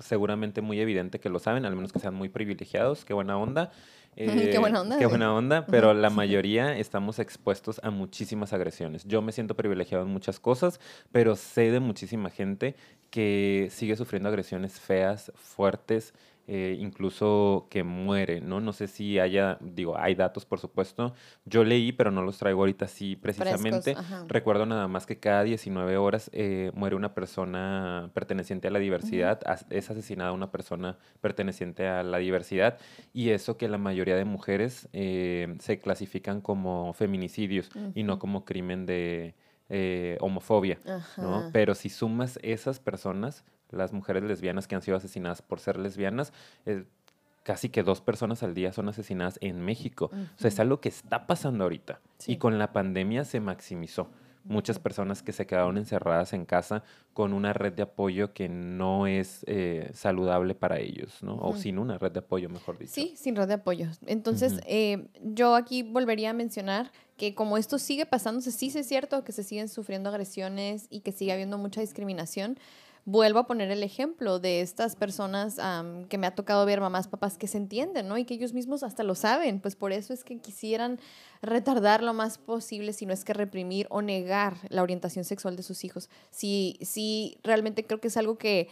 seguramente 0.00 0.60
muy 0.60 0.80
evidente 0.80 1.20
que 1.20 1.28
lo 1.28 1.38
saben, 1.38 1.64
al 1.64 1.76
menos 1.76 1.92
que 1.92 1.98
sean 1.98 2.14
muy 2.14 2.28
privilegiados, 2.28 3.04
qué 3.04 3.14
buena 3.14 3.36
onda. 3.36 3.70
qué 4.50 4.58
buena 4.58 4.80
onda. 4.80 4.98
Qué 4.98 5.06
buena 5.06 5.34
onda, 5.34 5.66
pero 5.66 5.94
la 5.94 6.10
mayoría 6.10 6.76
estamos 6.78 7.18
expuestos 7.18 7.80
a 7.82 7.90
muchísimas 7.90 8.52
agresiones. 8.52 9.04
Yo 9.04 9.22
me 9.22 9.32
siento 9.32 9.54
privilegiado 9.54 10.04
en 10.04 10.10
muchas 10.10 10.40
cosas, 10.40 10.80
pero 11.12 11.36
sé 11.36 11.70
de 11.70 11.80
muchísima 11.80 12.30
gente 12.30 12.74
que 13.10 13.68
sigue 13.70 13.96
sufriendo 13.96 14.28
agresiones 14.28 14.80
feas, 14.80 15.32
fuertes, 15.36 16.14
eh, 16.46 16.76
incluso 16.78 17.68
que 17.70 17.84
muere, 17.84 18.42
¿no? 18.42 18.60
No 18.60 18.74
sé 18.74 18.86
si 18.86 19.18
haya, 19.18 19.56
digo, 19.62 19.96
hay 19.96 20.14
datos, 20.14 20.44
por 20.44 20.60
supuesto. 20.60 21.14
Yo 21.46 21.64
leí, 21.64 21.92
pero 21.92 22.10
no 22.10 22.22
los 22.22 22.36
traigo 22.38 22.60
ahorita 22.60 22.84
así 22.84 23.16
precisamente. 23.16 23.96
Recuerdo 24.28 24.66
nada 24.66 24.86
más 24.86 25.06
que 25.06 25.18
cada 25.18 25.42
19 25.42 25.96
horas 25.96 26.30
eh, 26.34 26.70
muere 26.74 26.96
una 26.96 27.14
persona 27.14 28.10
perteneciente 28.12 28.68
a 28.68 28.70
la 28.70 28.78
diversidad, 28.78 29.40
es 29.70 29.90
asesinada 29.90 30.32
una 30.32 30.50
persona 30.50 30.98
perteneciente 31.22 31.86
a 31.86 32.02
la 32.02 32.18
diversidad, 32.18 32.78
y 33.14 33.30
eso 33.30 33.56
que 33.56 33.66
la 33.66 33.78
mayoría 33.78 34.16
de 34.16 34.26
mujeres 34.26 34.88
eh, 34.92 35.54
se 35.60 35.78
clasifican 35.78 36.42
como 36.42 36.92
feminicidios 36.92 37.70
y 37.94 38.02
no 38.02 38.18
como 38.18 38.44
crimen 38.44 38.84
de 38.84 39.34
homofobia, 40.20 40.78
¿no? 41.16 41.48
Pero 41.52 41.74
si 41.74 41.88
sumas 41.88 42.38
esas 42.42 42.78
personas, 42.80 43.44
las 43.70 43.92
mujeres 43.92 44.22
lesbianas 44.22 44.66
que 44.68 44.74
han 44.74 44.82
sido 44.82 44.96
asesinadas 44.96 45.42
por 45.42 45.60
ser 45.60 45.78
lesbianas. 45.78 46.32
Eh, 46.66 46.84
casi 47.44 47.68
que 47.68 47.82
dos 47.82 48.00
personas 48.00 48.42
al 48.42 48.54
día 48.54 48.72
son 48.72 48.88
asesinadas 48.88 49.38
en 49.40 49.60
México. 49.60 50.10
O 50.12 50.40
sea, 50.40 50.48
es 50.48 50.58
algo 50.58 50.80
que 50.80 50.88
está 50.88 51.26
pasando 51.26 51.64
ahorita. 51.64 52.00
Y 52.26 52.38
con 52.38 52.58
la 52.58 52.72
pandemia 52.72 53.24
se 53.24 53.38
maximizó. 53.38 54.08
Muchas 54.46 54.78
personas 54.78 55.22
que 55.22 55.32
se 55.32 55.46
quedaron 55.46 55.78
encerradas 55.78 56.34
en 56.34 56.44
casa 56.44 56.82
con 57.14 57.32
una 57.32 57.54
red 57.54 57.72
de 57.72 57.82
apoyo 57.82 58.34
que 58.34 58.50
no 58.50 59.06
es 59.06 59.42
eh, 59.46 59.90
saludable 59.94 60.54
para 60.54 60.80
ellos, 60.80 61.22
¿no? 61.22 61.36
O 61.38 61.56
sin 61.56 61.78
una 61.78 61.96
red 61.96 62.12
de 62.12 62.18
apoyo, 62.18 62.50
mejor 62.50 62.76
dicho. 62.76 62.92
Sí, 62.92 63.14
sin 63.16 63.36
red 63.36 63.48
de 63.48 63.54
apoyo. 63.54 63.86
Entonces, 64.06 64.60
eh, 64.66 65.06
yo 65.22 65.54
aquí 65.54 65.82
volvería 65.82 66.30
a 66.30 66.34
mencionar 66.34 66.92
que 67.16 67.34
como 67.34 67.56
esto 67.56 67.78
sigue 67.78 68.04
pasando, 68.04 68.42
sí 68.42 68.72
es 68.74 68.86
cierto 68.86 69.24
que 69.24 69.32
se 69.32 69.44
siguen 69.44 69.68
sufriendo 69.68 70.10
agresiones 70.10 70.88
y 70.90 71.00
que 71.00 71.12
sigue 71.12 71.32
habiendo 71.32 71.56
mucha 71.56 71.80
discriminación, 71.80 72.58
vuelvo 73.06 73.38
a 73.38 73.46
poner 73.46 73.70
el 73.70 73.82
ejemplo 73.82 74.38
de 74.38 74.60
estas 74.60 74.96
personas 74.96 75.58
que 76.08 76.18
me 76.18 76.26
ha 76.26 76.34
tocado 76.34 76.64
ver, 76.64 76.80
mamás, 76.80 77.08
papás, 77.08 77.36
que 77.36 77.46
se 77.46 77.58
entienden, 77.58 78.08
¿no? 78.08 78.16
Y 78.16 78.24
que 78.24 78.34
ellos 78.34 78.52
mismos 78.52 78.82
hasta 78.82 79.02
lo 79.02 79.14
saben. 79.14 79.60
Pues 79.60 79.76
por 79.76 79.92
eso 79.92 80.12
es 80.12 80.24
que 80.24 80.38
quisieran 80.38 80.98
retardar 81.42 82.02
lo 82.02 82.14
más 82.14 82.38
posible, 82.38 82.92
si 82.92 83.04
no 83.04 83.12
es 83.12 83.24
que 83.24 83.34
reprimir 83.34 83.86
o 83.90 84.00
negar 84.00 84.56
la 84.70 84.82
orientación 84.82 85.24
sexual 85.24 85.56
de 85.56 85.62
sus 85.62 85.84
hijos. 85.84 86.08
Sí, 86.30 86.78
sí, 86.80 87.38
realmente 87.42 87.84
creo 87.84 88.00
que 88.00 88.08
es 88.08 88.16
algo 88.16 88.38
que, 88.38 88.68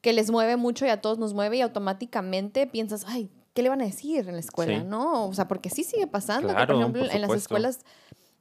que 0.00 0.12
les 0.12 0.30
mueve 0.30 0.56
mucho 0.56 0.86
y 0.86 0.90
a 0.90 1.00
todos 1.00 1.18
nos 1.18 1.34
mueve 1.34 1.56
y 1.56 1.60
automáticamente 1.60 2.68
piensas, 2.68 3.04
ay, 3.08 3.28
¿qué 3.52 3.62
le 3.62 3.68
van 3.68 3.80
a 3.80 3.84
decir 3.84 4.28
en 4.28 4.34
la 4.34 4.40
escuela? 4.40 4.84
¿No? 4.84 5.26
O 5.26 5.34
sea, 5.34 5.48
porque 5.48 5.70
sí 5.70 5.82
sigue 5.82 6.06
pasando. 6.06 6.54
por 6.54 6.70
ejemplo, 6.70 7.10
en 7.10 7.20
las 7.20 7.32
escuelas 7.32 7.80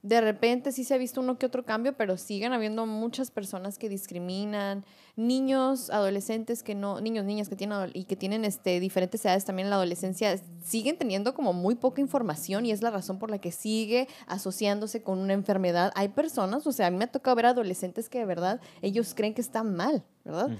de 0.06 0.22
repente 0.22 0.72
sí 0.72 0.84
se 0.84 0.94
ha 0.94 0.98
visto 0.98 1.20
uno 1.20 1.39
que 1.39 1.48
otro 1.48 1.65
cambio, 1.65 1.94
pero 1.98 2.15
siguen 2.15 2.54
habiendo 2.54 2.86
muchas 2.86 3.32
personas 3.32 3.80
que 3.80 3.89
discriminan, 3.89 4.86
niños, 5.15 5.89
adolescentes 5.89 6.62
que 6.62 6.76
no, 6.76 7.02
niños, 7.02 7.26
niñas 7.26 7.50
que 7.50 7.56
tienen 7.56 7.89
y 7.96 8.04
que 8.04 8.15
tienen 8.15 8.46
este, 8.46 8.80
diferentes 8.80 9.26
edades 9.26 9.46
también 9.46 9.65
en 9.65 9.72
la 9.72 9.78
adolescencia, 9.78 10.39
siguen 10.63 11.00
teniendo 11.00 11.34
como 11.34 11.54
muy 11.54 11.74
poca 11.74 12.02
información 12.02 12.68
y 12.68 12.72
es 12.72 12.84
la 12.84 12.91
razón 12.91 13.18
por 13.18 13.32
la 13.32 13.39
que 13.39 13.52
sigue 13.52 14.08
asociándose 14.28 15.02
con 15.02 15.18
una 15.18 15.34
enfermedad. 15.34 15.91
Hay 15.96 16.10
personas, 16.10 16.68
o 16.68 16.72
sea, 16.72 16.86
a 16.86 16.91
mí 16.91 16.98
me 16.98 17.06
ha 17.06 17.12
tocado 17.12 17.36
ver 17.38 17.48
adolescentes 17.48 18.08
que 18.08 18.20
de 18.20 18.26
verdad 18.26 18.62
ellos 18.84 19.15
creen 19.15 19.34
que 19.34 19.41
están 19.41 19.76
mal, 19.76 20.04
¿verdad? 20.24 20.52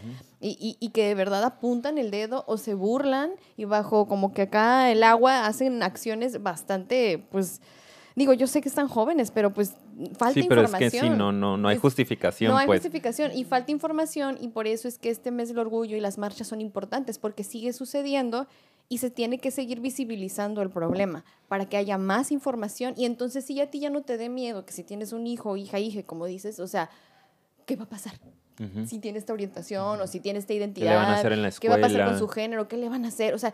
y, 0.42 0.58
y, 0.60 0.78
y, 0.80 0.90
que 0.90 1.06
de 1.06 1.14
verdad 1.14 1.44
apuntan 1.44 2.00
el 2.00 2.10
dedo 2.10 2.46
o 2.48 2.58
se 2.58 2.74
burlan 2.74 3.30
y 3.58 3.66
bajo 3.66 4.08
como 4.08 4.34
que 4.34 4.44
acá 4.44 4.92
el 4.92 5.04
agua 5.04 5.46
hacen 5.46 5.84
acciones 5.84 6.42
bastante, 6.42 7.28
pues, 7.30 7.62
Digo, 8.16 8.32
yo 8.32 8.48
sé 8.48 8.62
que 8.62 8.70
están 8.70 8.88
jóvenes, 8.88 9.30
pero 9.32 9.54
pues 9.54 9.74
falta 10.18 10.40
información. 10.40 10.44
Sí, 10.44 10.48
pero 10.48 10.62
es 10.62 10.72
que 10.74 10.90
sí, 10.90 11.10
no, 11.10 11.34
no, 11.34 11.58
no 11.58 11.68
hay 11.68 11.78
justificación. 11.78 12.50
No 12.50 12.58
hay 12.58 12.66
pues. 12.66 12.80
justificación 12.80 13.32
y 13.34 13.44
falta 13.44 13.72
información 13.72 14.38
y 14.40 14.48
por 14.48 14.68
eso 14.68 14.88
es 14.88 14.98
que 14.98 15.10
este 15.10 15.32
mes 15.32 15.50
del 15.50 15.60
orgullo 15.60 15.98
y 15.98 16.00
las 16.00 16.18
marchas 16.18 16.48
son 16.48 16.62
importantes 16.62 17.20
porque 17.20 17.44
sigue 17.44 17.74
sucediendo 17.74 18.48
y 18.88 19.00
se 19.00 19.10
tiene 19.10 19.40
que 19.40 19.52
seguir 19.52 19.82
visibilizando 19.82 20.62
el 20.62 20.70
problema 20.70 21.26
para 21.50 21.66
que 21.68 21.76
haya 21.76 21.98
más 21.98 22.32
información 22.32 22.94
y 22.96 23.06
entonces 23.06 23.44
si 23.44 23.60
a 23.60 23.70
ti 23.70 23.80
ya 23.80 23.90
no 23.90 24.04
te 24.04 24.18
dé 24.18 24.30
miedo 24.30 24.66
que 24.66 24.72
si 24.72 24.84
tienes 24.84 25.12
un 25.12 25.28
hijo, 25.28 25.58
hija, 25.58 25.80
hija, 25.80 26.04
como 26.04 26.26
dices, 26.26 26.60
o 26.60 26.68
sea, 26.68 26.90
¿qué 27.66 27.76
va 27.76 27.84
a 27.84 27.90
pasar? 27.90 28.14
Si 28.86 29.00
tiene 29.00 29.20
esta 29.20 29.34
orientación 29.34 30.00
o 30.00 30.08
si 30.08 30.22
tiene 30.22 30.40
esta 30.40 30.54
identidad, 30.54 30.88
¿qué 30.88 30.94
le 30.94 30.96
van 30.96 31.10
a 31.10 31.16
hacer 31.16 31.34
en 31.34 31.42
la 31.42 31.50
escuela? 31.50 31.76
¿Qué 31.76 31.82
va 31.82 31.88
a 31.88 31.90
pasar 31.90 32.08
con 32.08 32.20
su 32.20 32.30
género? 32.30 32.70
¿Qué 32.70 32.78
le 32.78 32.88
van 32.88 33.04
a 33.04 33.10
hacer? 33.10 33.34
O 33.34 33.38
sea, 33.38 33.54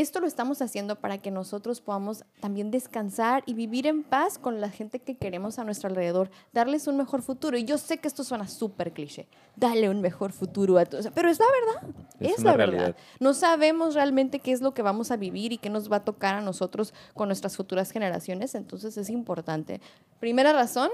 esto 0.00 0.20
lo 0.20 0.26
estamos 0.26 0.60
haciendo 0.60 0.96
para 0.96 1.18
que 1.18 1.30
nosotros 1.30 1.80
podamos 1.80 2.24
también 2.40 2.70
descansar 2.70 3.42
y 3.46 3.54
vivir 3.54 3.86
en 3.86 4.02
paz 4.02 4.38
con 4.38 4.60
la 4.60 4.68
gente 4.68 5.00
que 5.00 5.16
queremos 5.16 5.58
a 5.58 5.64
nuestro 5.64 5.88
alrededor, 5.88 6.30
darles 6.52 6.86
un 6.86 6.96
mejor 6.96 7.22
futuro. 7.22 7.56
Y 7.56 7.64
yo 7.64 7.78
sé 7.78 7.98
que 7.98 8.08
esto 8.08 8.22
suena 8.22 8.46
súper 8.46 8.92
cliché, 8.92 9.26
dale 9.56 9.88
un 9.88 10.00
mejor 10.00 10.32
futuro 10.32 10.78
a 10.78 10.84
todos, 10.84 11.08
pero 11.14 11.30
es 11.30 11.38
la 11.38 11.46
verdad, 11.46 11.94
es, 12.20 12.42
la 12.44 12.56
verdad. 12.56 12.96
No 13.20 13.32
sabemos 13.32 13.94
realmente 13.94 14.40
qué 14.40 14.52
es 14.52 14.60
lo 14.60 14.74
que 14.74 14.82
vamos 14.82 15.10
a 15.10 15.16
vivir 15.16 15.52
y 15.52 15.58
qué 15.58 15.70
nos 15.70 15.90
va 15.90 15.96
a 15.96 16.04
tocar 16.04 16.34
a 16.34 16.40
nosotros 16.40 16.92
con 17.14 17.28
nuestras 17.28 17.56
futuras 17.56 17.90
generaciones, 17.90 18.54
entonces 18.54 18.96
es 18.98 19.08
importante. 19.08 19.80
Primera 20.20 20.52
razón, 20.52 20.90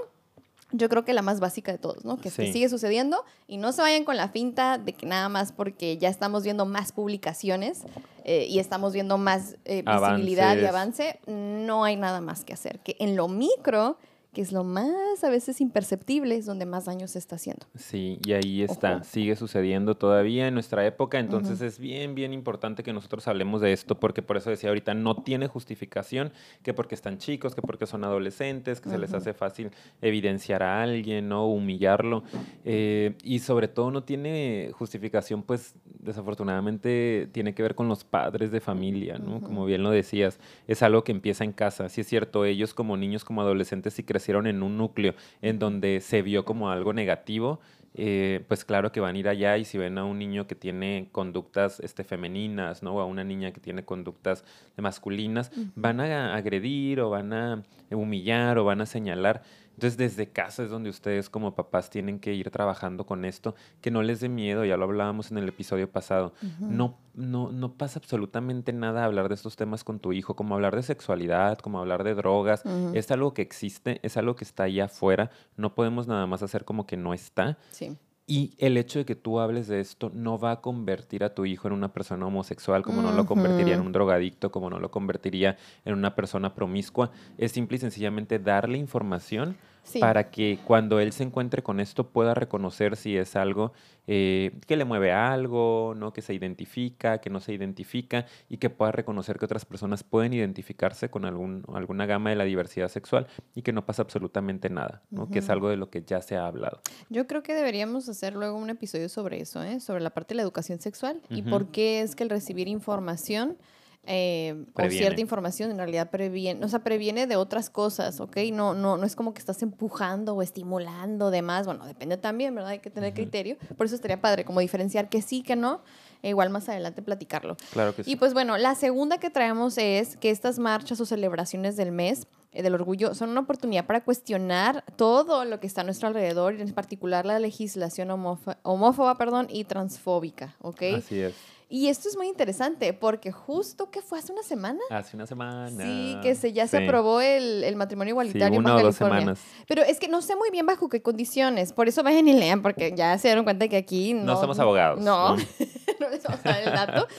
yo 0.73 0.89
creo 0.89 1.05
que 1.05 1.13
la 1.13 1.21
más 1.21 1.39
básica 1.39 1.71
de 1.71 1.77
todos, 1.77 2.03
¿no? 2.03 2.17
Que, 2.17 2.29
sigue 2.31 2.67
sucediendo 2.67 3.23
y 3.47 3.57
no 3.57 3.71
se 3.71 3.81
vayan 3.81 4.03
con 4.03 4.17
la 4.17 4.27
finta 4.27 4.77
de 4.77 4.93
que 4.93 5.05
nada 5.05 5.29
más 5.29 5.53
porque 5.53 5.97
ya 5.97 6.09
estamos 6.09 6.43
viendo 6.43 6.65
más 6.65 6.91
publicaciones 6.91 7.83
eh, 8.25 8.47
y 8.49 8.59
estamos 8.59 8.91
viendo 8.91 9.17
más 9.17 9.55
eh, 9.65 9.83
visibilidad 9.85 10.57
y 10.57 10.65
avance, 10.65 11.19
no 11.27 11.83
hay 11.83 11.95
nada 11.95 12.21
más 12.21 12.43
que 12.43 12.53
hacer. 12.53 12.79
Que 12.79 12.95
en 12.99 13.15
lo 13.15 13.27
micro, 13.27 13.97
que 14.33 14.41
es 14.41 14.51
lo 14.51 14.63
más 14.63 15.23
a 15.23 15.29
veces 15.29 15.61
imperceptible, 15.61 16.35
es 16.35 16.45
donde 16.45 16.65
más 16.65 16.85
daño 16.85 17.07
se 17.07 17.19
está 17.19 17.35
haciendo. 17.35 17.65
Sí, 17.75 18.19
y 18.25 18.33
ahí 18.33 18.63
está, 18.63 19.03
sigue 19.03 19.35
sucediendo 19.35 19.95
todavía 19.95 20.47
en 20.47 20.55
nuestra 20.55 20.85
época, 20.85 21.19
entonces 21.19 21.61
es 21.61 21.79
bien, 21.79 22.15
bien 22.15 22.33
importante 22.33 22.83
que 22.83 22.93
nosotros 22.93 23.27
hablemos 23.27 23.61
de 23.61 23.71
esto, 23.73 23.99
porque 23.99 24.21
por 24.21 24.37
eso 24.37 24.49
decía 24.49 24.69
ahorita, 24.69 24.93
no 24.95 25.15
tiene 25.23 25.47
justificación, 25.47 26.33
que 26.63 26.73
porque 26.73 26.95
están 26.95 27.19
chicos, 27.19 27.53
que 27.53 27.61
porque 27.61 27.85
son 27.85 28.03
adolescentes, 28.03 28.81
que 28.81 28.89
se 28.89 28.97
les 28.97 29.13
hace 29.13 29.33
fácil 29.33 29.71
evidenciar 30.01 30.63
a 30.63 30.81
alguien, 30.81 31.29
¿no? 31.29 31.47
Humillarlo, 31.47 32.23
eh, 32.65 33.15
y 33.23 33.39
sobre 33.39 33.67
todo 33.67 33.91
no 33.91 34.03
tiene 34.03 34.71
justificación, 34.73 35.43
pues 35.43 35.75
desafortunadamente 35.85 37.29
tiene 37.31 37.53
que 37.53 37.61
ver 37.61 37.75
con 37.75 37.87
los 37.87 38.03
padres 38.03 38.51
de 38.51 38.59
familia, 38.59 39.19
¿no? 39.19 39.41
Como 39.41 39.65
bien 39.65 39.83
lo 39.83 39.91
decías, 39.91 40.39
es 40.67 40.81
algo 40.81 41.03
que 41.03 41.11
empieza 41.11 41.43
en 41.43 41.53
casa, 41.53 41.87
si 41.89 42.01
es 42.01 42.07
cierto, 42.07 42.45
ellos 42.45 42.73
como 42.73 42.97
niños, 42.97 43.23
como 43.23 43.41
adolescentes, 43.41 43.93
si 43.93 44.03
crecieron 44.23 44.47
en 44.47 44.63
un 44.63 44.77
núcleo 44.77 45.15
en 45.41 45.59
donde 45.59 45.99
se 45.99 46.21
vio 46.21 46.45
como 46.45 46.69
algo 46.69 46.93
negativo, 46.93 47.59
eh, 47.93 48.45
pues 48.47 48.63
claro 48.63 48.93
que 48.93 49.01
van 49.01 49.15
a 49.15 49.19
ir 49.19 49.27
allá 49.27 49.57
y 49.57 49.65
si 49.65 49.77
ven 49.77 49.97
a 49.97 50.05
un 50.05 50.17
niño 50.17 50.47
que 50.47 50.55
tiene 50.55 51.09
conductas 51.11 51.81
este, 51.81 52.05
femeninas, 52.05 52.83
¿no? 52.83 52.95
O 52.95 53.01
a 53.01 53.05
una 53.05 53.25
niña 53.25 53.51
que 53.51 53.59
tiene 53.59 53.83
conductas 53.83 54.45
masculinas, 54.77 55.51
van 55.75 55.99
a 55.99 56.35
agredir 56.35 57.01
o 57.01 57.09
van 57.09 57.33
a 57.33 57.63
humillar 57.91 58.57
o 58.57 58.63
van 58.63 58.79
a 58.79 58.85
señalar. 58.85 59.43
Entonces, 59.73 59.97
desde 59.97 60.29
casa 60.29 60.63
es 60.63 60.69
donde 60.69 60.89
ustedes 60.89 61.29
como 61.29 61.55
papás 61.55 61.89
tienen 61.89 62.19
que 62.19 62.33
ir 62.33 62.49
trabajando 62.51 63.05
con 63.05 63.25
esto, 63.25 63.55
que 63.81 63.91
no 63.91 64.03
les 64.03 64.19
dé 64.19 64.29
miedo, 64.29 64.65
ya 64.65 64.77
lo 64.77 64.85
hablábamos 64.85 65.31
en 65.31 65.37
el 65.37 65.47
episodio 65.47 65.89
pasado. 65.91 66.33
no, 66.59 66.97
no, 67.13 67.51
no 67.51 67.73
pasa 67.73 67.99
absolutamente 67.99 68.73
nada 68.73 69.05
hablar 69.05 69.29
de 69.29 69.35
estos 69.35 69.55
temas 69.55 69.83
con 69.83 69.99
tu 69.99 70.13
hijo, 70.13 70.35
como 70.35 70.55
hablar 70.55 70.75
de 70.75 70.83
sexualidad, 70.83 71.57
como 71.59 71.79
hablar 71.79 72.03
de 72.03 72.15
drogas. 72.15 72.63
Es 72.93 73.11
algo 73.11 73.33
que 73.33 73.41
existe, 73.41 73.99
es 74.03 74.17
algo 74.17 74.35
que 74.35 74.43
está 74.43 74.63
allá 74.63 74.85
afuera. 74.85 75.31
No 75.57 75.75
podemos 75.75 76.07
nada 76.07 76.25
más 76.27 76.43
hacer 76.43 76.65
como 76.65 76.85
que 76.85 76.97
no 76.97 77.13
está. 77.13 77.57
Sí. 77.71 77.97
Y 78.25 78.53
el 78.57 78.77
hecho 78.77 78.99
de 78.99 79.05
que 79.05 79.15
tú 79.15 79.39
hables 79.39 79.67
de 79.67 79.81
esto 79.81 80.09
no 80.13 80.39
va 80.39 80.51
a 80.51 80.61
convertir 80.61 81.25
a 81.25 81.33
tu 81.33 81.45
hijo 81.45 81.67
en 81.67 81.73
una 81.73 81.91
persona 81.91 82.25
homosexual, 82.25 82.81
como 82.81 83.01
no 83.01 83.11
lo 83.11 83.25
convertiría 83.25 83.75
en 83.75 83.81
un 83.81 83.91
drogadicto, 83.91 84.49
como 84.49 84.69
no 84.69 84.79
lo 84.79 84.91
convertiría 84.91 85.57
en 85.83 85.93
una 85.93 86.15
persona 86.15 86.55
promiscua. 86.55 87.11
Es 87.37 87.51
simple 87.51 87.75
y 87.75 87.79
sencillamente 87.81 88.39
darle 88.39 88.77
información 88.77 89.57
para 89.99 90.31
que 90.31 90.59
cuando 90.65 90.99
él 90.99 91.11
se 91.11 91.23
encuentre 91.23 91.61
con 91.61 91.79
esto 91.79 92.09
pueda 92.09 92.33
reconocer 92.33 92.95
si 92.95 93.17
es 93.17 93.35
algo 93.35 93.73
eh, 94.07 94.59
que 94.67 94.75
le 94.75 94.85
mueve 94.85 95.11
a 95.11 95.31
algo, 95.31 95.93
¿no? 95.95 96.13
que 96.13 96.21
se 96.21 96.33
identifica, 96.33 97.19
que 97.19 97.29
no 97.29 97.39
se 97.39 97.53
identifica 97.53 98.25
y 98.49 98.57
que 98.57 98.69
pueda 98.69 98.91
reconocer 98.91 99.37
que 99.37 99.45
otras 99.45 99.65
personas 99.65 100.03
pueden 100.03 100.33
identificarse 100.33 101.09
con 101.09 101.25
algún, 101.25 101.63
alguna 101.73 102.05
gama 102.05 102.29
de 102.29 102.35
la 102.35 102.43
diversidad 102.43 102.89
sexual 102.89 103.27
y 103.55 103.61
que 103.61 103.71
no 103.71 103.85
pasa 103.85 104.01
absolutamente 104.01 104.69
nada, 104.69 105.01
¿no? 105.09 105.29
que 105.29 105.39
es 105.39 105.49
algo 105.49 105.69
de 105.69 105.77
lo 105.77 105.89
que 105.89 106.03
ya 106.03 106.21
se 106.21 106.35
ha 106.35 106.47
hablado. 106.47 106.81
Yo 107.09 107.27
creo 107.27 107.43
que 107.43 107.53
deberíamos 107.53 108.09
hacer 108.09 108.33
luego 108.33 108.57
un 108.57 108.69
episodio 108.69 109.09
sobre 109.09 109.41
eso, 109.41 109.63
¿eh? 109.63 109.79
sobre 109.79 110.01
la 110.01 110.09
parte 110.09 110.33
de 110.33 110.37
la 110.37 110.43
educación 110.43 110.79
sexual 110.79 111.21
y 111.29 111.43
por 111.43 111.67
qué 111.67 112.01
es 112.01 112.15
que 112.15 112.23
el 112.23 112.29
recibir 112.29 112.67
información 112.67 113.57
eh, 114.05 114.65
o 114.73 114.89
cierta 114.89 115.21
información 115.21 115.71
en 115.71 115.77
realidad 115.77 116.09
previene, 116.09 116.65
o 116.65 116.67
sea, 116.67 116.83
previene 116.83 117.25
de 117.25 117.37
otras 117.37 117.69
cosas, 117.69 118.19
¿ok? 118.19 118.37
No, 118.51 118.73
no, 118.73 118.97
no 118.97 119.05
es 119.05 119.15
como 119.15 119.33
que 119.33 119.39
estás 119.39 119.61
empujando 119.63 120.33
o 120.35 120.41
estimulando 120.41 121.31
demás, 121.31 121.65
bueno, 121.65 121.85
depende 121.85 122.17
también, 122.17 122.53
¿verdad? 122.53 122.71
Hay 122.71 122.79
que 122.79 122.89
tener 122.89 123.13
criterio, 123.13 123.57
por 123.77 123.85
eso 123.85 123.95
estaría 123.95 124.19
padre 124.19 124.43
como 124.43 124.59
diferenciar 124.59 125.07
que 125.07 125.21
sí, 125.21 125.41
que 125.41 125.55
no, 125.55 125.81
e 126.21 126.29
igual 126.29 126.49
más 126.49 126.67
adelante 126.67 127.01
platicarlo. 127.01 127.55
Claro 127.71 127.95
que 127.95 128.03
sí. 128.03 128.11
Y 128.11 128.15
pues 128.17 128.33
bueno, 128.33 128.57
la 128.57 128.75
segunda 128.75 129.19
que 129.19 129.29
traemos 129.29 129.77
es 129.77 130.17
que 130.17 130.31
estas 130.31 130.59
marchas 130.59 130.99
o 130.99 131.05
celebraciones 131.05 131.77
del 131.77 131.93
mes 131.93 132.27
eh, 132.51 132.61
del 132.61 132.75
orgullo 132.75 133.15
son 133.15 133.29
una 133.29 133.41
oportunidad 133.41 133.85
para 133.85 134.03
cuestionar 134.03 134.83
todo 134.95 135.45
lo 135.45 135.59
que 135.59 135.67
está 135.67 135.81
a 135.81 135.83
nuestro 135.83 136.09
alrededor, 136.09 136.55
y 136.55 136.61
en 136.61 136.73
particular 136.73 137.25
la 137.25 137.39
legislación 137.39 138.11
homófoba, 138.11 139.17
perdón, 139.17 139.47
y 139.49 139.63
transfóbica, 139.63 140.55
¿ok? 140.59 140.81
Así 140.97 141.21
es. 141.21 141.33
Y 141.73 141.87
esto 141.87 142.07
es 142.07 142.15
muy 142.15 142.27
interesante 142.27 142.93
porque 142.93 143.31
justo 143.31 143.89
que 143.89 144.03
fue 144.03 144.19
hace 144.19 144.31
una 144.31 144.43
semana. 144.43 144.79
Hace 144.91 145.15
una 145.15 145.25
semana. 145.25 145.83
Sí, 145.83 146.15
que 146.21 146.35
se, 146.35 146.53
ya 146.53 146.67
se 146.67 146.85
aprobó 146.85 147.19
el, 147.19 147.63
el 147.63 147.75
matrimonio 147.75 148.11
igualitario 148.11 148.59
en 148.59 148.63
Baja 148.63 148.77
California. 148.77 149.33
Pero 149.67 149.81
es 149.81 149.99
que 149.99 150.07
no 150.07 150.21
sé 150.21 150.35
muy 150.35 150.51
bien 150.51 150.67
bajo 150.67 150.87
qué 150.87 151.01
condiciones. 151.01 151.73
Por 151.73 151.87
eso 151.87 152.03
vayan 152.03 152.27
y 152.27 152.33
lean, 152.33 152.61
porque 152.61 152.93
ya 152.95 153.17
se 153.17 153.29
dieron 153.29 153.43
cuenta 153.43 153.67
que 153.69 153.77
aquí 153.77 154.13
no. 154.13 154.23
No 154.23 154.39
somos 154.39 154.59
abogados. 154.59 154.99
No, 155.01 155.35
no, 155.35 155.43
no 155.99 156.09
les 156.09 156.21
vamos 156.21 156.41
a 156.45 156.49
dar 156.49 156.61
el 156.61 156.73
dato. 156.73 157.07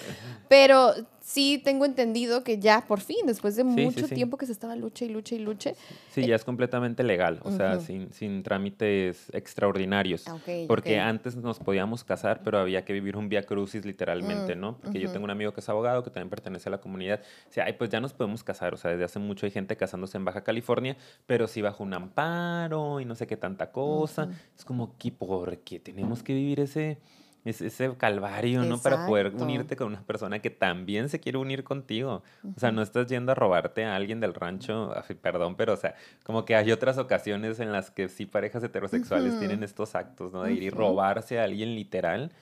Pero 0.49 0.95
sí 1.25 1.61
tengo 1.65 1.87
entendido 1.87 2.45
que 2.45 2.59
ya 2.59 2.83
por 2.87 3.01
fin, 3.01 3.27
después 3.27 3.57
de 3.57 3.65
mucho 3.65 4.07
tiempo 4.09 4.37
que 4.37 4.45
se 4.45 4.53
estaba 4.53 4.77
lucha 4.77 5.07
y 5.07 5.09
lucha 5.09 5.35
y 5.35 5.39
lucha. 5.39 5.73
Sí, 6.11 6.27
ya 6.27 6.37
es 6.37 6.45
completamente 6.45 7.03
legal, 7.03 7.41
o 7.43 7.51
sea, 7.51 7.81
sin, 7.81 8.13
sin, 8.13 8.43
trámites 8.43 9.31
extraordinarios. 9.33 10.29
Ah, 10.29 10.37
porque 10.69 11.01
antes 11.01 11.35
nos 11.37 11.59
podíamos 11.59 12.05
casar, 12.05 12.43
pero 12.45 12.59
había 12.59 12.85
que 12.85 12.93
vivir 12.93 13.17
un 13.17 13.29
vía 13.29 13.43
crucis 13.45 13.85
literalmente, 13.87 14.55
mm, 14.55 14.61
¿no? 14.61 14.79
Porque 14.79 15.01
yo 15.01 15.11
tengo 15.11 15.25
un 15.25 15.31
amigo 15.31 15.53
que 15.53 15.61
es 15.61 15.69
abogado, 15.69 16.05
que 16.05 16.11
también 16.11 16.29
pertenece 16.29 16.69
a 16.69 16.73
la 16.73 16.79
comunidad. 16.79 17.21
O 17.49 17.53
sea, 17.53 17.65
ay, 17.65 17.73
pues 17.73 17.89
ya 17.91 18.01
nos 18.01 18.13
podemos 18.13 18.45
casar, 18.45 18.75
o 18.75 18.77
sea, 18.77 18.91
desde 18.91 19.05
hace 19.05 19.19
mucho 19.19 19.47
hay 19.47 19.53
gente 19.53 19.77
casándose 19.77 20.19
en 20.19 20.27
Baja 20.27 20.45
California, 20.45 20.97
pero 21.27 21.47
sí 21.49 21.63
bajo 21.63 21.83
un 21.83 21.95
amparo 21.95 23.01
y 23.01 23.07
no 23.07 23.15
sé 23.15 23.27
qué 23.27 23.37
tanta 23.37 23.73
cosa. 23.73 24.29
Es 24.57 24.65
como, 24.65 24.97
que 24.99 25.11
¿por 25.11 25.59
qué 25.59 25.81
tenemos 25.81 26.23
que 26.23 26.35
vivir 26.35 26.61
ese 26.61 26.99
es 27.45 27.61
ese 27.61 27.95
calvario, 27.97 28.63
¿no? 28.63 28.81
Para 28.81 29.07
poder 29.07 29.35
unirte 29.35 29.77
con 29.77 29.89
una 29.89 30.03
persona 30.03 30.39
que 30.41 30.51
también 30.51 31.09
se 31.09 31.21
quiere 31.21 31.39
unir 31.39 31.63
contigo. 31.63 32.23
O 32.57 32.59
sea, 32.59 32.73
no 32.73 32.83
estás 32.83 33.07
yendo 33.07 33.33
a 33.33 33.35
robarte 33.35 33.85
a 33.85 33.95
alguien 33.95 34.21
del 34.21 34.35
rancho, 34.35 34.93
perdón, 35.21 35.57
pero 35.57 35.75
o 35.75 35.77
sea, 35.77 35.95
como 36.23 36.45
que 36.45 36.57
hay 36.57 36.73
otras 36.73 36.97
ocasiones 36.99 37.61
en 37.61 37.73
las 37.73 37.91
que 37.91 38.09
sí 38.09 38.27
parejas 38.27 38.63
heterosexuales 38.63 39.39
tienen 39.39 39.63
estos 39.63 39.95
actos, 39.95 40.33
¿no? 40.33 40.43
De 40.43 40.53
ir 40.53 40.63
y 40.63 40.71
robarse 40.71 41.39
a 41.39 41.45
alguien 41.45 41.75
literal 41.75 42.33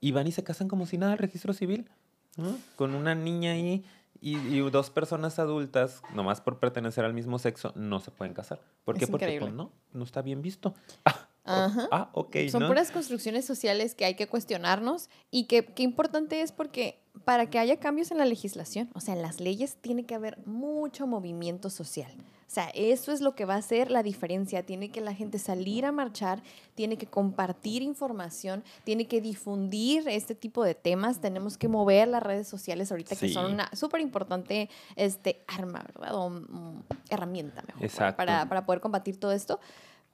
y 0.00 0.12
van 0.12 0.26
y 0.26 0.32
se 0.32 0.42
casan 0.42 0.68
como 0.68 0.86
si 0.86 0.98
nada 0.98 1.12
al 1.12 1.18
registro 1.18 1.52
civil, 1.52 1.88
¿no? 2.36 2.56
Con 2.76 2.94
una 2.94 3.14
niña 3.14 3.52
ahí 3.52 3.84
y, 4.20 4.58
dos 4.70 4.90
personas 4.90 5.38
adultas, 5.38 6.02
nomás 6.14 6.40
por 6.40 6.58
pertenecer 6.58 7.04
al 7.04 7.14
mismo 7.14 7.38
sexo, 7.38 7.72
no 7.74 8.00
se 8.00 8.10
pueden 8.10 8.34
casar. 8.34 8.60
¿Por 8.84 8.98
qué? 8.98 9.06
Porque 9.06 9.38
pues, 9.38 9.52
no, 9.52 9.70
no 9.92 10.04
está 10.04 10.22
bien 10.22 10.42
visto. 10.42 10.74
Ajá. 11.46 11.88
Ah, 11.90 12.10
ok. 12.12 12.36
Son 12.50 12.66
puras 12.66 12.90
construcciones 12.90 13.44
sociales 13.44 13.94
que 13.94 14.04
hay 14.04 14.14
que 14.14 14.26
cuestionarnos 14.26 15.08
y 15.30 15.44
que 15.44 15.64
qué 15.64 15.82
importante 15.82 16.40
es 16.40 16.52
porque 16.52 17.00
para 17.24 17.48
que 17.48 17.58
haya 17.58 17.78
cambios 17.78 18.10
en 18.10 18.18
la 18.18 18.24
legislación, 18.24 18.90
o 18.94 19.00
sea, 19.00 19.14
en 19.14 19.22
las 19.22 19.40
leyes, 19.40 19.76
tiene 19.80 20.04
que 20.04 20.14
haber 20.14 20.38
mucho 20.46 21.06
movimiento 21.06 21.70
social. 21.70 22.12
O 22.46 22.48
sea, 22.56 22.70
eso 22.74 23.10
es 23.10 23.20
lo 23.20 23.34
que 23.34 23.44
va 23.44 23.54
a 23.54 23.58
hacer 23.58 23.90
la 23.90 24.04
diferencia. 24.04 24.62
Tiene 24.62 24.90
que 24.90 25.00
la 25.00 25.12
gente 25.12 25.38
salir 25.38 25.84
a 25.84 25.90
marchar, 25.90 26.42
tiene 26.76 26.96
que 26.96 27.06
compartir 27.06 27.82
información, 27.82 28.62
tiene 28.84 29.08
que 29.08 29.20
difundir 29.20 30.08
este 30.08 30.36
tipo 30.36 30.62
de 30.62 30.74
temas. 30.74 31.20
Tenemos 31.20 31.58
que 31.58 31.66
mover 31.66 32.06
las 32.06 32.22
redes 32.22 32.46
sociales 32.46 32.92
ahorita, 32.92 33.16
que 33.16 33.28
son 33.28 33.52
una 33.52 33.68
súper 33.74 34.00
importante 34.00 34.70
este, 34.94 35.42
arma, 35.48 35.84
¿verdad? 35.88 36.14
O 36.14 36.30
mm, 36.30 36.84
herramienta, 37.10 37.64
mejor, 37.66 38.14
para, 38.14 38.48
para 38.48 38.64
poder 38.64 38.80
combatir 38.80 39.18
todo 39.18 39.32
esto. 39.32 39.58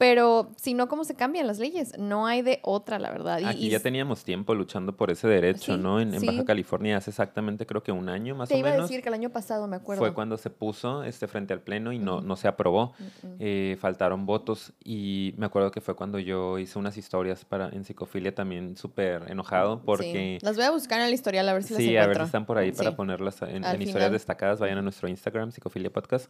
Pero 0.02 0.50
si 0.56 0.74
no, 0.74 0.88
¿cómo 0.88 1.04
se 1.04 1.14
cambian 1.14 1.46
las 1.46 1.60
leyes? 1.60 1.96
No 1.96 2.26
hay 2.26 2.42
de 2.42 2.58
otra, 2.64 2.98
la 2.98 3.12
verdad. 3.12 3.38
Y, 3.38 3.44
Aquí 3.44 3.70
ya 3.70 3.78
teníamos 3.78 4.24
tiempo 4.24 4.52
luchando 4.52 4.96
por 4.96 5.12
ese 5.12 5.28
derecho, 5.28 5.76
¿no? 5.76 6.00
En, 6.00 6.10
Baja 6.26 6.44
California 6.44 6.96
hace 6.96 7.10
exactamente 7.10 7.66
creo 7.66 7.84
que 7.84 7.92
un 7.92 8.08
año 8.08 8.34
más 8.34 8.50
o 8.50 8.52
menos. 8.52 8.64
Te 8.64 8.68
iba 8.68 8.76
a 8.76 8.82
decir 8.82 9.00
que 9.00 9.10
el 9.10 9.14
año 9.14 9.30
pasado, 9.30 9.68
me 9.68 9.76
acuerdo. 9.76 10.02
Fue 10.02 10.12
cuando 10.12 10.36
se 10.38 10.50
puso 10.50 11.04
este 11.04 11.28
frente 11.28 11.52
al 11.52 11.60
Pleno 11.60 11.92
y 11.92 12.00
no, 12.00 12.20
no 12.20 12.34
se 12.34 12.48
aprobó. 12.48 12.94
Eh, 13.38 13.76
faltaron 13.78 14.26
votos 14.26 14.72
y 14.82 15.34
me 15.36 15.46
acuerdo 15.46 15.70
que 15.70 15.80
fue 15.80 15.94
cuando 15.94 16.18
yo 16.18 16.58
hice 16.58 16.80
unas 16.80 16.96
historias 16.96 17.44
para 17.44 17.68
en 17.68 17.84
Psicofilia 17.84 18.34
también 18.34 18.76
súper 18.76 19.30
enojado 19.30 19.82
porque... 19.84 20.40
Las 20.42 20.56
voy 20.56 20.64
a 20.64 20.72
buscar 20.72 20.98
en 20.98 21.06
el 21.06 21.14
historial 21.14 21.48
a 21.48 21.52
ver 21.52 21.62
si 21.62 21.74
las 21.74 21.80
Sí, 21.80 21.96
a 21.96 22.08
ver 22.08 22.16
si 22.16 22.24
están 22.24 22.44
por 22.44 22.58
ahí 22.58 22.72
para 22.72 22.96
ponerlas 22.96 23.40
en, 23.42 23.62
historias 23.80 24.10
destacadas. 24.10 24.58
Vayan 24.58 24.78
a 24.78 24.82
nuestro 24.82 25.08
Instagram, 25.08 25.52
Psicofilia 25.52 25.92
Podcast. 25.92 26.28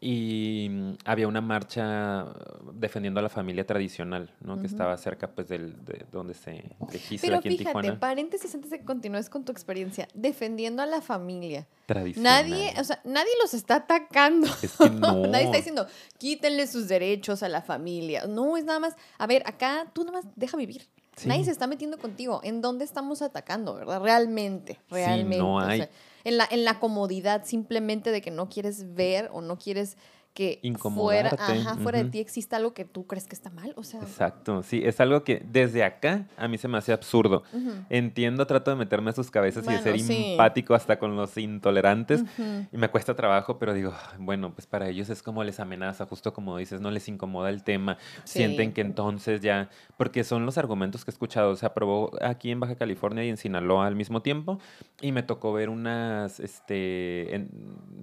Y 0.00 0.68
mm, 0.70 0.92
había 1.04 1.28
una 1.28 1.40
marcha 1.40 2.26
defendiendo 2.72 3.20
a 3.20 3.22
la 3.22 3.28
familia 3.28 3.66
tradicional, 3.66 4.32
¿no? 4.40 4.60
Que 4.60 4.66
estaba 4.66 4.96
cerca, 4.96 5.28
pues, 5.28 5.48
del, 5.48 5.84
de 5.84 6.04
donde 6.12 6.34
se 6.34 6.64
registra 6.90 7.38
aquí 7.38 7.48
en 7.48 7.56
Tijuana. 7.56 7.80
Pero 7.80 7.82
fíjate, 7.82 8.00
paréntesis 8.00 8.54
antes 8.54 8.70
de 8.70 8.78
que 8.78 8.84
continúes 8.84 9.30
con 9.30 9.44
tu 9.44 9.52
experiencia. 9.52 10.08
Defendiendo 10.14 10.82
a 10.82 10.86
la 10.86 11.00
familia. 11.00 11.66
Tradicional. 11.86 12.48
Nadie, 12.48 12.74
o 12.78 12.84
sea, 12.84 13.00
nadie 13.04 13.32
los 13.42 13.54
está 13.54 13.76
atacando. 13.76 14.48
Es 14.62 14.76
que 14.76 14.90
no. 14.90 15.26
nadie 15.26 15.44
está 15.44 15.56
diciendo, 15.56 15.86
quítenle 16.18 16.66
sus 16.66 16.88
derechos 16.88 17.42
a 17.42 17.48
la 17.48 17.62
familia. 17.62 18.26
No, 18.26 18.56
es 18.56 18.64
nada 18.64 18.80
más, 18.80 18.96
a 19.18 19.26
ver, 19.26 19.42
acá 19.46 19.86
tú 19.92 20.04
nada 20.04 20.20
más 20.20 20.26
deja 20.36 20.56
vivir. 20.56 20.88
Nadie 21.24 21.44
se 21.44 21.50
está 21.50 21.66
metiendo 21.66 21.98
contigo. 21.98 22.40
¿En 22.44 22.60
dónde 22.60 22.84
estamos 22.84 23.22
atacando, 23.22 23.74
verdad? 23.74 24.00
Realmente, 24.02 24.78
realmente. 24.90 25.36
Sí, 25.36 25.42
no 25.42 25.58
hay. 25.58 25.88
en, 26.24 26.36
la, 26.36 26.46
en 26.50 26.64
la 26.64 26.78
comodidad 26.78 27.44
simplemente 27.44 28.10
de 28.10 28.20
que 28.20 28.30
no 28.30 28.48
quieres 28.48 28.94
ver 28.94 29.30
o 29.32 29.40
no 29.40 29.58
quieres 29.58 29.96
que 30.36 30.60
fuera, 30.94 31.30
ajá, 31.30 31.76
fuera 31.76 32.02
de 32.02 32.10
ti 32.10 32.18
exista 32.18 32.58
algo 32.58 32.74
que 32.74 32.84
tú 32.84 33.06
crees 33.06 33.26
que 33.26 33.34
está 33.34 33.48
mal, 33.48 33.72
o 33.74 33.82
sea. 33.82 34.02
Exacto, 34.02 34.62
sí, 34.62 34.82
es 34.84 35.00
algo 35.00 35.24
que 35.24 35.42
desde 35.50 35.82
acá 35.82 36.26
a 36.36 36.46
mí 36.46 36.58
se 36.58 36.68
me 36.68 36.76
hace 36.76 36.92
absurdo. 36.92 37.42
Entiendo, 37.88 38.46
trato 38.46 38.70
de 38.70 38.76
meterme 38.76 39.08
a 39.08 39.12
sus 39.14 39.30
cabezas 39.30 39.64
y 39.66 39.72
de 39.72 39.78
ser 39.78 39.96
empático 39.96 40.74
hasta 40.74 40.98
con 40.98 41.16
los 41.16 41.38
intolerantes 41.38 42.22
y 42.70 42.76
me 42.76 42.90
cuesta 42.90 43.16
trabajo, 43.16 43.58
pero 43.58 43.72
digo, 43.72 43.94
bueno, 44.18 44.52
pues 44.52 44.66
para 44.66 44.90
ellos 44.90 45.08
es 45.08 45.22
como 45.22 45.42
les 45.42 45.58
amenaza, 45.58 46.04
justo 46.04 46.34
como 46.34 46.58
dices, 46.58 46.82
no 46.82 46.90
les 46.90 47.08
incomoda 47.08 47.48
el 47.48 47.64
tema, 47.64 47.96
sienten 48.24 48.74
que 48.74 48.82
entonces 48.82 49.40
ya, 49.40 49.70
porque 49.96 50.22
son 50.22 50.44
los 50.44 50.58
argumentos 50.58 51.06
que 51.06 51.10
he 51.10 51.14
escuchado, 51.14 51.56
se 51.56 51.64
aprobó 51.64 52.10
aquí 52.20 52.50
en 52.50 52.60
Baja 52.60 52.74
California 52.74 53.24
y 53.24 53.30
en 53.30 53.38
Sinaloa 53.38 53.86
al 53.86 53.96
mismo 53.96 54.20
tiempo 54.20 54.60
y 55.00 55.12
me 55.12 55.22
tocó 55.22 55.54
ver 55.54 55.70
unas 55.70 56.40
este, 56.40 57.48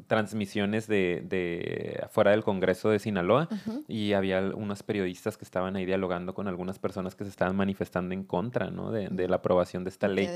transmisiones 0.07 0.87
de, 0.87 1.23
de 1.29 2.01
afuera 2.03 2.22
del 2.31 2.43
Congreso 2.43 2.89
de 2.89 2.99
Sinaloa 2.99 3.47
y 3.87 4.13
había 4.13 4.41
unos 4.41 4.83
periodistas 4.83 5.37
que 5.37 5.45
estaban 5.45 5.75
ahí 5.75 5.85
dialogando 5.85 6.33
con 6.33 6.47
algunas 6.47 6.79
personas 6.79 7.15
que 7.15 7.23
se 7.23 7.29
estaban 7.29 7.55
manifestando 7.55 8.13
en 8.13 8.23
contra 8.23 8.69
¿no? 8.69 8.91
de, 8.91 9.27
la 9.27 9.37
aprobación 9.37 9.83
de 9.83 9.89
esta 9.89 10.07
ley. 10.07 10.29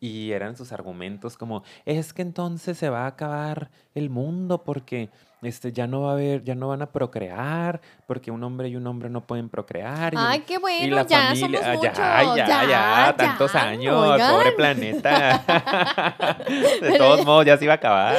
Y 0.00 0.32
eran 0.32 0.56
sus 0.56 0.72
argumentos 0.72 1.36
como, 1.36 1.62
es 1.84 2.12
que 2.12 2.22
entonces 2.22 2.78
se 2.78 2.88
va 2.88 3.04
a 3.04 3.08
acabar 3.08 3.70
el 3.94 4.10
mundo 4.10 4.64
porque 4.64 5.10
este, 5.42 5.72
ya 5.72 5.86
no 5.86 6.02
va 6.02 6.10
a 6.10 6.12
haber, 6.14 6.42
ya 6.42 6.54
no 6.54 6.68
van 6.68 6.82
a 6.82 6.90
procrear, 6.90 7.80
porque 8.06 8.30
un 8.30 8.42
hombre 8.42 8.68
y 8.68 8.76
un 8.76 8.86
hombre 8.86 9.08
no 9.08 9.24
pueden 9.24 9.48
procrear. 9.48 10.12
Ay, 10.16 10.40
qué 10.40 10.58
bueno, 10.58 11.06
ya 11.06 11.34
somos 11.36 11.60
ah, 11.62 11.74
muchos. 11.74 11.96
Ya, 11.96 12.46
ya, 12.46 12.64
ya, 12.64 13.14
tantos 13.16 13.54
años, 13.54 14.20
pobre 14.20 14.52
planeta. 14.52 15.44
de 16.80 16.98
todos 16.98 17.24
modos, 17.24 17.46
ya 17.46 17.56
se 17.56 17.64
iba 17.64 17.74
a 17.74 17.76
acabar. 17.76 18.16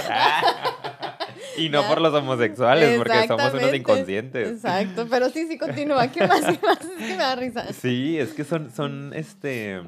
Y 1.60 1.70
no 1.70 1.88
por 1.88 2.02
los 2.02 2.14
homosexuales, 2.14 2.98
porque 2.98 3.28
somos 3.28 3.54
unos 3.54 3.74
inconscientes. 3.74 4.50
Exacto, 4.50 5.08
pero 5.10 5.30
sí, 5.30 5.48
sí, 5.48 5.58
continúa. 5.58 6.08
¿Qué 6.08 6.26
más? 6.26 6.42
¿Qué 6.42 6.60
más? 6.66 6.82
Es 6.82 6.98
que 6.98 7.16
me 7.16 7.18
da 7.18 7.36
risa. 7.36 7.74
Sí, 7.74 8.18
es 8.18 8.34
que 8.34 8.44
son, 8.44 8.72
son 8.72 9.14
este... 9.14 9.82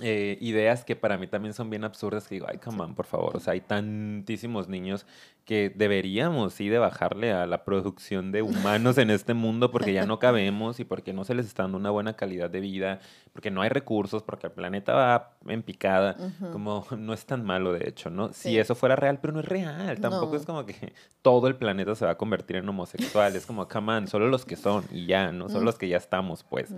Eh, 0.00 0.38
ideas 0.40 0.84
que 0.84 0.96
para 0.96 1.18
mí 1.18 1.26
también 1.26 1.52
son 1.52 1.68
bien 1.68 1.84
absurdas, 1.84 2.26
que 2.26 2.36
digo, 2.36 2.46
ay, 2.48 2.56
come 2.56 2.82
on, 2.82 2.94
por 2.94 3.04
favor, 3.04 3.36
o 3.36 3.40
sea, 3.40 3.52
hay 3.52 3.60
tantísimos 3.60 4.66
niños 4.66 5.04
que 5.44 5.70
deberíamos, 5.74 6.54
sí, 6.54 6.68
de 6.68 6.78
bajarle 6.78 7.32
a 7.32 7.46
la 7.46 7.64
producción 7.64 8.32
de 8.32 8.42
humanos 8.42 8.96
en 8.96 9.10
este 9.10 9.34
mundo 9.34 9.70
porque 9.70 9.92
ya 9.92 10.06
no 10.06 10.18
cabemos 10.18 10.80
y 10.80 10.84
porque 10.84 11.12
no 11.12 11.24
se 11.24 11.34
les 11.34 11.46
está 11.46 11.64
dando 11.64 11.78
una 11.78 11.90
buena 11.90 12.14
calidad 12.14 12.48
de 12.48 12.60
vida, 12.60 13.00
porque 13.32 13.50
no 13.50 13.60
hay 13.60 13.68
recursos, 13.68 14.22
porque 14.22 14.46
el 14.46 14.52
planeta 14.52 14.94
va 14.94 15.36
en 15.46 15.62
picada, 15.62 16.16
como 16.52 16.86
no 16.96 17.12
es 17.12 17.26
tan 17.26 17.44
malo, 17.44 17.72
de 17.72 17.88
hecho, 17.88 18.08
¿no? 18.08 18.32
Si 18.32 18.56
eso 18.58 18.74
fuera 18.74 18.96
real, 18.96 19.18
pero 19.20 19.34
no 19.34 19.40
es 19.40 19.46
real, 19.46 20.00
tampoco 20.00 20.36
es 20.36 20.46
como 20.46 20.64
que 20.64 20.94
todo 21.20 21.48
el 21.48 21.56
planeta 21.56 21.94
se 21.96 22.06
va 22.06 22.12
a 22.12 22.16
convertir 22.16 22.56
en 22.56 22.68
homosexual, 22.68 23.34
es 23.36 23.44
como, 23.44 23.68
come 23.68 23.92
on, 23.92 24.08
solo 24.08 24.28
los 24.28 24.46
que 24.46 24.56
son 24.56 24.84
y 24.90 25.06
ya, 25.06 25.32
¿no? 25.32 25.48
Solo 25.48 25.64
los 25.64 25.76
que 25.76 25.88
ya 25.88 25.98
estamos, 25.98 26.44
pues. 26.44 26.72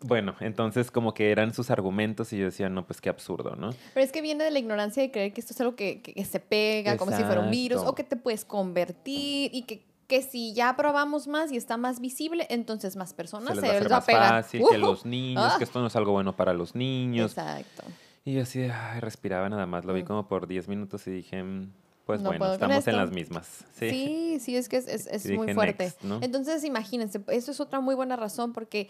Bueno, 0.00 0.34
entonces 0.40 0.90
como 0.90 1.12
que 1.12 1.30
eran 1.30 1.52
sus 1.52 1.70
argumentos 1.70 2.32
y 2.32 2.38
yo 2.38 2.46
decía, 2.46 2.68
no, 2.68 2.86
pues 2.86 3.00
qué 3.00 3.10
absurdo, 3.10 3.54
¿no? 3.56 3.70
Pero 3.92 4.04
es 4.04 4.12
que 4.12 4.22
viene 4.22 4.44
de 4.44 4.50
la 4.50 4.58
ignorancia 4.58 5.02
de 5.02 5.10
creer 5.10 5.32
que 5.32 5.40
esto 5.40 5.52
es 5.52 5.60
algo 5.60 5.76
que, 5.76 6.00
que, 6.00 6.24
se 6.24 6.40
pega 6.40 6.96
como 6.96 7.14
si 7.14 7.22
fuera 7.22 7.40
un 7.40 7.50
virus 7.50 7.82
o 7.82 7.94
que 7.94 8.04
te 8.04 8.16
puedes 8.16 8.44
convertir 8.44 9.50
y 9.52 9.62
que, 9.62 9.84
que 10.06 10.22
si 10.22 10.54
ya 10.54 10.74
probamos 10.76 11.26
más 11.26 11.52
y 11.52 11.56
está 11.56 11.76
más 11.76 12.00
visible, 12.00 12.46
entonces 12.48 12.96
más 12.96 13.12
personas 13.12 13.58
se, 13.58 13.80
les, 13.80 13.90
va, 13.90 13.98
a 13.98 14.04
pegar. 14.04 14.42
fácil, 14.42 14.62
que 14.70 14.78
los 14.78 15.04
niños, 15.06 15.54
que 15.58 15.64
esto 15.64 15.80
no 15.80 15.88
es 15.88 15.96
algo 15.96 16.12
bueno 16.12 16.34
para 16.34 16.54
los 16.54 16.74
niños. 16.74 17.32
Exacto. 17.32 17.84
Y 18.24 18.34
yo 18.34 18.42
así, 18.42 18.62
ay, 18.62 19.00
respiraba 19.00 19.50
nada 19.50 19.66
más, 19.66 19.84
lo 19.84 19.92
vi 19.92 20.02
mm. 20.02 20.06
como 20.06 20.28
por 20.28 20.46
10 20.46 20.68
minutos 20.68 21.06
y 21.06 21.10
dije, 21.10 21.42
mm, 21.42 21.70
pues 22.06 22.22
bueno, 22.22 22.52
estamos 22.52 22.86
en 22.86 22.96
las 22.96 23.10
mismas. 23.10 23.64
Sí, 23.74 24.38
sí, 24.40 24.56
es 24.56 24.68
que 24.68 24.76
es, 24.76 24.86
es, 24.86 25.30
muy 25.30 25.54
fuerte. 25.54 25.92
Entonces, 26.20 26.62
imagínense, 26.64 27.20
eso 27.28 27.50
es 27.50 27.60
otra 27.60 27.80
muy 27.80 27.94
buena 27.94 28.16
razón 28.16 28.52
porque 28.52 28.88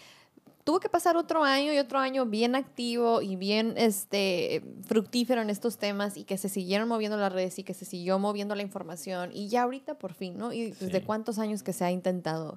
tuvo 0.64 0.80
que 0.80 0.88
pasar 0.88 1.18
otro 1.18 1.44
año 1.44 1.72
y 1.74 1.78
otro 1.78 1.98
año 1.98 2.24
bien 2.24 2.54
activo 2.54 3.20
y 3.20 3.36
bien 3.36 3.74
este, 3.76 4.62
fructífero 4.86 5.42
en 5.42 5.50
estos 5.50 5.76
temas 5.76 6.16
y 6.16 6.24
que 6.24 6.38
se 6.38 6.48
siguieron 6.48 6.88
moviendo 6.88 7.18
las 7.18 7.30
redes 7.32 7.58
y 7.58 7.64
que 7.64 7.74
se 7.74 7.84
siguió 7.84 8.18
moviendo 8.18 8.54
la 8.54 8.62
información 8.62 9.30
y 9.32 9.48
ya 9.48 9.64
ahorita 9.64 9.98
por 9.98 10.14
fin, 10.14 10.38
¿no? 10.38 10.54
Y 10.54 10.70
desde 10.70 11.02
cuántos 11.02 11.38
años 11.38 11.62
que 11.62 11.74
se 11.74 11.84
ha 11.84 11.90
intentado. 11.90 12.56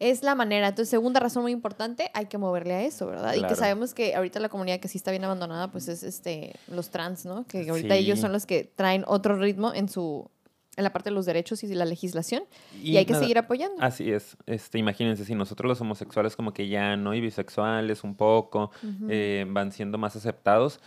Es 0.00 0.22
la 0.22 0.34
manera. 0.34 0.68
Entonces, 0.68 0.88
segunda 0.88 1.20
razón 1.20 1.42
muy 1.42 1.52
importante, 1.52 2.10
hay 2.14 2.26
que 2.26 2.38
moverle 2.38 2.74
a 2.74 2.82
eso, 2.82 3.06
¿verdad? 3.06 3.34
Y 3.34 3.42
que 3.42 3.54
sabemos 3.54 3.92
que 3.92 4.14
ahorita 4.14 4.40
la 4.40 4.48
comunidad 4.48 4.80
que 4.80 4.88
sí 4.88 4.96
está 4.96 5.10
bien 5.10 5.24
abandonada, 5.24 5.70
pues 5.70 5.88
es 5.88 6.02
este, 6.02 6.54
los 6.68 6.88
trans, 6.88 7.26
¿no? 7.26 7.44
Que 7.46 7.68
ahorita 7.68 7.94
ellos 7.96 8.18
son 8.18 8.32
los 8.32 8.46
que 8.46 8.64
traen 8.64 9.04
otro 9.06 9.36
ritmo 9.36 9.74
en 9.74 9.90
su 9.90 10.30
en 10.76 10.84
la 10.84 10.92
parte 10.92 11.10
de 11.10 11.14
los 11.14 11.26
derechos 11.26 11.62
y 11.64 11.66
de 11.66 11.74
la 11.74 11.84
legislación 11.84 12.44
y, 12.82 12.96
hay 12.96 13.04
que 13.04 13.14
seguir 13.14 13.38
apoyando. 13.38 13.82
Así 13.82 14.10
es. 14.10 14.36
Este, 14.46 14.78
imagínense, 14.78 15.24
si 15.24 15.34
nosotros 15.34 15.68
los 15.68 15.80
homosexuales 15.80 16.34
como 16.34 16.52
que 16.52 16.68
ya 16.68 16.96
no 16.96 17.14
y 17.14 17.20
bisexuales 17.20 18.04
un 18.04 18.14
poco 18.14 18.70
eh, 19.08 19.44
van 19.48 19.72
siendo 19.72 19.98
más 19.98 20.16
aceptados, 20.16 20.80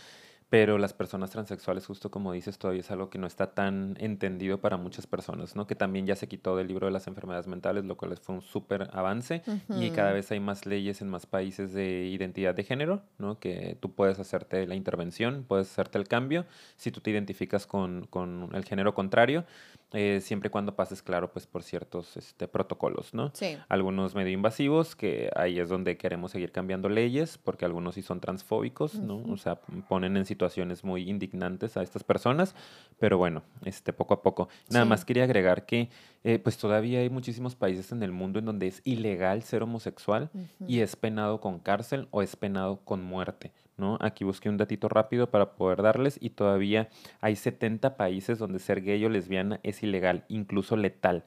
pero 0.48 0.78
las 0.78 0.92
personas 0.92 1.30
transexuales, 1.30 1.86
justo 1.86 2.10
como 2.10 2.32
dices, 2.32 2.58
todavía 2.58 2.80
es 2.80 2.90
algo 2.90 3.10
que 3.10 3.18
no 3.18 3.26
está 3.26 3.52
tan 3.54 3.96
entendido 3.98 4.60
para 4.60 4.76
muchas 4.76 5.06
personas, 5.06 5.56
¿no? 5.56 5.66
Que 5.66 5.74
también 5.74 6.06
ya 6.06 6.14
se 6.14 6.28
quitó 6.28 6.56
del 6.56 6.68
libro 6.68 6.86
de 6.86 6.92
las 6.92 7.08
enfermedades 7.08 7.48
mentales, 7.48 7.84
lo 7.84 7.96
cual 7.96 8.16
fue 8.16 8.36
un 8.36 8.42
súper 8.42 8.88
avance 8.92 9.42
y 9.68 9.90
cada 9.90 10.12
vez 10.12 10.30
hay 10.30 10.38
más 10.38 10.64
leyes 10.64 11.02
en 11.02 11.08
más 11.08 11.26
países 11.26 11.72
de 11.72 12.06
identidad 12.06 12.54
de 12.54 12.62
género, 12.62 13.02
¿no? 13.18 13.40
Que 13.40 13.76
tú 13.80 13.92
puedes 13.92 14.20
hacerte 14.20 14.66
la 14.66 14.76
intervención, 14.76 15.44
puedes 15.46 15.70
hacerte 15.70 15.98
el 15.98 16.06
cambio 16.06 16.44
si 16.76 16.92
tú 16.92 17.00
te 17.00 17.10
identificas 17.10 17.66
con, 17.66 18.06
con 18.06 18.50
el 18.54 18.64
género 18.64 18.94
contrario 18.94 19.44
eh, 19.92 20.20
siempre 20.20 20.48
y 20.48 20.50
cuando 20.50 20.74
pases, 20.74 21.00
claro, 21.00 21.32
pues 21.32 21.46
por 21.46 21.62
ciertos 21.62 22.16
este, 22.16 22.48
protocolos, 22.48 23.14
¿no? 23.14 23.30
Sí. 23.34 23.56
Algunos 23.68 24.16
medio 24.16 24.32
invasivos, 24.32 24.96
que 24.96 25.30
ahí 25.36 25.60
es 25.60 25.68
donde 25.68 25.96
queremos 25.96 26.32
seguir 26.32 26.50
cambiando 26.50 26.88
leyes, 26.88 27.38
porque 27.38 27.64
algunos 27.64 27.94
sí 27.94 28.02
son 28.02 28.20
transfóbicos, 28.20 28.96
¿no? 28.96 29.22
O 29.30 29.36
sea, 29.36 29.60
ponen 29.88 30.16
en 30.16 30.26
situaciones 30.26 30.82
muy 30.82 31.08
indignantes 31.08 31.76
a 31.76 31.82
estas 31.82 32.02
personas, 32.02 32.56
pero 32.98 33.16
bueno, 33.16 33.44
este, 33.64 33.92
poco 33.92 34.14
a 34.14 34.22
poco. 34.22 34.48
Nada 34.70 34.84
más 34.84 35.04
quería 35.04 35.22
agregar 35.22 35.66
que, 35.66 35.88
eh, 36.24 36.40
pues 36.40 36.58
todavía 36.58 36.98
hay 36.98 37.10
muchísimos 37.10 37.54
países 37.54 37.92
en 37.92 38.02
el 38.02 38.10
mundo 38.10 38.40
en 38.40 38.44
donde 38.46 38.66
es 38.66 38.82
ilegal 38.84 39.44
ser 39.44 39.62
homosexual 39.62 40.30
y 40.66 40.80
es 40.80 40.96
penado 40.96 41.40
con 41.40 41.60
cárcel 41.60 42.08
o 42.10 42.22
es 42.22 42.34
penado 42.34 42.80
con 42.84 43.04
muerte. 43.04 43.52
¿No? 43.76 43.98
Aquí 44.00 44.24
busqué 44.24 44.48
un 44.48 44.56
datito 44.56 44.88
rápido 44.88 45.30
para 45.30 45.54
poder 45.54 45.82
darles 45.82 46.18
y 46.20 46.30
todavía 46.30 46.88
hay 47.20 47.36
70 47.36 47.96
países 47.96 48.38
donde 48.38 48.58
ser 48.58 48.82
gay 48.82 49.04
o 49.04 49.08
lesbiana 49.08 49.60
es 49.62 49.82
ilegal, 49.82 50.24
incluso 50.28 50.76
letal. 50.76 51.24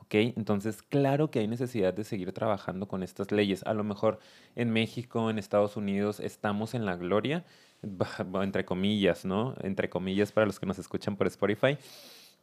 ¿ok? 0.00 0.14
Entonces, 0.36 0.82
claro 0.82 1.30
que 1.30 1.38
hay 1.38 1.48
necesidad 1.48 1.94
de 1.94 2.04
seguir 2.04 2.32
trabajando 2.32 2.86
con 2.86 3.02
estas 3.02 3.32
leyes. 3.32 3.62
A 3.64 3.74
lo 3.74 3.84
mejor 3.84 4.18
en 4.56 4.70
México, 4.70 5.30
en 5.30 5.38
Estados 5.38 5.76
Unidos, 5.76 6.20
estamos 6.20 6.74
en 6.74 6.84
la 6.84 6.96
gloria, 6.96 7.44
entre 8.42 8.64
comillas, 8.64 9.24
¿no? 9.24 9.54
Entre 9.62 9.88
comillas 9.88 10.32
para 10.32 10.46
los 10.46 10.60
que 10.60 10.66
nos 10.66 10.78
escuchan 10.78 11.16
por 11.16 11.26
Spotify, 11.26 11.78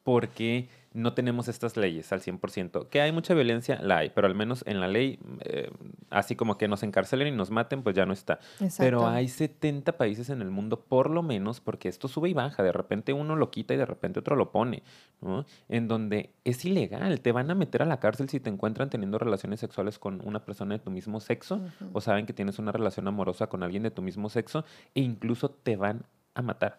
porque 0.03 0.69
no 0.93 1.13
tenemos 1.13 1.47
estas 1.47 1.77
leyes 1.77 2.11
al 2.11 2.21
100%. 2.21 2.89
Que 2.89 3.01
hay 3.01 3.11
mucha 3.11 3.33
violencia, 3.33 3.79
la 3.81 3.99
hay, 3.99 4.09
pero 4.09 4.27
al 4.27 4.35
menos 4.35 4.63
en 4.65 4.79
la 4.79 4.87
ley, 4.87 5.19
eh, 5.41 5.69
así 6.09 6.35
como 6.35 6.57
que 6.57 6.67
nos 6.67 6.83
encarcelen 6.83 7.27
y 7.27 7.31
nos 7.31 7.51
maten, 7.51 7.83
pues 7.83 7.95
ya 7.95 8.05
no 8.05 8.13
está. 8.13 8.39
Pero 8.77 9.07
hay 9.07 9.27
70 9.27 9.97
países 9.97 10.29
en 10.29 10.41
el 10.41 10.49
mundo, 10.49 10.81
por 10.81 11.09
lo 11.09 11.21
menos, 11.21 11.59
porque 11.59 11.89
esto 11.89 12.07
sube 12.07 12.29
y 12.29 12.33
baja, 12.33 12.63
de 12.63 12.71
repente 12.71 13.13
uno 13.13 13.35
lo 13.35 13.51
quita 13.51 13.73
y 13.73 13.77
de 13.77 13.85
repente 13.85 14.19
otro 14.19 14.35
lo 14.35 14.51
pone, 14.51 14.83
¿no? 15.21 15.45
En 15.67 15.87
donde 15.87 16.31
es 16.43 16.65
ilegal, 16.65 17.21
te 17.21 17.31
van 17.31 17.51
a 17.51 17.55
meter 17.55 17.83
a 17.83 17.85
la 17.85 17.99
cárcel 17.99 18.29
si 18.29 18.39
te 18.39 18.49
encuentran 18.49 18.89
teniendo 18.89 19.19
relaciones 19.19 19.59
sexuales 19.59 19.99
con 19.99 20.25
una 20.25 20.43
persona 20.43 20.75
de 20.75 20.83
tu 20.83 20.91
mismo 20.91 21.19
sexo, 21.19 21.61
o 21.93 22.01
saben 22.01 22.25
que 22.25 22.33
tienes 22.33 22.57
una 22.57 22.71
relación 22.71 23.07
amorosa 23.07 23.47
con 23.47 23.63
alguien 23.63 23.83
de 23.83 23.91
tu 23.91 24.01
mismo 24.01 24.29
sexo, 24.29 24.65
e 24.95 25.01
incluso 25.01 25.49
te 25.49 25.75
van 25.75 26.03
a 26.33 26.41
matar. 26.41 26.77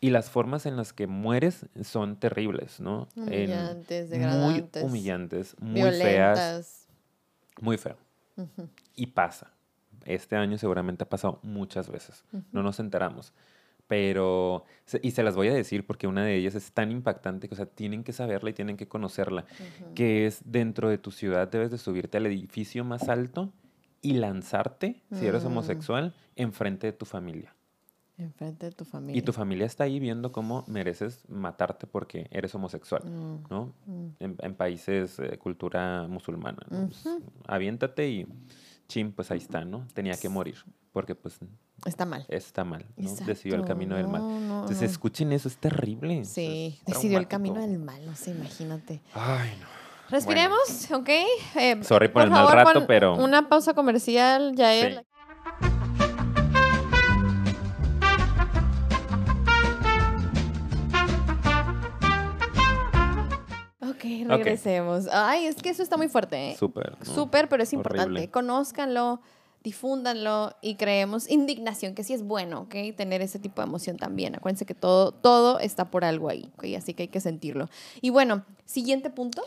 Y 0.00 0.10
las 0.10 0.30
formas 0.30 0.66
en 0.66 0.76
las 0.76 0.92
que 0.92 1.06
mueres 1.06 1.66
son 1.82 2.16
terribles, 2.16 2.78
¿no? 2.80 3.08
Humillantes, 3.16 4.10
degradantes. 4.10 4.82
Muy 4.82 4.90
humillantes, 4.90 5.56
muy 5.60 5.90
feas. 5.92 6.86
Muy 7.60 7.78
feo. 7.78 7.96
Y 8.94 9.06
pasa. 9.06 9.52
Este 10.04 10.36
año 10.36 10.56
seguramente 10.58 11.04
ha 11.04 11.08
pasado 11.08 11.40
muchas 11.42 11.90
veces. 11.90 12.24
No 12.52 12.62
nos 12.62 12.78
enteramos. 12.80 13.32
Pero, 13.88 14.64
y 15.02 15.12
se 15.12 15.22
las 15.22 15.34
voy 15.34 15.48
a 15.48 15.54
decir 15.54 15.86
porque 15.86 16.06
una 16.06 16.22
de 16.22 16.36
ellas 16.36 16.54
es 16.54 16.72
tan 16.72 16.92
impactante 16.92 17.48
que, 17.48 17.54
o 17.54 17.56
sea, 17.56 17.66
tienen 17.66 18.04
que 18.04 18.12
saberla 18.12 18.50
y 18.50 18.52
tienen 18.52 18.76
que 18.76 18.86
conocerla, 18.86 19.46
que 19.94 20.26
es 20.26 20.42
dentro 20.44 20.90
de 20.90 20.98
tu 20.98 21.10
ciudad 21.10 21.48
debes 21.48 21.70
de 21.70 21.78
subirte 21.78 22.18
al 22.18 22.26
edificio 22.26 22.84
más 22.84 23.08
alto 23.08 23.50
y 24.02 24.12
lanzarte, 24.12 25.02
si 25.12 25.26
eres 25.26 25.42
mm. 25.42 25.46
homosexual, 25.46 26.14
enfrente 26.36 26.86
de 26.86 26.92
tu 26.92 27.06
familia. 27.06 27.54
Enfrente 28.18 28.66
de 28.66 28.72
tu 28.72 28.84
familia. 28.84 29.18
Y 29.18 29.22
tu 29.22 29.32
familia 29.32 29.64
está 29.64 29.84
ahí 29.84 30.00
viendo 30.00 30.32
cómo 30.32 30.64
mereces 30.66 31.22
matarte 31.28 31.86
porque 31.86 32.26
eres 32.30 32.54
homosexual, 32.54 33.04
mm, 33.04 33.44
¿no? 33.48 33.72
Mm. 33.86 34.08
En, 34.18 34.54
países 34.54 35.16
de 35.16 35.38
cultura 35.38 36.06
musulmana. 36.08 36.58
¿no? 36.68 36.88
Pues, 36.88 37.04
aviéntate 37.46 38.08
y 38.08 38.26
chim, 38.88 39.12
pues 39.12 39.30
ahí 39.30 39.38
está, 39.38 39.64
¿no? 39.64 39.86
Tenía 39.94 40.16
que 40.16 40.28
morir 40.28 40.56
porque 40.92 41.14
pues 41.14 41.38
Está 41.86 42.04
mal. 42.04 42.26
Está 42.28 42.64
mal, 42.64 42.84
¿no? 42.96 43.14
Decidió 43.24 43.56
el 43.56 43.64
camino 43.64 43.94
del 43.94 44.08
mal. 44.08 44.22
Entonces, 44.22 44.90
escuchen 44.90 45.32
eso, 45.32 45.46
es 45.46 45.56
terrible. 45.58 46.24
Sí, 46.24 46.80
decidió 46.84 47.18
el 47.18 47.28
camino 47.28 47.60
del 47.60 47.78
mal, 47.78 48.04
no 48.04 48.16
sé, 48.16 48.32
imagínate. 48.32 49.00
Ay, 49.14 49.50
no. 49.60 49.66
Respiremos, 50.10 50.90
¿ok? 50.90 51.08
Eh, 51.56 51.82
Sorry 51.82 52.08
por, 52.08 52.22
el 52.22 52.30
mal 52.30 52.50
rato, 52.50 52.86
pero... 52.86 53.14
Una 53.16 53.48
pausa 53.48 53.74
comercial, 53.74 54.54
ya 54.56 54.74
es. 54.74 54.98
Ok, 54.98 55.04
regresemos. 64.28 65.08
Ay, 65.10 65.46
es 65.46 65.56
que 65.56 65.70
eso 65.70 65.82
está 65.82 65.96
muy 65.96 66.08
fuerte. 66.08 66.50
¿eh? 66.50 66.56
Súper. 66.56 66.96
Súper, 67.02 67.48
pero 67.48 67.62
es 67.62 67.72
importante. 67.72 68.30
Conózcanlo 68.30 69.20
difúndanlo 69.62 70.54
y 70.62 70.76
creemos 70.76 71.28
indignación, 71.30 71.94
que 71.94 72.04
sí 72.04 72.14
es 72.14 72.22
bueno, 72.22 72.62
¿ok? 72.62 72.74
Tener 72.96 73.22
ese 73.22 73.38
tipo 73.38 73.60
de 73.60 73.66
emoción 73.66 73.96
también. 73.96 74.34
Acuérdense 74.34 74.64
que 74.66 74.74
todo, 74.74 75.12
todo 75.12 75.58
está 75.58 75.90
por 75.90 76.04
algo 76.04 76.28
ahí, 76.28 76.50
¿ok? 76.56 76.64
Así 76.76 76.94
que 76.94 77.04
hay 77.04 77.08
que 77.08 77.20
sentirlo. 77.20 77.68
Y 78.00 78.10
bueno, 78.10 78.44
siguiente 78.64 79.10
punto. 79.10 79.42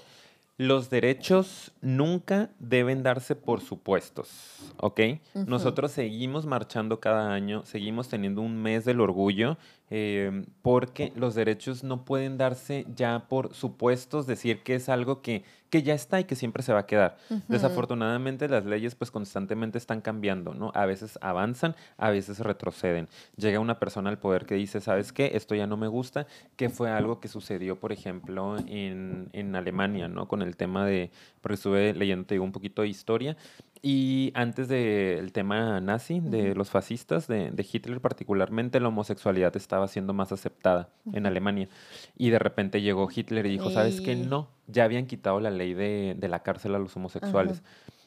Los 0.58 0.92
derechos 0.92 1.72
nunca 1.82 2.52
deben 2.60 3.02
darse 3.02 3.36
por 3.36 3.62
supuestos, 3.62 4.30
¿ok? 4.78 5.00
Nosotros 5.34 5.92
seguimos 5.92 6.46
marchando 6.46 7.00
cada 7.00 7.34
año, 7.34 7.66
seguimos 7.66 8.10
teniendo 8.10 8.42
un 8.42 8.62
mes 8.62 8.86
del 8.86 9.02
orgullo, 9.02 9.58
eh, 9.92 10.46
porque 10.64 11.14
los 11.16 11.36
derechos 11.36 11.84
no 11.84 12.06
pueden 12.06 12.38
darse 12.38 12.88
ya 12.96 13.28
por 13.30 13.54
supuestos, 13.54 14.26
decir 14.26 14.64
que 14.64 14.76
es 14.76 14.90
algo 14.90 15.22
que 15.22 15.44
que 15.72 15.82
ya 15.84 15.96
está 15.96 16.20
y 16.20 16.26
que 16.26 16.36
siempre 16.36 16.62
se 16.62 16.74
va 16.74 16.80
a 16.80 16.86
quedar. 16.86 17.18
Desafortunadamente 17.48 18.50
las 18.50 18.66
leyes 18.66 18.94
pues 18.94 19.10
constantemente 19.10 19.78
están 19.78 20.02
cambiando, 20.02 20.54
¿no? 20.54 20.72
A 20.76 20.86
veces 20.86 21.18
avanzan, 21.22 21.76
a 21.98 22.10
veces 22.10 22.40
retroceden. 22.40 23.08
Llega 23.38 23.60
una 23.60 23.80
persona 23.80 24.10
al 24.10 24.20
poder 24.20 24.46
que 24.46 24.56
dice, 24.56 24.82
¿sabes 24.82 25.14
qué? 25.14 25.32
Esto 25.34 25.56
ya 25.56 25.68
no 25.68 25.78
me 25.78 25.88
gusta, 25.88 26.28
que 26.58 26.70
fue 26.70 26.92
algo 26.92 27.22
que 27.22 27.30
sucedió, 27.30 27.80
por 27.80 27.94
ejemplo, 27.94 28.58
en, 28.68 29.30
en 29.32 29.56
Alemania, 29.56 30.10
¿no? 30.10 30.28
Con 30.28 30.42
el 30.42 30.58
tema 30.58 30.86
de, 30.86 31.10
porque 31.40 31.56
estuve 31.56 31.94
leyendo, 31.94 32.26
te 32.26 32.36
digo, 32.36 32.44
un 32.44 32.52
poquito 32.52 32.82
de 32.82 32.90
historia, 32.90 33.38
y 33.84 34.32
antes 34.36 34.68
del 34.68 35.32
tema 35.32 35.82
nazi, 35.82 36.20
de 36.20 36.54
los 36.54 36.70
fascistas, 36.70 37.28
de, 37.28 37.68
Hitler 37.72 38.00
particularmente, 38.00 38.80
la 38.80 38.90
homosexualidad 38.90 39.56
estaba 39.56 39.88
siendo 39.88 40.14
más 40.14 40.32
aceptada 40.32 40.90
en 41.14 41.26
Alemania. 41.26 41.68
Y 42.16 42.30
de 42.30 42.38
repente 42.38 42.82
llegó 42.82 43.10
Hitler 43.14 43.48
y 43.48 43.50
dijo, 43.50 43.72
¿sabes 43.72 44.00
qué? 44.02 44.16
No, 44.16 44.50
ya 44.68 44.84
habían 44.84 45.08
quitado 45.08 45.40
la 45.40 45.50
ley 45.50 45.74
de, 45.74 46.16
la 46.30 46.44
cárcel 46.44 46.76
a 46.76 46.80
los 46.80 46.96
homosexuales. 46.96 47.64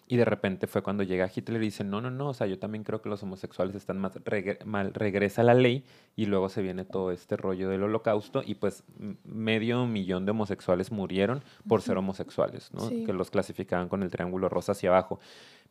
Y 0.07 0.17
de 0.17 0.25
repente 0.27 0.67
fue 0.67 0.83
cuando 0.83 1.03
llega 1.03 1.31
Hitler 1.35 1.63
y 1.63 1.67
dice, 1.67 1.83
no, 1.83 2.01
no, 2.01 2.11
no, 2.11 2.29
o 2.29 2.35
sea, 2.35 2.47
yo 2.47 2.59
también 2.59 2.85
creo 2.85 3.01
que 3.01 3.09
los 3.09 3.23
homosexuales 3.23 3.75
están 3.75 3.99
más 3.99 4.13
mal, 4.67 4.93
regresa 4.93 5.43
la 5.43 5.55
ley 5.55 5.83
y 6.15 6.27
luego 6.27 6.51
se 6.51 6.61
viene 6.61 6.85
todo 6.85 7.11
este 7.11 7.39
rollo 7.39 7.71
del 7.71 7.83
holocausto 7.83 8.43
y 8.45 8.57
pues 8.57 8.85
medio 9.25 9.87
millón 9.87 10.27
de 10.27 10.33
homosexuales 10.33 10.93
murieron 10.93 11.43
por 11.67 11.81
ser 11.81 11.97
homosexuales, 11.97 12.71
¿no? 12.75 12.91
Que 12.91 13.15
los 13.15 13.31
clasificaban 13.31 13.89
con 13.89 14.03
el 14.03 14.11
triángulo 14.11 14.51
rosa 14.51 14.73
hacia 14.73 14.91
abajo. 14.91 15.21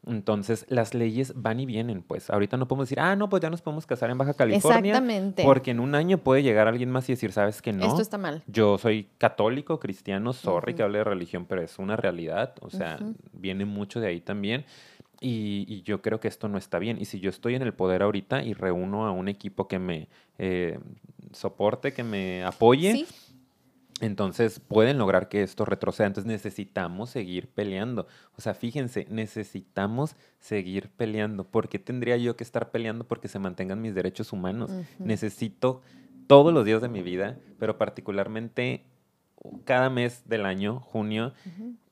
Entonces, 0.05 0.65
las 0.69 0.93
leyes 0.93 1.33
van 1.35 1.59
y 1.59 1.65
vienen, 1.65 2.01
pues. 2.01 2.29
Ahorita 2.29 2.57
no 2.57 2.67
podemos 2.67 2.87
decir, 2.87 2.99
ah, 2.99 3.15
no, 3.15 3.29
pues 3.29 3.41
ya 3.41 3.49
nos 3.49 3.61
podemos 3.61 3.85
casar 3.85 4.09
en 4.09 4.17
Baja 4.17 4.33
California. 4.33 4.91
Exactamente. 4.91 5.43
Porque 5.43 5.71
en 5.71 5.79
un 5.79 5.95
año 5.95 6.17
puede 6.17 6.43
llegar 6.43 6.67
alguien 6.67 6.89
más 6.91 7.07
y 7.09 7.13
decir, 7.13 7.31
¿sabes 7.31 7.61
que 7.61 7.71
no? 7.71 7.85
Esto 7.85 8.01
está 8.01 8.17
mal. 8.17 8.43
Yo 8.47 8.77
soy 8.77 9.07
católico, 9.17 9.79
cristiano, 9.79 10.33
sorry 10.33 10.73
que 10.73 10.83
hable 10.83 10.99
de 10.99 11.03
religión, 11.05 11.45
pero 11.47 11.61
es 11.61 11.79
una 11.79 11.95
realidad. 11.95 12.53
O 12.61 12.69
sea, 12.69 12.99
viene 13.31 13.65
mucho 13.65 13.99
de 13.99 14.07
ahí 14.07 14.19
también. 14.19 14.65
Y, 15.21 15.81
yo 15.83 16.01
creo 16.01 16.19
que 16.19 16.27
esto 16.27 16.49
no 16.49 16.57
está 16.57 16.79
bien. 16.79 16.97
Y 16.99 17.05
si 17.05 17.21
yo 17.21 17.29
estoy 17.29 17.55
en 17.55 17.61
el 17.61 17.73
poder 17.73 18.03
ahorita 18.03 18.43
y 18.43 18.53
reúno 18.53 19.05
a 19.05 19.11
un 19.11 19.29
equipo 19.29 19.69
que 19.69 19.79
me 19.79 20.09
eh, 20.37 20.79
soporte, 21.31 21.93
que 21.93 22.03
me 22.03 22.43
apoye, 22.43 22.91
¿Sí? 22.91 23.07
Entonces 24.01 24.59
pueden 24.59 24.97
lograr 24.97 25.29
que 25.29 25.43
esto 25.43 25.65
retroceda. 25.65 26.07
Entonces 26.07 26.31
necesitamos 26.31 27.09
seguir 27.09 27.47
peleando. 27.47 28.07
O 28.37 28.41
sea, 28.41 28.53
fíjense, 28.53 29.07
necesitamos 29.09 30.15
seguir 30.39 30.89
peleando. 30.89 31.43
¿Por 31.45 31.69
qué 31.69 31.79
tendría 31.79 32.17
yo 32.17 32.35
que 32.35 32.43
estar 32.43 32.71
peleando 32.71 33.05
porque 33.05 33.27
se 33.27 33.39
mantengan 33.39 33.81
mis 33.81 33.95
derechos 33.95 34.33
humanos? 34.33 34.71
Necesito 34.99 35.81
todos 36.27 36.53
los 36.53 36.65
días 36.65 36.81
de 36.81 36.89
mi 36.89 37.01
vida, 37.01 37.37
pero 37.59 37.77
particularmente 37.77 38.85
cada 39.65 39.89
mes 39.89 40.23
del 40.25 40.45
año, 40.45 40.79
junio, 40.79 41.33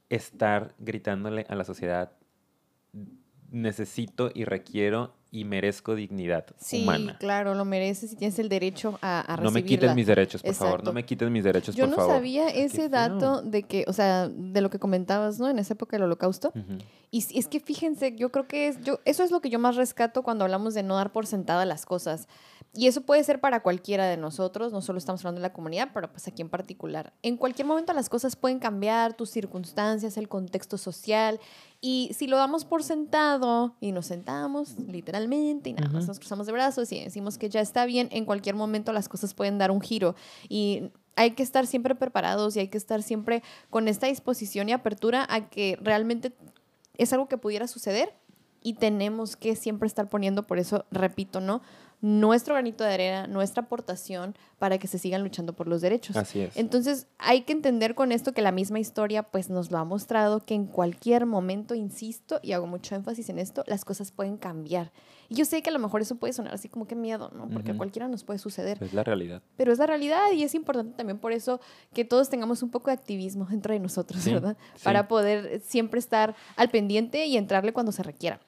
estar 0.10 0.74
gritándole 0.80 1.45
a 1.49 1.56
la 1.56 1.64
sociedad, 1.64 2.12
necesito 3.52 4.32
y 4.34 4.45
requiero 4.45 5.14
y 5.34 5.45
merezco 5.45 5.95
dignidad 5.95 6.45
sí, 6.57 6.86
claro, 7.17 7.55
lo 7.55 7.63
mereces 7.63 8.11
y 8.11 8.15
tienes 8.17 8.38
el 8.38 8.49
derecho 8.49 8.99
a, 9.01 9.34
a 9.34 9.38
No 9.38 9.49
me 9.49 9.63
quiten 9.63 9.95
mis 9.95 10.05
derechos, 10.05 10.43
por 10.43 10.53
favor. 10.53 10.84
No 10.84 10.91
me 10.91 11.05
quiten 11.05 11.32
mis 11.32 11.43
derechos, 11.43 11.73
por 11.73 11.86
favor. 11.86 11.97
Yo 11.97 12.03
no 12.03 12.13
sabía 12.13 12.49
ese 12.49 12.89
dato 12.89 13.41
de 13.41 13.63
que, 13.63 13.86
o 13.88 13.93
sea, 13.93 14.27
de 14.27 14.61
lo 14.61 14.69
que 14.69 14.77
comentabas, 14.77 15.39
¿no? 15.39 15.49
En 15.49 15.57
esa 15.57 15.73
época 15.73 15.95
del 15.95 16.03
holocausto. 16.03 16.51
Y 17.09 17.25
es 17.38 17.47
que 17.47 17.59
fíjense, 17.59 18.15
yo 18.15 18.32
creo 18.32 18.47
que 18.47 18.67
es, 18.67 18.82
yo, 18.82 18.99
eso 19.05 19.23
es 19.23 19.32
lo 19.32 19.41
que 19.41 19.49
yo 19.49 19.59
más 19.59 19.75
rescato 19.75 20.23
cuando 20.23 20.45
hablamos 20.45 20.73
de 20.73 20.84
no 20.84 20.95
dar 20.95 21.11
por 21.11 21.25
sentada 21.25 21.65
las 21.65 21.86
cosas. 21.86 22.27
Y 22.73 22.88
eso 22.88 23.01
puede 23.01 23.21
ser 23.25 23.41
para 23.41 23.63
cualquiera 23.63 24.07
de 24.07 24.15
nosotros, 24.15 24.71
no 24.71 24.82
solo 24.82 24.97
estamos 24.97 25.21
hablando 25.21 25.41
de 25.41 25.47
la 25.47 25.53
comunidad, 25.53 25.89
pero 25.93 26.09
pues 26.09 26.27
aquí 26.29 26.41
en 26.41 26.49
particular. 26.49 27.11
En 27.21 27.36
cualquier 27.36 27.67
momento 27.67 27.91
las 27.91 28.07
cosas 28.07 28.38
pueden 28.38 28.59
cambiar, 28.59 29.13
tus 29.13 29.29
circunstancias, 29.29 30.15
el 30.15 30.29
contexto 30.29 30.77
social. 30.77 31.39
Y 31.84 32.11
si 32.13 32.27
lo 32.27 32.38
damos 32.38 32.63
por 32.63 32.84
sentado 32.84 33.75
y 33.82 33.91
nos 33.91 34.05
sentamos 34.05 34.77
literalmente 34.77 35.71
y 35.71 35.73
nada 35.73 35.89
más 35.89 36.07
nos 36.07 36.19
cruzamos 36.19 36.45
de 36.45 36.53
brazos 36.53 36.91
y 36.91 37.03
decimos 37.03 37.39
que 37.39 37.49
ya 37.49 37.59
está 37.59 37.86
bien, 37.88 38.07
en 38.11 38.25
cualquier 38.25 38.53
momento 38.53 38.93
las 38.93 39.09
cosas 39.09 39.34
pueden 39.34 39.57
dar 39.57 39.71
un 39.71 39.82
giro. 39.82 40.15
Y 40.47 40.91
hay 41.15 41.32
que 41.32 41.41
estar 41.41 41.65
siempre 41.65 41.95
preparados 41.95 42.55
y 42.55 42.59
hay 42.59 42.67
que 42.67 42.77
estar 42.77 43.01
siempre 43.01 43.41
con 43.71 43.88
esta 43.88 44.05
disposición 44.05 44.69
y 44.69 44.73
apertura 44.73 45.25
a 45.27 45.49
que 45.49 45.77
realmente 45.82 46.34
es 46.97 47.13
algo 47.13 47.27
que 47.27 47.38
pudiera 47.38 47.67
suceder 47.67 48.13
y 48.61 48.75
tenemos 48.75 49.36
que 49.36 49.55
siempre 49.55 49.88
estar 49.88 50.07
poniendo, 50.07 50.45
por 50.45 50.59
eso 50.59 50.86
repito, 50.91 51.41
¿no? 51.41 51.61
Nuestro 52.02 52.56
granito 52.56 52.84
de 52.84 52.93
arena, 52.93 53.28
nuestra 53.28 53.64
aportación 53.64 54.36
para 54.58 54.78
que 54.78 54.88
se 54.88 54.97
sigan 54.97 55.24
luchando 55.24 55.54
por 55.54 55.68
los 55.68 55.82
derechos. 55.82 56.16
Así 56.16 56.41
es. 56.41 56.58
Entonces, 56.58 57.08
hay 57.20 57.41
que 57.41 57.54
entender 57.54 57.95
con 57.95 58.12
esto 58.12 58.34
que 58.34 58.41
la 58.41 58.52
misma 58.52 58.80
historia 58.80 59.24
pues 59.24 59.49
nos 59.49 59.72
lo 59.72 59.78
ha 59.78 59.86
mostrado 59.86 60.43
que 60.43 60.56
en 60.56 60.66
cualquier 60.66 61.26
momento, 61.26 61.76
insisto, 61.76 62.39
y 62.41 62.52
hago 62.54 62.68
mucho 62.68 62.95
énfasis 62.95 63.30
en 63.30 63.39
esto, 63.39 63.64
las 63.68 63.86
cosas 63.86 64.12
pueden 64.12 64.38
cambiar. 64.38 64.91
Y 65.30 65.36
yo 65.36 65.45
sé 65.45 65.62
que 65.62 65.70
a 65.70 65.74
lo 65.74 65.80
mejor 65.80 66.02
eso 66.02 66.16
puede 66.16 66.34
sonar 66.34 66.54
así 66.54 66.68
como 66.68 66.88
que 66.88 66.95
miedo, 66.95 67.32
¿no? 67.34 67.47
Porque 67.47 67.72
a 67.72 67.78
cualquiera 67.78 68.08
nos 68.08 68.24
puede 68.24 68.39
suceder. 68.39 68.78
Es 68.82 68.93
la 68.93 69.04
realidad. 69.04 69.41
Pero 69.56 69.72
es 69.72 69.80
la 69.80 69.86
realidad 69.86 70.32
y 70.34 70.43
es 70.43 70.56
importante 70.56 70.97
también 70.97 71.20
por 71.20 71.32
eso 71.32 71.62
que 71.93 72.04
todos 72.04 72.30
tengamos 72.30 72.64
un 72.64 72.70
poco 72.70 72.89
de 72.89 72.95
activismo 72.95 73.45
dentro 73.49 73.74
de 73.74 73.80
nosotros, 73.80 74.26
¿verdad? 74.26 74.58
Para 74.84 75.08
poder 75.08 75.62
siempre 75.62 75.99
estar 75.99 76.36
al 76.56 76.70
pendiente 76.70 77.26
y 77.28 77.38
entrarle 77.38 77.74
cuando 77.74 77.91
se 77.91 78.04
requiera. 78.04 78.41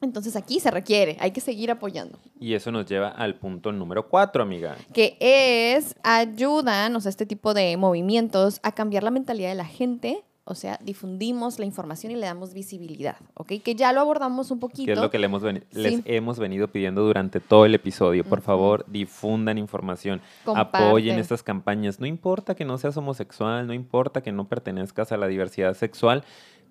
Entonces 0.00 0.36
aquí 0.36 0.60
se 0.60 0.70
requiere, 0.70 1.16
hay 1.20 1.30
que 1.30 1.40
seguir 1.40 1.70
apoyando. 1.70 2.18
Y 2.38 2.52
eso 2.52 2.70
nos 2.70 2.86
lleva 2.86 3.08
al 3.08 3.36
punto 3.36 3.72
número 3.72 4.08
cuatro, 4.08 4.42
amiga. 4.42 4.76
Que 4.92 5.16
es, 5.20 5.94
ayudan, 6.02 6.94
o 6.94 7.00
sea, 7.00 7.08
este 7.08 7.24
tipo 7.24 7.54
de 7.54 7.76
movimientos 7.78 8.60
a 8.62 8.72
cambiar 8.72 9.02
la 9.02 9.10
mentalidad 9.10 9.48
de 9.48 9.54
la 9.54 9.64
gente. 9.64 10.22
O 10.48 10.54
sea, 10.54 10.78
difundimos 10.80 11.58
la 11.58 11.64
información 11.64 12.12
y 12.12 12.14
le 12.14 12.26
damos 12.26 12.54
visibilidad, 12.54 13.16
¿ok? 13.34 13.54
Que 13.64 13.74
ya 13.74 13.92
lo 13.92 14.00
abordamos 14.00 14.52
un 14.52 14.60
poquito. 14.60 14.84
Que 14.84 14.92
es 14.92 14.98
lo 15.00 15.10
que 15.10 15.18
les 15.18 16.02
hemos 16.04 16.38
venido 16.38 16.68
pidiendo 16.68 17.02
durante 17.02 17.40
todo 17.40 17.64
el 17.64 17.74
episodio. 17.74 18.22
Por 18.22 18.42
favor, 18.42 18.84
difundan 18.86 19.58
información. 19.58 20.20
Apoyen 20.44 21.18
estas 21.18 21.42
campañas. 21.42 21.98
No 21.98 22.06
importa 22.06 22.54
que 22.54 22.64
no 22.64 22.78
seas 22.78 22.96
homosexual, 22.96 23.66
no 23.66 23.72
importa 23.72 24.22
que 24.22 24.30
no 24.30 24.46
pertenezcas 24.48 25.10
a 25.10 25.16
la 25.16 25.26
diversidad 25.26 25.74
sexual 25.74 26.22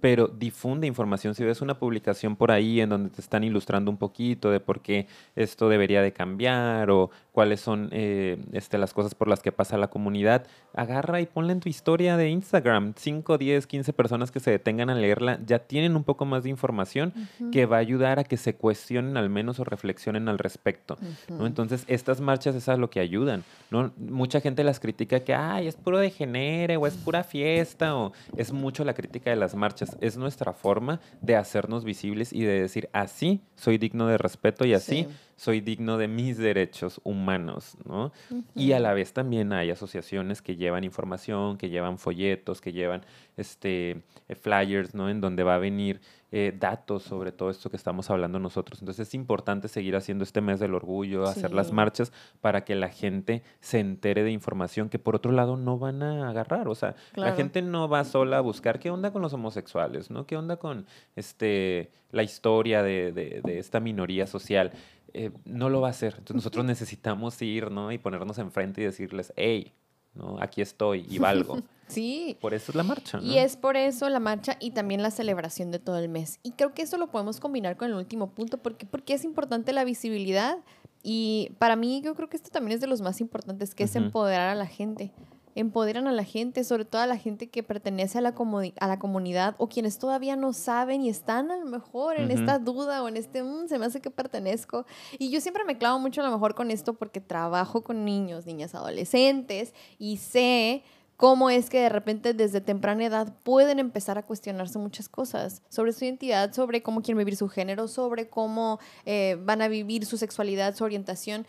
pero 0.05 0.27
difunde 0.27 0.85
información. 0.85 1.33
Si 1.33 1.43
ves 1.43 1.61
una 1.61 1.79
publicación 1.79 2.35
por 2.35 2.51
ahí 2.51 2.79
en 2.79 2.89
donde 2.89 3.09
te 3.09 3.21
están 3.21 3.43
ilustrando 3.43 3.89
un 3.89 3.97
poquito 3.97 4.51
de 4.51 4.59
por 4.59 4.81
qué 4.81 5.07
esto 5.35 5.67
debería 5.67 6.03
de 6.03 6.13
cambiar 6.13 6.91
o 6.91 7.09
cuáles 7.31 7.59
son 7.59 7.89
eh, 7.91 8.37
este, 8.53 8.77
las 8.77 8.93
cosas 8.93 9.15
por 9.15 9.27
las 9.27 9.41
que 9.41 9.51
pasa 9.51 9.79
la 9.79 9.89
comunidad, 9.89 10.45
agarra 10.75 11.21
y 11.21 11.25
ponle 11.25 11.53
en 11.53 11.59
tu 11.59 11.69
historia 11.69 12.17
de 12.17 12.29
Instagram. 12.29 12.93
5, 12.95 13.39
10, 13.39 13.65
15 13.65 13.93
personas 13.93 14.31
que 14.31 14.39
se 14.39 14.51
detengan 14.51 14.91
a 14.91 14.95
leerla 14.95 15.39
ya 15.43 15.57
tienen 15.57 15.95
un 15.95 16.03
poco 16.03 16.25
más 16.25 16.43
de 16.43 16.51
información 16.51 17.11
que 17.51 17.65
va 17.65 17.77
a 17.77 17.79
ayudar 17.79 18.19
a 18.19 18.23
que 18.25 18.37
se 18.37 18.53
cuestionen 18.53 19.17
al 19.17 19.31
menos 19.31 19.59
o 19.59 19.63
reflexionen 19.63 20.29
al 20.29 20.37
respecto. 20.37 20.97
¿no? 21.29 21.47
Entonces, 21.47 21.83
estas 21.87 22.21
marchas 22.21 22.53
es 22.53 22.69
a 22.69 22.77
lo 22.77 22.91
que 22.91 22.99
ayudan. 22.99 23.43
¿no? 23.71 23.91
Mucha 23.97 24.39
gente 24.39 24.63
las 24.63 24.79
critica 24.79 25.21
que, 25.21 25.33
ay, 25.33 25.67
es 25.67 25.75
puro 25.75 25.97
degenere 25.97 26.77
o 26.77 26.85
es 26.85 26.93
pura 26.95 27.23
fiesta 27.23 27.95
o 27.97 28.13
es 28.37 28.53
mucho 28.53 28.85
la 28.85 28.93
crítica 28.93 29.31
de 29.31 29.35
las 29.35 29.55
marchas 29.55 29.94
es 30.01 30.17
nuestra 30.17 30.53
forma 30.53 30.99
de 31.21 31.35
hacernos 31.35 31.83
visibles 31.83 32.33
y 32.33 32.43
de 32.43 32.61
decir, 32.61 32.89
así 32.93 33.41
soy 33.55 33.77
digno 33.77 34.07
de 34.07 34.17
respeto 34.17 34.65
y 34.65 34.73
así 34.73 35.07
soy 35.35 35.61
digno 35.61 35.97
de 35.97 36.07
mis 36.07 36.37
derechos 36.37 37.01
humanos, 37.03 37.77
¿no? 37.85 38.11
Y 38.55 38.71
a 38.71 38.79
la 38.79 38.93
vez 38.93 39.13
también 39.13 39.53
hay 39.53 39.69
asociaciones 39.69 40.41
que 40.41 40.55
llevan 40.55 40.83
información, 40.83 41.57
que 41.57 41.69
llevan 41.69 41.97
folletos, 41.97 42.61
que 42.61 42.71
llevan 42.71 43.01
este, 43.37 44.03
eh, 44.27 44.35
flyers, 44.35 44.95
¿no? 44.95 45.09
En 45.09 45.21
donde 45.21 45.43
va 45.43 45.55
a 45.55 45.59
venir 45.59 45.99
eh, 46.37 46.53
datos 46.53 47.03
sobre 47.03 47.31
todo 47.31 47.49
esto 47.49 47.69
que 47.69 47.77
estamos 47.77 48.09
hablando 48.09 48.39
nosotros. 48.39 48.81
Entonces 48.81 49.07
es 49.07 49.13
importante 49.13 49.69
seguir 49.69 49.95
haciendo 49.95 50.25
este 50.25 50.41
mes 50.41 50.59
del 50.59 50.73
orgullo, 50.73 51.23
hacer 51.23 51.53
las 51.53 51.71
marchas 51.71 52.11
para 52.41 52.65
que 52.65 52.75
la 52.75 52.89
gente 52.89 53.41
se 53.61 53.79
entere 53.79 54.23
de 54.23 54.31
información 54.31 54.89
que 54.89 54.99
por 54.99 55.15
otro 55.15 55.31
lado 55.31 55.55
no 55.55 55.79
van 55.79 56.03
a 56.03 56.29
agarrar. 56.29 56.67
O 56.67 56.75
sea, 56.75 56.95
la 57.15 57.31
gente 57.33 57.61
no 57.61 57.87
va 57.87 58.03
sola 58.03 58.39
a 58.39 58.41
buscar 58.41 58.79
qué 58.79 58.89
onda 58.89 59.11
con 59.11 59.21
los 59.21 59.31
homosexuales, 59.31 60.11
¿no? 60.11 60.25
¿Qué 60.25 60.35
onda 60.35 60.57
con 60.57 60.85
este, 61.15 61.91
la 62.11 62.23
historia 62.23 62.83
de, 62.83 63.13
de, 63.13 63.59
esta 63.59 63.79
minoría 63.79 64.27
social? 64.27 64.73
Eh, 65.17 65.31
no 65.45 65.69
lo 65.69 65.79
va 65.79 65.87
a 65.87 65.91
hacer. 65.91 66.15
Entonces 66.17 66.35
nosotros 66.35 66.65
necesitamos 66.65 67.41
ir, 67.41 67.71
¿no? 67.71 67.89
Y 67.93 67.97
ponernos 67.97 68.37
enfrente 68.37 68.81
y 68.81 68.83
decirles, 68.83 69.31
hey, 69.37 69.71
¿no? 70.13 70.37
Aquí 70.41 70.61
estoy 70.61 71.05
y 71.09 71.19
valgo. 71.19 71.57
Sí. 71.87 72.35
Por 72.41 72.55
eso 72.55 72.71
es 72.71 72.75
la 72.75 72.81
marcha. 72.81 73.19
Y 73.21 73.37
es 73.37 73.57
por 73.57 73.77
eso 73.77 74.09
la 74.09 74.19
marcha 74.19 74.57
y 74.59 74.71
también 74.71 75.03
la 75.03 75.11
celebración 75.11 75.69
de 75.69 75.77
todo 75.77 75.99
el 75.99 76.09
mes. 76.09 76.39
Y 76.41 76.53
creo 76.53 76.73
que 76.73 76.81
eso 76.81 76.97
lo 76.97 77.11
podemos 77.11 77.39
combinar 77.39 77.77
con 77.77 77.89
el 77.89 77.93
último 77.93 78.31
punto, 78.31 78.57
porque, 78.57 78.87
porque 78.87 79.13
es 79.13 79.23
importante 79.23 79.71
la 79.71 79.83
visibilidad. 79.83 80.57
Y 81.03 81.51
para 81.59 81.75
mí 81.75 82.01
yo 82.03 82.15
creo 82.15 82.27
que 82.27 82.37
esto 82.37 82.49
también 82.49 82.73
es 82.73 82.81
de 82.81 82.87
los 82.87 83.01
más 83.01 83.21
importantes, 83.21 83.75
que 83.75 83.83
es 83.83 83.95
empoderar 83.95 84.49
a 84.49 84.55
la 84.55 84.65
gente 84.65 85.13
empoderan 85.55 86.07
a 86.07 86.11
la 86.11 86.23
gente, 86.23 86.63
sobre 86.63 86.85
todo 86.85 87.01
a 87.01 87.07
la 87.07 87.17
gente 87.17 87.49
que 87.49 87.63
pertenece 87.63 88.17
a 88.17 88.21
la, 88.21 88.35
a 88.79 88.87
la 88.87 88.99
comunidad 88.99 89.55
o 89.57 89.67
quienes 89.67 89.97
todavía 89.97 90.35
no 90.35 90.53
saben 90.53 91.01
y 91.01 91.09
están 91.09 91.49
a 91.49 91.57
lo 91.57 91.65
mejor 91.65 92.19
en 92.19 92.29
esta 92.29 92.59
duda 92.59 93.01
o 93.01 93.07
en 93.07 93.17
este, 93.17 93.41
mm, 93.41 93.67
se 93.67 93.79
me 93.79 93.85
hace 93.85 94.01
que 94.01 94.11
pertenezco. 94.11 94.85
Y 95.17 95.31
yo 95.31 95.39
siempre 95.39 95.63
me 95.63 95.77
clavo 95.77 95.99
mucho 95.99 96.21
a 96.21 96.25
lo 96.25 96.31
mejor 96.31 96.55
con 96.55 96.71
esto 96.71 96.93
porque 96.93 97.21
trabajo 97.21 97.83
con 97.83 98.03
niños, 98.05 98.45
niñas, 98.45 98.75
adolescentes 98.75 99.73
y 99.97 100.17
sé 100.17 100.83
cómo 101.17 101.49
es 101.49 101.69
que 101.69 101.79
de 101.79 101.89
repente 101.89 102.33
desde 102.33 102.61
temprana 102.61 103.05
edad 103.05 103.33
pueden 103.43 103.79
empezar 103.79 104.17
a 104.17 104.23
cuestionarse 104.23 104.77
muchas 104.79 105.07
cosas 105.07 105.61
sobre 105.69 105.93
su 105.93 106.03
identidad, 106.03 106.53
sobre 106.53 106.83
cómo 106.83 107.01
quieren 107.01 107.17
vivir 107.19 107.37
su 107.37 107.47
género, 107.47 107.87
sobre 107.87 108.27
cómo 108.27 108.79
eh, 109.05 109.37
van 109.41 109.61
a 109.61 109.67
vivir 109.67 110.05
su 110.05 110.17
sexualidad, 110.17 110.75
su 110.75 110.83
orientación 110.83 111.47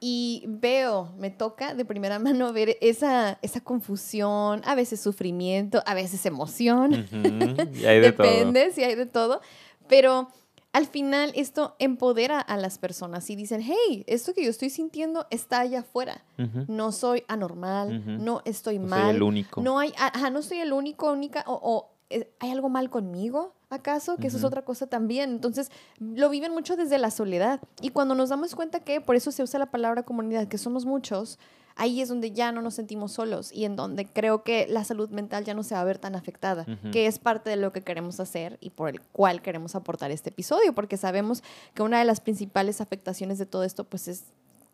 y 0.00 0.44
veo, 0.46 1.12
me 1.18 1.30
toca 1.30 1.74
de 1.74 1.84
primera 1.84 2.18
mano 2.18 2.52
ver 2.52 2.76
esa, 2.80 3.38
esa 3.42 3.60
confusión, 3.60 4.62
a 4.64 4.74
veces 4.74 5.00
sufrimiento, 5.00 5.82
a 5.86 5.94
veces 5.94 6.24
emoción. 6.26 7.06
Depende 7.72 8.70
si 8.72 8.84
hay 8.84 8.94
de 8.94 9.06
todo. 9.06 9.40
Pero 9.88 10.28
al 10.72 10.86
final 10.86 11.32
esto 11.34 11.74
empodera 11.78 12.38
a 12.40 12.56
las 12.58 12.78
personas 12.78 13.30
y 13.30 13.36
dicen, 13.36 13.62
hey, 13.62 14.04
esto 14.06 14.34
que 14.34 14.44
yo 14.44 14.50
estoy 14.50 14.68
sintiendo 14.68 15.26
está 15.30 15.60
allá 15.60 15.80
afuera. 15.80 16.24
No 16.68 16.92
soy 16.92 17.24
anormal, 17.28 18.22
no 18.22 18.42
estoy 18.44 18.78
mal. 18.78 19.06
Soy 19.06 19.16
el 19.16 19.22
único. 19.22 19.62
No 19.62 19.78
hay, 19.78 19.92
ajá, 19.96 20.28
no 20.30 20.42
soy 20.42 20.58
el 20.58 20.72
único, 20.72 21.10
única, 21.10 21.44
o, 21.46 21.54
o 21.54 21.96
eh, 22.10 22.30
¿hay 22.40 22.50
algo 22.50 22.68
mal 22.68 22.90
conmigo? 22.90 23.55
¿Acaso? 23.68 24.16
Que 24.16 24.28
eso 24.28 24.36
es 24.36 24.44
otra 24.44 24.62
cosa 24.62 24.86
también. 24.86 25.30
Entonces, 25.30 25.70
lo 25.98 26.30
viven 26.30 26.52
mucho 26.52 26.76
desde 26.76 26.98
la 26.98 27.10
soledad. 27.10 27.60
Y 27.80 27.90
cuando 27.90 28.14
nos 28.14 28.28
damos 28.28 28.54
cuenta 28.54 28.80
que, 28.80 29.00
por 29.00 29.16
eso 29.16 29.32
se 29.32 29.42
usa 29.42 29.58
la 29.58 29.70
palabra 29.70 30.04
comunidad, 30.04 30.46
que 30.46 30.56
somos 30.56 30.86
muchos, 30.86 31.38
ahí 31.74 32.00
es 32.00 32.08
donde 32.08 32.30
ya 32.30 32.52
no 32.52 32.62
nos 32.62 32.74
sentimos 32.74 33.12
solos 33.12 33.52
y 33.52 33.64
en 33.64 33.76
donde 33.76 34.06
creo 34.06 34.44
que 34.44 34.66
la 34.68 34.84
salud 34.84 35.10
mental 35.10 35.44
ya 35.44 35.54
no 35.54 35.62
se 35.62 35.74
va 35.74 35.82
a 35.82 35.84
ver 35.84 35.98
tan 35.98 36.14
afectada, 36.14 36.64
que 36.90 37.06
es 37.06 37.18
parte 37.18 37.50
de 37.50 37.56
lo 37.56 37.72
que 37.72 37.82
queremos 37.82 38.18
hacer 38.18 38.56
y 38.60 38.70
por 38.70 38.88
el 38.88 39.00
cual 39.00 39.42
queremos 39.42 39.74
aportar 39.74 40.10
este 40.10 40.30
episodio, 40.30 40.74
porque 40.74 40.96
sabemos 40.96 41.42
que 41.74 41.82
una 41.82 41.98
de 41.98 42.06
las 42.06 42.20
principales 42.20 42.80
afectaciones 42.80 43.38
de 43.38 43.46
todo 43.46 43.62
esto, 43.62 43.84
pues 43.84 44.08
es 44.08 44.24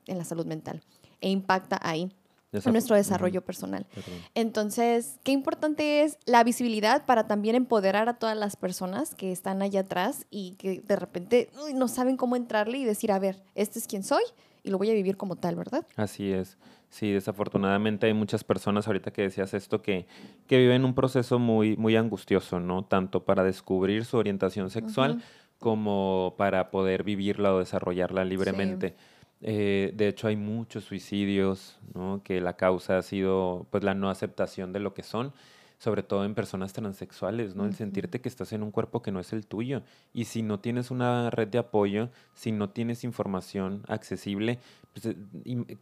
en 0.06 0.18
la 0.18 0.24
salud 0.24 0.46
mental 0.46 0.82
e 1.20 1.30
impacta 1.30 1.78
ahí 1.82 2.12
en 2.52 2.72
nuestro 2.72 2.96
desarrollo 2.96 3.42
personal. 3.42 3.86
Entonces, 4.34 5.18
qué 5.24 5.32
importante 5.32 6.02
es 6.02 6.18
la 6.26 6.44
visibilidad 6.44 7.06
para 7.06 7.26
también 7.26 7.56
empoderar 7.56 8.08
a 8.08 8.14
todas 8.14 8.36
las 8.36 8.56
personas 8.56 9.14
que 9.14 9.32
están 9.32 9.62
allá 9.62 9.80
atrás 9.80 10.26
y 10.30 10.52
que 10.56 10.80
de 10.80 10.96
repente 10.96 11.50
no 11.74 11.88
saben 11.88 12.16
cómo 12.16 12.36
entrarle 12.36 12.78
y 12.78 12.84
decir, 12.84 13.12
a 13.12 13.18
ver, 13.18 13.42
este 13.54 13.78
es 13.78 13.86
quien 13.86 14.02
soy 14.02 14.22
y 14.62 14.70
lo 14.70 14.78
voy 14.78 14.90
a 14.90 14.94
vivir 14.94 15.16
como 15.16 15.36
tal, 15.36 15.56
¿verdad? 15.56 15.86
Así 15.96 16.32
es. 16.32 16.56
Sí, 16.90 17.10
desafortunadamente 17.10 18.06
hay 18.06 18.12
muchas 18.12 18.44
personas 18.44 18.86
ahorita 18.86 19.12
que 19.12 19.22
decías 19.22 19.54
esto 19.54 19.80
que, 19.80 20.06
que 20.46 20.58
viven 20.58 20.84
un 20.84 20.94
proceso 20.94 21.38
muy, 21.38 21.74
muy 21.78 21.96
angustioso, 21.96 22.60
¿no? 22.60 22.84
Tanto 22.84 23.24
para 23.24 23.42
descubrir 23.44 24.04
su 24.04 24.18
orientación 24.18 24.68
sexual 24.68 25.22
como 25.58 26.34
para 26.36 26.70
poder 26.70 27.02
vivirla 27.02 27.54
o 27.54 27.60
desarrollarla 27.60 28.26
libremente. 28.26 28.94
Eh, 29.42 29.92
de 29.94 30.08
hecho, 30.08 30.28
hay 30.28 30.36
muchos 30.36 30.84
suicidios, 30.84 31.78
¿no? 31.94 32.22
Que 32.22 32.40
la 32.40 32.56
causa 32.56 32.98
ha 32.98 33.02
sido, 33.02 33.66
pues, 33.70 33.82
la 33.82 33.94
no 33.94 34.08
aceptación 34.08 34.72
de 34.72 34.80
lo 34.80 34.94
que 34.94 35.02
son, 35.02 35.32
sobre 35.78 36.04
todo 36.04 36.24
en 36.24 36.36
personas 36.36 36.72
transexuales, 36.72 37.56
¿no? 37.56 37.64
El 37.64 37.74
sentirte 37.74 38.20
que 38.20 38.28
estás 38.28 38.52
en 38.52 38.62
un 38.62 38.70
cuerpo 38.70 39.02
que 39.02 39.10
no 39.10 39.18
es 39.18 39.32
el 39.32 39.46
tuyo. 39.46 39.82
Y 40.14 40.26
si 40.26 40.42
no 40.42 40.60
tienes 40.60 40.92
una 40.92 41.28
red 41.30 41.48
de 41.48 41.58
apoyo, 41.58 42.08
si 42.34 42.52
no 42.52 42.70
tienes 42.70 43.02
información 43.02 43.82
accesible, 43.88 44.60
pues, 44.92 45.06
eh, 45.06 45.76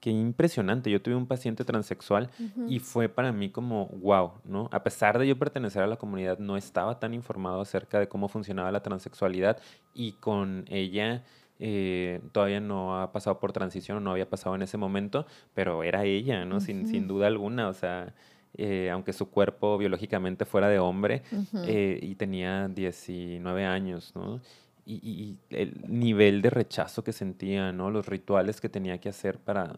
qué, 0.00 0.10
impresionante. 0.10 0.90
Yo 0.90 1.02
tuve 1.02 1.16
un 1.16 1.26
paciente 1.26 1.64
transexual 1.64 2.30
y 2.68 2.78
fue 2.78 3.08
para 3.08 3.32
mí 3.32 3.50
como, 3.50 3.86
wow, 3.86 4.34
¿no? 4.44 4.68
A 4.70 4.84
pesar 4.84 5.18
de 5.18 5.26
yo 5.26 5.36
pertenecer 5.36 5.82
a 5.82 5.86
la 5.88 5.96
comunidad, 5.96 6.38
no 6.38 6.56
estaba 6.56 7.00
tan 7.00 7.12
informado 7.12 7.60
acerca 7.60 7.98
de 7.98 8.08
cómo 8.08 8.28
funcionaba 8.28 8.70
la 8.70 8.82
transexualidad 8.82 9.58
y 9.94 10.12
con 10.12 10.64
ella 10.68 11.24
eh, 11.60 12.20
todavía 12.32 12.60
no 12.60 13.00
ha 13.00 13.12
pasado 13.12 13.38
por 13.40 13.52
transición, 13.52 14.02
no 14.04 14.12
había 14.12 14.28
pasado 14.28 14.54
en 14.54 14.62
ese 14.62 14.76
momento, 14.76 15.26
pero 15.54 15.82
era 15.82 16.04
ella, 16.04 16.44
¿no? 16.44 16.60
sin, 16.60 16.86
sin 16.86 17.08
duda 17.08 17.26
alguna, 17.26 17.68
o 17.68 17.74
sea, 17.74 18.14
eh, 18.54 18.90
aunque 18.90 19.12
su 19.12 19.30
cuerpo 19.30 19.76
biológicamente 19.76 20.44
fuera 20.44 20.68
de 20.68 20.78
hombre 20.78 21.22
eh, 21.66 21.98
y 22.02 22.14
tenía 22.14 22.68
19 22.68 23.64
años, 23.64 24.12
¿no? 24.14 24.40
Y, 24.84 24.94
y, 24.94 25.38
el 25.50 25.82
nivel 25.86 26.40
de 26.40 26.48
rechazo 26.48 27.04
que 27.04 27.12
sentía, 27.12 27.72
¿no? 27.72 27.90
Los 27.90 28.06
rituales 28.06 28.58
que 28.60 28.70
tenía 28.70 28.98
que 28.98 29.10
hacer 29.10 29.38
para 29.38 29.76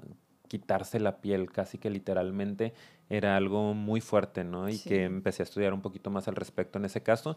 quitarse 0.51 0.99
la 0.99 1.19
piel 1.21 1.49
casi 1.53 1.79
que 1.79 1.91
literalmente 1.91 2.75
era 3.09 3.37
algo 3.37 3.73
muy 3.73 4.01
fuerte, 4.01 4.43
¿no? 4.43 4.69
Y 4.69 4.81
que 4.81 5.05
empecé 5.05 5.43
a 5.43 5.45
estudiar 5.45 5.73
un 5.73 5.81
poquito 5.81 6.11
más 6.11 6.27
al 6.27 6.35
respecto 6.35 6.77
en 6.77 6.87
ese 6.87 7.05
caso 7.05 7.37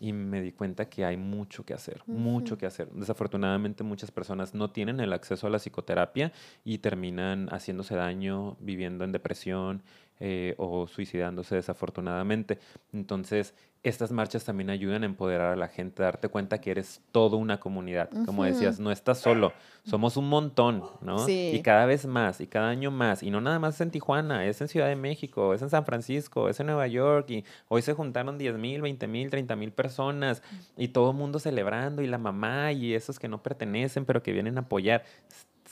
y 0.00 0.12
me 0.12 0.42
di 0.42 0.50
cuenta 0.50 0.88
que 0.88 1.04
hay 1.04 1.16
mucho 1.16 1.64
que 1.64 1.72
hacer, 1.72 2.02
mucho 2.06 2.58
que 2.58 2.66
hacer. 2.66 2.90
Desafortunadamente 2.90 3.84
muchas 3.84 4.10
personas 4.10 4.54
no 4.54 4.70
tienen 4.70 4.98
el 4.98 5.12
acceso 5.12 5.46
a 5.46 5.50
la 5.50 5.60
psicoterapia 5.60 6.32
y 6.64 6.78
terminan 6.78 7.48
haciéndose 7.50 7.94
daño, 7.94 8.56
viviendo 8.58 9.04
en 9.04 9.12
depresión 9.12 9.82
eh, 10.20 10.54
o 10.58 10.86
suicidándose 10.86 11.54
desafortunadamente. 11.54 12.58
Entonces, 12.92 13.54
estas 13.84 14.10
marchas 14.10 14.44
también 14.44 14.70
ayudan 14.70 15.04
a 15.04 15.06
empoderar 15.06 15.52
a 15.52 15.56
la 15.56 15.68
gente, 15.68 16.02
a 16.02 16.06
darte 16.06 16.28
cuenta 16.28 16.60
que 16.60 16.72
eres 16.72 17.00
toda 17.12 17.36
una 17.36 17.60
comunidad. 17.60 18.10
Como 18.26 18.44
decías, 18.44 18.80
no 18.80 18.90
estás 18.90 19.18
solo, 19.18 19.52
somos 19.84 20.16
un 20.16 20.28
montón, 20.28 20.82
¿no? 21.00 21.28
Y 21.28 21.60
cada 21.62 21.86
vez 21.86 22.04
más, 22.06 22.40
y 22.40 22.48
cada 22.48 22.68
año 22.68 22.90
más. 22.90 23.22
Y 23.22 23.30
no 23.30 23.40
nada 23.40 23.58
más 23.58 23.80
en 23.80 23.90
Tijuana, 23.90 24.46
es 24.46 24.60
en 24.60 24.68
Ciudad 24.68 24.88
de 24.88 24.96
México, 24.96 25.54
es 25.54 25.62
en 25.62 25.70
San 25.70 25.84
Francisco, 25.84 26.48
es 26.48 26.58
en 26.58 26.66
Nueva 26.66 26.88
York. 26.88 27.30
Y 27.30 27.44
hoy 27.68 27.82
se 27.82 27.94
juntaron 27.94 28.36
10 28.36 28.58
mil, 28.58 28.82
20 28.82 29.06
mil, 29.06 29.30
30 29.30 29.54
mil 29.54 29.70
personas. 29.70 30.42
Y 30.76 30.88
todo 30.88 31.12
el 31.12 31.16
mundo 31.16 31.38
celebrando, 31.38 32.02
y 32.02 32.08
la 32.08 32.18
mamá, 32.18 32.72
y 32.72 32.94
esos 32.94 33.18
que 33.18 33.28
no 33.28 33.42
pertenecen, 33.42 34.04
pero 34.04 34.22
que 34.22 34.32
vienen 34.32 34.58
a 34.58 34.62
apoyar 34.62 35.04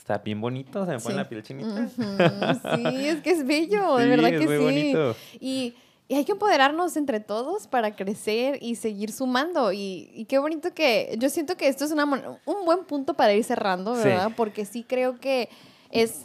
está 0.07 0.19
bien 0.19 0.39
bonito, 0.39 0.85
se 0.85 0.91
me 0.91 0.99
pone 0.99 1.15
la 1.15 1.27
piel 1.27 1.43
chinita. 1.43 1.89
Sí, 1.89 3.07
es 3.07 3.21
que 3.21 3.31
es 3.31 3.45
bello, 3.45 3.97
de 3.97 4.07
verdad 4.07 4.29
que 4.29 4.47
sí. 4.47 4.63
Bonito. 4.63 5.15
Y 5.39 5.75
y 6.09 6.15
hay 6.15 6.23
que 6.23 6.31
empoderarnos 6.31 6.95
entre 6.95 7.19
todos 7.19 7.67
para 7.67 7.95
crecer 7.95 8.59
y 8.61 8.75
seguir 8.75 9.11
sumando. 9.11 9.73
Y, 9.73 10.25
qué 10.29 10.37
bonito 10.39 10.73
que 10.73 11.15
yo 11.19 11.29
siento 11.29 11.57
que 11.57 11.67
esto 11.67 11.83
es 11.83 11.91
una, 11.91 12.05
un 12.05 12.65
buen 12.65 12.85
punto 12.85 13.13
para 13.13 13.33
ir 13.33 13.43
cerrando, 13.43 13.93
¿verdad? 13.93 14.31
Porque 14.37 14.63
sí 14.63 14.85
creo 14.87 15.19
que 15.19 15.49
es, 15.91 16.23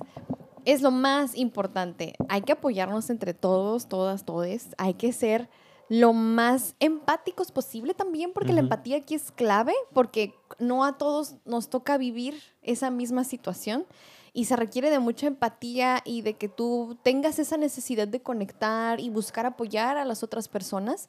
es 0.65 0.83
lo 0.83 0.93
más 0.93 1.37
importante. 1.37 2.15
Hay 2.29 2.43
que 2.43 2.53
apoyarnos 2.53 3.11
entre 3.11 3.35
todos, 3.35 3.89
todas, 3.89 4.25
todes. 4.25 4.69
Hay 4.79 4.95
que 4.95 5.13
ser 5.13 5.49
lo 5.89 6.13
más 6.13 6.77
empáticos 6.79 7.51
posible 7.51 7.93
también, 7.93 8.33
porque 8.33 8.53
la 8.53 8.61
empatía 8.61 8.99
aquí 8.99 9.17
es 9.17 9.33
clave, 9.33 9.75
porque 9.93 10.33
no 10.59 10.85
a 10.85 10.99
todos 10.99 11.37
nos 11.45 11.69
toca 11.69 11.99
vivir 11.99 12.43
esa 12.63 12.91
misma 12.91 13.25
situación 13.25 13.87
y 14.33 14.47
se 14.47 14.57
requiere 14.57 14.91
de 14.91 14.99
mucha 14.99 15.27
empatía 15.27 16.01
y 16.05 16.23
de 16.23 16.35
que 16.35 16.49
tú 16.49 16.97
tengas 17.03 17.39
esa 17.39 17.57
necesidad 17.57 18.09
de 18.09 18.23
conectar 18.23 19.01
y 19.01 19.11
buscar 19.11 19.47
apoyar 19.47 19.97
a 19.97 20.05
las 20.05 20.23
otras 20.23 20.49
personas 20.49 21.09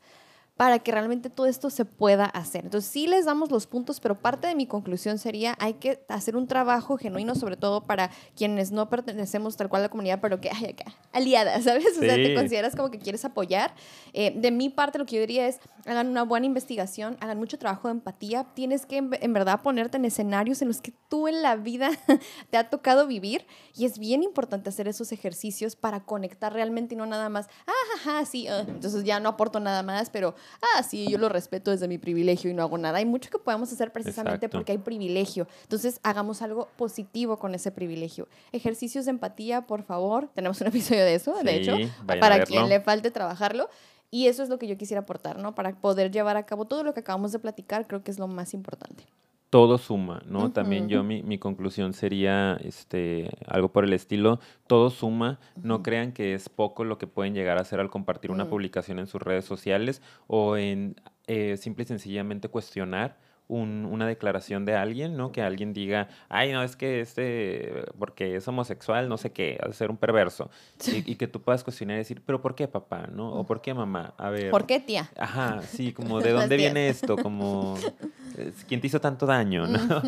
para 0.58 0.80
que 0.80 0.92
realmente 0.92 1.32
todo 1.32 1.48
esto 1.48 1.70
se 1.70 1.84
pueda 1.84 2.26
hacer. 2.26 2.64
Entonces 2.66 2.90
sí 2.90 3.08
les 3.08 3.26
damos 3.26 3.50
los 3.50 3.66
puntos, 3.66 4.00
pero 4.00 4.20
parte 4.20 4.48
de 4.48 4.56
mi 4.56 4.68
conclusión 4.68 5.18
sería 5.18 5.56
hay 5.60 5.76
que 5.76 6.06
hacer 6.10 6.36
un 6.36 6.48
trabajo 6.48 6.98
genuino, 6.98 7.34
sobre 7.34 7.58
todo 7.58 7.86
para 7.86 8.12
quienes 8.36 8.72
no 8.72 8.88
pertenecemos 8.90 9.58
tal 9.58 9.70
cual 9.70 9.82
a 9.82 9.86
la 9.86 9.90
comunidad, 9.90 10.20
pero 10.22 10.40
que 10.40 10.52
hay 10.52 10.66
acá, 10.66 10.96
aliada, 11.12 11.60
¿sabes? 11.62 11.98
O 11.98 12.02
sea, 12.02 12.16
te 12.16 12.36
consideras 12.36 12.76
como 12.76 12.92
que 12.92 13.00
quieres 13.00 13.26
apoyar. 13.26 13.74
Eh, 14.14 14.34
de 14.36 14.52
mi 14.52 14.70
parte 14.70 15.00
lo 15.00 15.06
que 15.06 15.16
yo 15.16 15.22
diría 15.22 15.48
es 15.48 15.60
hagan 15.86 16.08
una 16.08 16.24
buena 16.24 16.46
investigación, 16.46 17.18
hagan 17.20 17.40
mucho 17.40 17.58
trabajo 17.58 17.88
de 17.88 17.94
empatía, 17.94 18.46
tienes 18.54 18.86
que 18.86 18.98
en, 18.98 19.34
verdad 19.34 19.62
ponerte 19.62 19.98
en 19.98 20.06
escenarios 20.06 20.62
en 20.62 20.68
los 20.68 20.82
que 20.82 20.94
tú 21.10 21.28
en 21.28 21.42
la 21.42 21.56
vida 21.56 21.90
te 22.52 22.58
ha 22.58 22.70
tocado 22.70 23.08
vivir 23.08 23.48
y 23.76 23.86
es 23.86 23.98
bien 23.98 24.22
importante 24.22 24.70
hacer 24.70 24.88
esos 24.88 25.12
ejercicios 25.12 25.76
para 25.76 26.06
conectar 26.06 26.54
realmente 26.54 26.94
y 26.94 26.98
no 26.98 27.06
nada 27.06 27.30
más, 27.30 27.48
ah, 27.68 27.98
ja, 28.04 28.26
sí, 28.26 28.48
ah". 28.48 28.66
entonces 28.68 29.04
ya 29.04 29.20
no 29.20 29.30
aporto 29.30 29.60
nada 29.60 29.82
más, 29.84 30.10
pero 30.10 30.36
ah, 30.62 30.84
sí, 30.84 31.08
yo 31.10 31.18
lo 31.18 31.30
respeto 31.30 31.72
desde 31.72 31.88
mi 31.88 31.98
privilegio 31.98 32.50
y 32.50 32.54
no 32.54 32.64
hago 32.64 32.78
nada. 32.78 33.00
Hay 33.00 33.06
mucho 33.06 33.30
que 33.30 33.40
podemos 33.40 33.72
hacer 33.72 33.92
precisamente 33.92 34.50
porque 34.50 34.74
hay 34.74 34.78
privilegio. 34.78 35.48
Entonces, 35.64 36.00
hagamos 36.04 36.42
algo 36.42 36.68
positivo 36.78 37.38
con 37.38 37.56
ese 37.56 37.72
privilegio. 37.72 38.28
Ejercicios 38.52 39.06
de 39.06 39.12
empatía, 39.12 39.62
por 39.62 39.84
favor. 39.84 40.30
Tenemos 40.34 40.62
un 40.62 40.68
episodio 40.68 41.04
de 41.04 41.16
eso, 41.16 41.36
de 41.44 41.56
hecho, 41.56 41.76
para 42.06 42.44
quien 42.44 42.70
le 42.70 42.82
falte 42.82 43.12
trabajarlo. 43.12 43.70
Y 44.12 44.28
eso 44.28 44.44
es 44.44 44.50
lo 44.50 44.60
que 44.60 44.68
yo 44.68 44.78
quisiera 44.78 45.02
aportar, 45.02 45.40
¿no? 45.40 45.56
Para 45.56 45.74
poder 45.74 46.12
llevar 46.12 46.38
a 46.38 46.46
cabo 46.46 46.66
todo 46.66 46.84
lo 46.84 46.94
que 46.94 47.00
acabamos 47.00 47.32
de 47.32 47.40
platicar, 47.40 47.88
creo 47.88 48.04
que 48.04 48.12
es 48.12 48.20
lo 48.20 48.28
más 48.28 48.54
importante 48.54 49.06
todo 49.54 49.78
suma, 49.78 50.24
¿no? 50.26 50.52
También 50.52 50.90
yo 50.90 51.04
mi, 51.04 51.22
mi, 51.22 51.38
conclusión 51.38 51.94
sería 51.94 52.58
este, 52.64 53.30
algo 53.46 53.72
por 53.72 53.84
el 53.84 53.94
estilo, 53.94 54.40
todo 54.66 54.90
suma, 54.90 55.40
no 55.62 55.84
crean 55.84 56.12
que 56.12 56.34
es 56.34 56.50
poco 56.50 56.84
lo 56.84 56.98
que 56.98 57.06
pueden 57.06 57.36
llegar 57.36 57.60
a 57.60 57.62
hacer 57.62 57.80
al 57.80 57.92
compartir 57.92 58.32
una 58.32 58.50
publicación 58.50 58.98
en 58.98 59.06
sus 59.06 59.22
redes 59.22 59.46
sociales 59.46 60.02
o 60.26 60.58
en 60.58 60.96
eh, 61.28 61.56
simple 61.58 61.84
y 61.84 61.86
sencillamente 61.86 62.50
cuestionar 62.50 63.20
una 63.48 64.08
declaración 64.08 64.66
de 64.66 64.76
alguien, 64.76 65.18
¿no? 65.18 65.32
Que 65.32 65.42
alguien 65.42 65.74
diga, 65.74 66.08
ay, 66.30 66.52
no, 66.52 66.64
es 66.64 66.76
que 66.76 67.02
este, 67.02 67.86
porque 68.00 68.36
es 68.36 68.48
homosexual, 68.48 69.10
no 69.10 69.18
sé 69.18 69.32
qué, 69.32 69.60
ha 69.62 69.68
de 69.68 69.74
ser 69.74 69.92
un 69.92 69.98
perverso. 69.98 70.50
Y, 70.88 71.16
que 71.16 71.28
tú 71.28 71.42
puedas 71.42 71.64
cuestionar 71.64 71.96
y 71.96 72.00
decir, 72.00 72.22
pero 72.26 72.42
¿por 72.42 72.56
qué 72.56 72.68
papá, 72.68 73.08
no? 73.12 73.32
O 73.34 73.46
¿por 73.46 73.62
qué 73.62 73.74
mamá? 73.74 74.14
A 74.18 74.30
ver. 74.30 74.50
¿Por 74.50 74.66
qué 74.66 74.80
tía? 74.80 75.10
Ajá, 75.18 75.62
sí, 75.62 75.94
como 75.94 76.20
de 76.22 76.32
dónde 76.32 76.58
viene 76.58 76.90
esto, 76.90 77.18
como, 77.18 77.78
¿quién 78.68 78.82
te 78.82 78.88
hizo 78.88 79.00
tanto 79.00 79.26
daño, 79.26 79.68
no? 79.68 80.02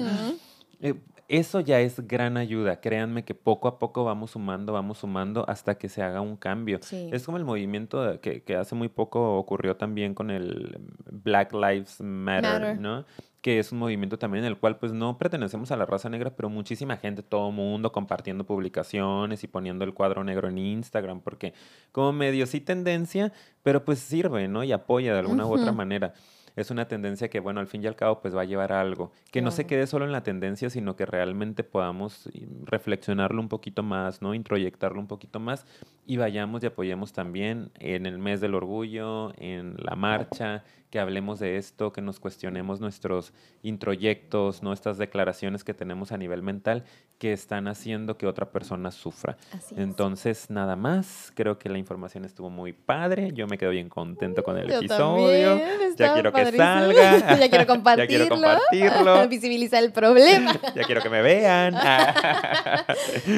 eso 1.27 1.59
ya 1.59 1.79
es 1.79 2.07
gran 2.07 2.37
ayuda. 2.37 2.79
Créanme 2.81 3.23
que 3.23 3.35
poco 3.35 3.67
a 3.67 3.79
poco 3.79 4.03
vamos 4.03 4.31
sumando, 4.31 4.73
vamos 4.73 4.99
sumando 4.99 5.47
hasta 5.47 5.75
que 5.75 5.89
se 5.89 6.01
haga 6.01 6.21
un 6.21 6.37
cambio. 6.37 6.79
Es 6.91 7.25
como 7.25 7.37
el 7.37 7.45
movimiento 7.45 8.19
que, 8.21 8.43
que, 8.43 8.55
hace 8.55 8.75
muy 8.75 8.89
poco 8.89 9.37
ocurrió 9.37 9.75
también 9.75 10.13
con 10.13 10.31
el 10.31 10.77
Black 11.11 11.53
Lives 11.53 12.01
Matter, 12.01 12.79
¿no? 12.79 13.05
que 13.45 13.59
es 13.59 13.71
un 13.71 13.77
movimiento 13.77 14.17
también 14.17 14.43
en 14.43 14.47
el 14.49 14.57
cual 14.57 14.79
pues 14.79 14.91
no 14.91 15.19
pertenecemos 15.19 15.69
a 15.69 15.77
la 15.77 15.85
raza 15.85 16.09
negra, 16.09 16.35
pero 16.35 16.49
muchísima 16.49 16.97
gente, 16.97 17.21
todo 17.21 17.51
mundo 17.51 17.91
compartiendo 17.91 18.43
publicaciones 18.43 19.43
y 19.43 19.47
poniendo 19.47 19.85
el 19.85 19.93
cuadro 19.93 20.23
negro 20.23 20.49
en 20.49 20.57
Instagram, 20.57 21.21
porque 21.21 21.53
como 21.91 22.11
medio 22.11 22.47
sí 22.47 22.59
tendencia, 22.59 23.31
pero 23.61 23.85
pues 23.85 23.99
sirve, 23.99 24.47
¿no? 24.47 24.63
Y 24.63 24.71
apoya 24.71 25.13
de 25.13 25.19
alguna 25.19 25.45
u 25.45 25.53
otra 25.53 25.71
manera 25.71 26.15
es 26.55 26.71
una 26.71 26.87
tendencia 26.87 27.29
que, 27.29 27.39
bueno, 27.39 27.59
al 27.59 27.67
fin 27.67 27.83
y 27.83 27.87
al 27.87 27.95
cabo, 27.95 28.21
pues 28.21 28.35
va 28.35 28.41
a 28.41 28.45
llevar 28.45 28.71
a 28.71 28.81
algo. 28.81 29.11
Que 29.31 29.41
no 29.41 29.51
se 29.51 29.65
quede 29.67 29.87
solo 29.87 30.05
en 30.05 30.11
la 30.11 30.23
tendencia, 30.23 30.69
sino 30.69 30.95
que 30.95 31.05
realmente 31.05 31.63
podamos 31.63 32.29
reflexionarlo 32.63 33.41
un 33.41 33.49
poquito 33.49 33.83
más, 33.83 34.21
¿no? 34.21 34.33
Introyectarlo 34.33 34.99
un 34.99 35.07
poquito 35.07 35.39
más 35.39 35.65
y 36.05 36.17
vayamos 36.17 36.63
y 36.63 36.67
apoyemos 36.67 37.13
también 37.13 37.71
en 37.79 38.05
el 38.05 38.17
mes 38.17 38.41
del 38.41 38.55
orgullo, 38.55 39.33
en 39.37 39.75
la 39.77 39.95
marcha, 39.95 40.63
que 40.95 41.01
hablemos 41.01 41.39
de 41.39 41.57
esto, 41.57 41.91
que 41.91 41.99
nos 41.99 42.21
cuestionemos 42.21 42.79
nuestros 42.79 43.33
introyectos, 43.63 44.63
¿no? 44.63 44.71
Estas 44.71 44.97
declaraciones 44.97 45.65
que 45.65 45.73
tenemos 45.73 46.13
a 46.13 46.17
nivel 46.17 46.41
mental 46.41 46.85
que 47.17 47.33
están 47.33 47.67
haciendo 47.67 48.17
que 48.17 48.27
otra 48.27 48.51
persona 48.51 48.91
sufra. 48.91 49.37
Entonces, 49.75 50.49
nada 50.49 50.77
más, 50.77 51.33
creo 51.33 51.57
que 51.57 51.69
la 51.69 51.77
información 51.77 52.23
estuvo 52.25 52.49
muy 52.49 52.71
padre, 52.71 53.31
yo 53.33 53.47
me 53.47 53.57
quedo 53.57 53.71
bien 53.71 53.89
contento 53.89 54.41
con 54.43 54.57
el 54.57 54.71
episodio, 54.71 55.59
ya 55.97 56.13
quiero 56.13 56.31
que 56.31 56.51
salga, 56.57 57.37
ya 57.39 57.49
quiero 57.49 57.67
compartirlo, 57.67 58.03
ya 58.03 58.07
quiero 58.07 58.29
compartirlo, 58.29 59.27
visibilizar 59.29 59.83
el 59.83 59.91
problema, 59.91 60.53
ya 60.73 60.83
quiero 60.83 61.01
que 61.01 61.09
me 61.09 61.21
vean. 61.21 61.75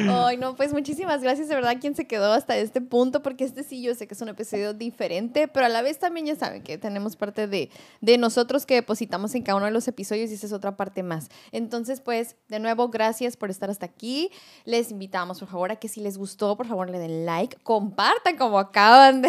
Ay, 0.08 0.36
no, 0.36 0.54
pues 0.54 0.72
muchísimas 0.72 1.22
gracias 1.22 1.48
de 1.48 1.56
verdad 1.56 1.72
a 1.72 1.78
quien 1.80 1.96
se 1.96 2.06
quedó 2.06 2.32
hasta 2.32 2.56
este 2.56 2.80
punto, 2.80 3.20
porque 3.20 3.42
este 3.42 3.64
sí 3.64 3.82
yo 3.82 3.96
sé 3.96 4.06
que 4.06 4.14
es 4.14 4.20
un 4.20 4.28
episodio 4.28 4.74
diferente, 4.74 5.48
pero 5.48 5.66
a 5.66 5.68
la 5.68 5.82
vez 5.82 5.98
también 5.98 6.26
ya 6.26 6.36
saben 6.36 6.62
que 6.62 6.78
tenemos 6.78 7.16
parte 7.16 7.47
de, 7.48 7.70
de 8.00 8.18
nosotros 8.18 8.66
que 8.66 8.74
depositamos 8.74 9.34
en 9.34 9.42
cada 9.42 9.56
uno 9.56 9.66
de 9.66 9.72
los 9.72 9.88
episodios 9.88 10.30
y 10.30 10.34
esa 10.34 10.46
es 10.46 10.52
otra 10.52 10.76
parte 10.76 11.02
más. 11.02 11.28
Entonces, 11.52 12.00
pues, 12.00 12.36
de 12.48 12.60
nuevo, 12.60 12.88
gracias 12.88 13.36
por 13.36 13.50
estar 13.50 13.70
hasta 13.70 13.86
aquí. 13.86 14.30
Les 14.64 14.90
invitamos, 14.90 15.40
por 15.40 15.48
favor, 15.48 15.72
a 15.72 15.76
que 15.76 15.88
si 15.88 16.00
les 16.00 16.18
gustó, 16.18 16.56
por 16.56 16.66
favor, 16.66 16.90
le 16.90 16.98
den 16.98 17.26
like, 17.26 17.56
compartan 17.62 18.36
como 18.36 18.58
acaban 18.58 19.22
de, 19.22 19.28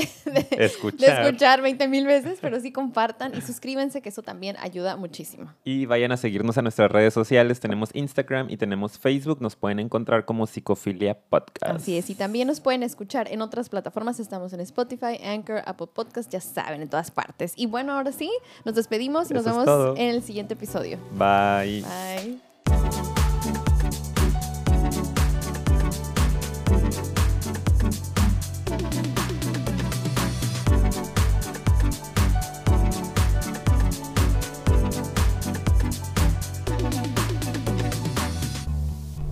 escuchar. 0.51 0.99
de 0.99 1.27
escuchar 1.27 1.61
20 1.61 1.87
mil 1.87 2.05
veces, 2.05 2.39
pero 2.41 2.59
sí 2.59 2.71
compartan 2.71 3.33
y 3.35 3.41
suscríbanse, 3.41 4.01
que 4.01 4.09
eso 4.09 4.21
también 4.21 4.55
ayuda 4.59 4.95
muchísimo. 4.95 5.53
Y 5.63 5.85
vayan 5.85 6.11
a 6.11 6.17
seguirnos 6.17 6.57
a 6.57 6.61
nuestras 6.61 6.91
redes 6.91 7.13
sociales. 7.13 7.59
Tenemos 7.59 7.89
Instagram 7.93 8.49
y 8.49 8.57
tenemos 8.57 8.97
Facebook. 8.97 9.41
Nos 9.41 9.55
pueden 9.55 9.79
encontrar 9.79 10.25
como 10.25 10.45
Psicofilia 10.45 11.19
Podcast. 11.19 11.75
Así 11.75 11.97
es, 11.97 12.09
y 12.09 12.15
también 12.15 12.47
nos 12.47 12.59
pueden 12.59 12.83
escuchar 12.83 13.31
en 13.31 13.41
otras 13.41 13.69
plataformas. 13.69 14.19
Estamos 14.19 14.53
en 14.53 14.59
Spotify, 14.61 15.19
Anchor, 15.23 15.61
Apple 15.65 15.87
Podcast, 15.93 16.31
ya 16.31 16.41
saben, 16.41 16.81
en 16.81 16.89
todas 16.89 17.11
partes. 17.11 17.53
Y 17.55 17.65
bueno, 17.65 17.93
ahora 17.93 18.08
sí, 18.11 18.31
nos 18.65 18.75
despedimos 18.75 19.29
y 19.31 19.33
nos 19.33 19.43
vemos 19.43 19.97
en 19.97 20.09
el 20.09 20.23
siguiente 20.23 20.53
episodio. 20.53 20.97
Bye. 21.11 21.83
Bye. 21.83 22.39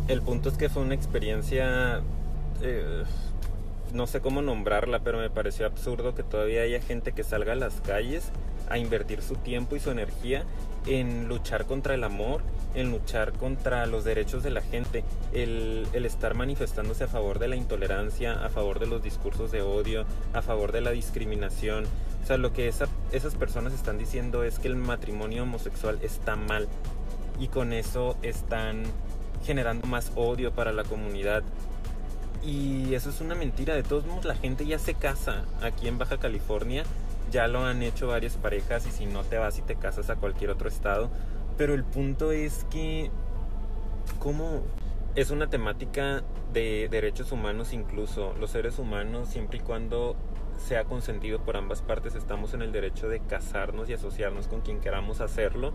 El 0.08 0.22
punto 0.22 0.50
es 0.50 0.58
que 0.58 0.70
fue 0.70 0.84
una 0.84 0.96
experiencia 0.96 2.02
eh, 2.62 3.04
no 3.98 4.06
sé 4.06 4.22
cómo 4.22 4.44
nombrarla, 4.44 5.00
pero 5.00 5.18
me 5.18 5.32
pareció 5.32 5.66
absurdo 5.66 6.14
que 6.14 6.22
todavía 6.22 6.62
haya 6.62 6.80
gente 6.80 7.14
que 7.14 7.24
salga 7.24 7.54
a 7.54 7.56
las 7.56 7.82
calles 7.82 8.32
a 8.70 8.78
invertir 8.78 9.24
su 9.24 9.36
tiempo 9.36 9.76
y 9.76 9.80
su 9.80 9.90
energía 9.90 10.44
en 10.86 11.28
luchar 11.28 11.66
contra 11.66 11.96
el 11.96 12.04
amor, 12.04 12.42
en 12.76 12.92
luchar 12.92 13.34
contra 13.34 13.88
los 13.88 14.04
derechos 14.04 14.44
de 14.44 14.52
la 14.52 14.62
gente, 14.62 15.04
el, 15.34 15.88
estar 15.94 16.36
manifestándose 16.36 17.06
a 17.06 17.08
favor 17.08 17.40
de 17.40 17.48
la 17.48 17.56
intolerancia, 17.56 18.46
a 18.46 18.50
favor 18.50 18.80
de 18.80 18.86
los 18.86 19.02
discursos 19.02 19.52
de 19.52 19.64
odio, 19.64 20.06
a 20.32 20.44
favor 20.44 20.72
de 20.72 20.82
la 20.82 20.92
discriminación. 20.92 21.86
O 22.24 22.28
sea, 22.28 22.38
lo 22.38 22.54
que 22.54 22.68
esas 22.68 23.36
personas 23.36 23.74
están 23.74 23.98
diciendo 23.98 24.44
es 24.44 24.60
que 24.60 24.68
el 24.68 24.76
matrimonio 24.76 25.44
homosexual 25.44 25.98
está 26.04 26.36
mal 26.36 26.68
y 27.40 27.48
con 27.48 27.74
eso 27.74 28.16
están 28.22 28.84
generando 29.44 29.88
más 29.88 30.12
odio 30.16 30.52
para 30.52 30.72
la 30.72 30.84
comunidad. 30.84 31.44
Y 32.44 32.94
eso 32.94 33.10
es 33.10 33.22
una 33.22 33.36
mentira. 33.36 33.76
De 33.76 33.84
todos 33.84 34.06
modos, 34.06 34.26
la 34.26 34.36
gente 34.36 34.66
ya 34.66 34.80
se 34.80 34.94
casa 34.94 35.46
aquí 35.62 35.88
en 35.88 35.98
Baja 35.98 36.18
California. 36.18 36.84
Ya 37.32 37.48
lo 37.48 37.66
han 37.66 37.84
hecho 37.84 38.08
varias 38.08 38.38
parejas 38.38 38.88
y 38.88 38.92
si 38.92 39.06
no 39.06 39.24
te 39.24 39.38
vas 39.38 39.58
y 39.58 39.62
te 39.62 39.76
casas 39.76 40.10
a 40.10 40.16
cualquier 40.16 40.50
otro 40.50 40.70
estado. 40.70 41.10
Pero 41.58 41.74
el 41.74 41.84
punto 41.84 42.32
es 42.32 42.66
que, 42.70 43.12
como 44.20 44.64
es 45.16 45.32
una 45.32 45.50
temática 45.50 46.24
de 46.54 46.88
derechos 46.90 47.32
humanos 47.32 47.74
incluso. 47.74 48.34
Los 48.40 48.52
seres 48.52 48.80
humanos, 48.80 49.30
siempre 49.30 49.58
y 49.58 49.62
cuando 49.62 50.16
sea 50.58 50.86
consentido 50.86 51.40
por 51.40 51.58
ambas 51.58 51.82
partes, 51.82 52.16
estamos 52.16 52.54
en 52.54 52.62
el 52.62 52.72
derecho 52.72 53.10
de 53.10 53.20
casarnos 53.20 53.90
y 53.90 53.94
asociarnos 53.94 54.48
con 54.48 54.62
quien 54.62 54.80
queramos 54.80 55.20
hacerlo. 55.20 55.74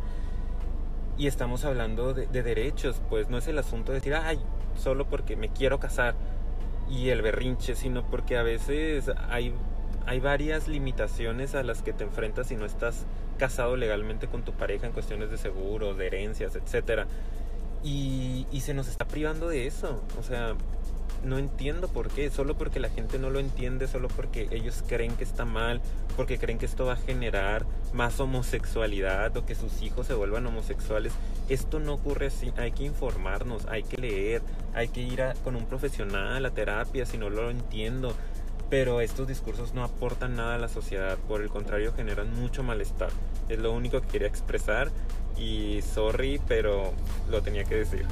Y 1.19 1.27
estamos 1.27 1.65
hablando 1.65 2.15
de, 2.15 2.27
de 2.29 2.43
derechos, 2.43 3.03
pues 3.11 3.29
no 3.29 3.37
es 3.37 3.47
el 3.49 3.59
asunto 3.59 3.93
de 3.93 3.99
decir, 3.99 4.15
ay, 4.15 4.41
solo 4.77 5.09
porque 5.09 5.37
me 5.37 5.51
quiero 5.51 5.79
casar 5.79 6.15
y 6.91 7.11
el 7.11 7.23
berrinche, 7.23 7.75
sino 7.75 8.05
porque 8.05 8.37
a 8.37 8.43
veces 8.43 9.11
hay, 9.29 9.53
hay 10.07 10.21
varias 10.21 10.69
limitaciones 10.69 11.55
a 11.55 11.63
las 11.63 11.83
que 11.83 11.93
te 11.93 12.05
enfrentas 12.05 12.49
si 12.49 12.57
no 12.57 12.67
estás 12.67 13.07
casado 13.39 13.77
legalmente 13.77 14.27
con 14.29 14.43
tu 14.43 14.53
pareja 14.53 14.87
en 14.87 14.93
cuestiones 14.93 15.31
de 15.31 15.39
seguro, 15.39 15.95
de 15.95 16.07
herencias, 16.07 16.57
etc. 16.57 17.07
Y, 17.83 18.47
y 18.53 18.61
se 18.61 18.75
nos 18.75 18.89
está 18.89 19.07
privando 19.07 19.49
de 19.49 19.67
eso. 19.67 20.03
O 20.19 20.23
sea, 20.23 20.55
no 21.25 21.39
entiendo 21.39 21.89
por 21.89 22.09
qué, 22.09 22.31
solo 22.31 22.57
porque 22.57 22.81
la 22.81 22.89
gente 22.89 23.19
no 23.19 23.31
lo 23.31 23.39
entiende, 23.39 23.87
solo 23.87 24.09
porque 24.09 24.49
ellos 24.51 24.83
creen 24.87 25.15
que 25.17 25.25
está 25.25 25.45
mal, 25.45 25.81
porque 26.13 26.39
creen 26.39 26.59
que 26.59 26.67
esto 26.67 26.87
va 26.87 26.95
a 26.95 26.97
generar 26.97 27.65
más 27.93 28.21
homosexualidad 28.21 29.37
o 29.37 29.45
que 29.45 29.55
sus 29.55 29.83
hijos 29.83 30.07
se 30.07 30.15
vuelvan 30.15 30.47
homosexuales. 30.47 31.13
Esto 31.49 31.81
no 31.81 31.95
ocurre 31.95 32.27
así, 32.27 32.53
hay 32.57 32.73
que 32.73 32.85
informarnos, 32.85 33.67
hay 33.67 33.83
que 33.83 33.97
leer, 33.97 34.43
hay 34.75 34.89
que 34.89 35.01
ir 35.01 35.23
con 35.45 35.57
un 35.57 35.67
profesional 35.67 36.45
a 36.47 36.51
terapia 36.51 37.07
si 37.07 37.19
no 37.19 37.31
lo 37.31 37.51
entiendo. 37.51 38.15
pero 38.73 39.03
estos 39.03 39.29
discursos 39.29 39.75
no 39.75 39.85
aportan 39.85 40.35
nada 40.35 40.55
a 40.55 40.59
la 40.59 40.69
sociedad, 40.69 41.19
por 41.29 41.43
el 41.43 41.51
contrario 41.51 41.93
generan 41.93 42.35
mucho 42.35 42.63
malestar. 42.63 43.11
Es 43.51 43.59
lo 43.59 43.71
único 43.71 44.01
que 44.01 44.09
quería 44.09 44.29
expresar 44.29 44.91
y 45.37 45.83
sorry, 45.83 46.41
pero 46.49 46.95
lo 47.31 47.43
tenía 47.43 47.65
que 47.65 47.75
decir. 47.75 48.07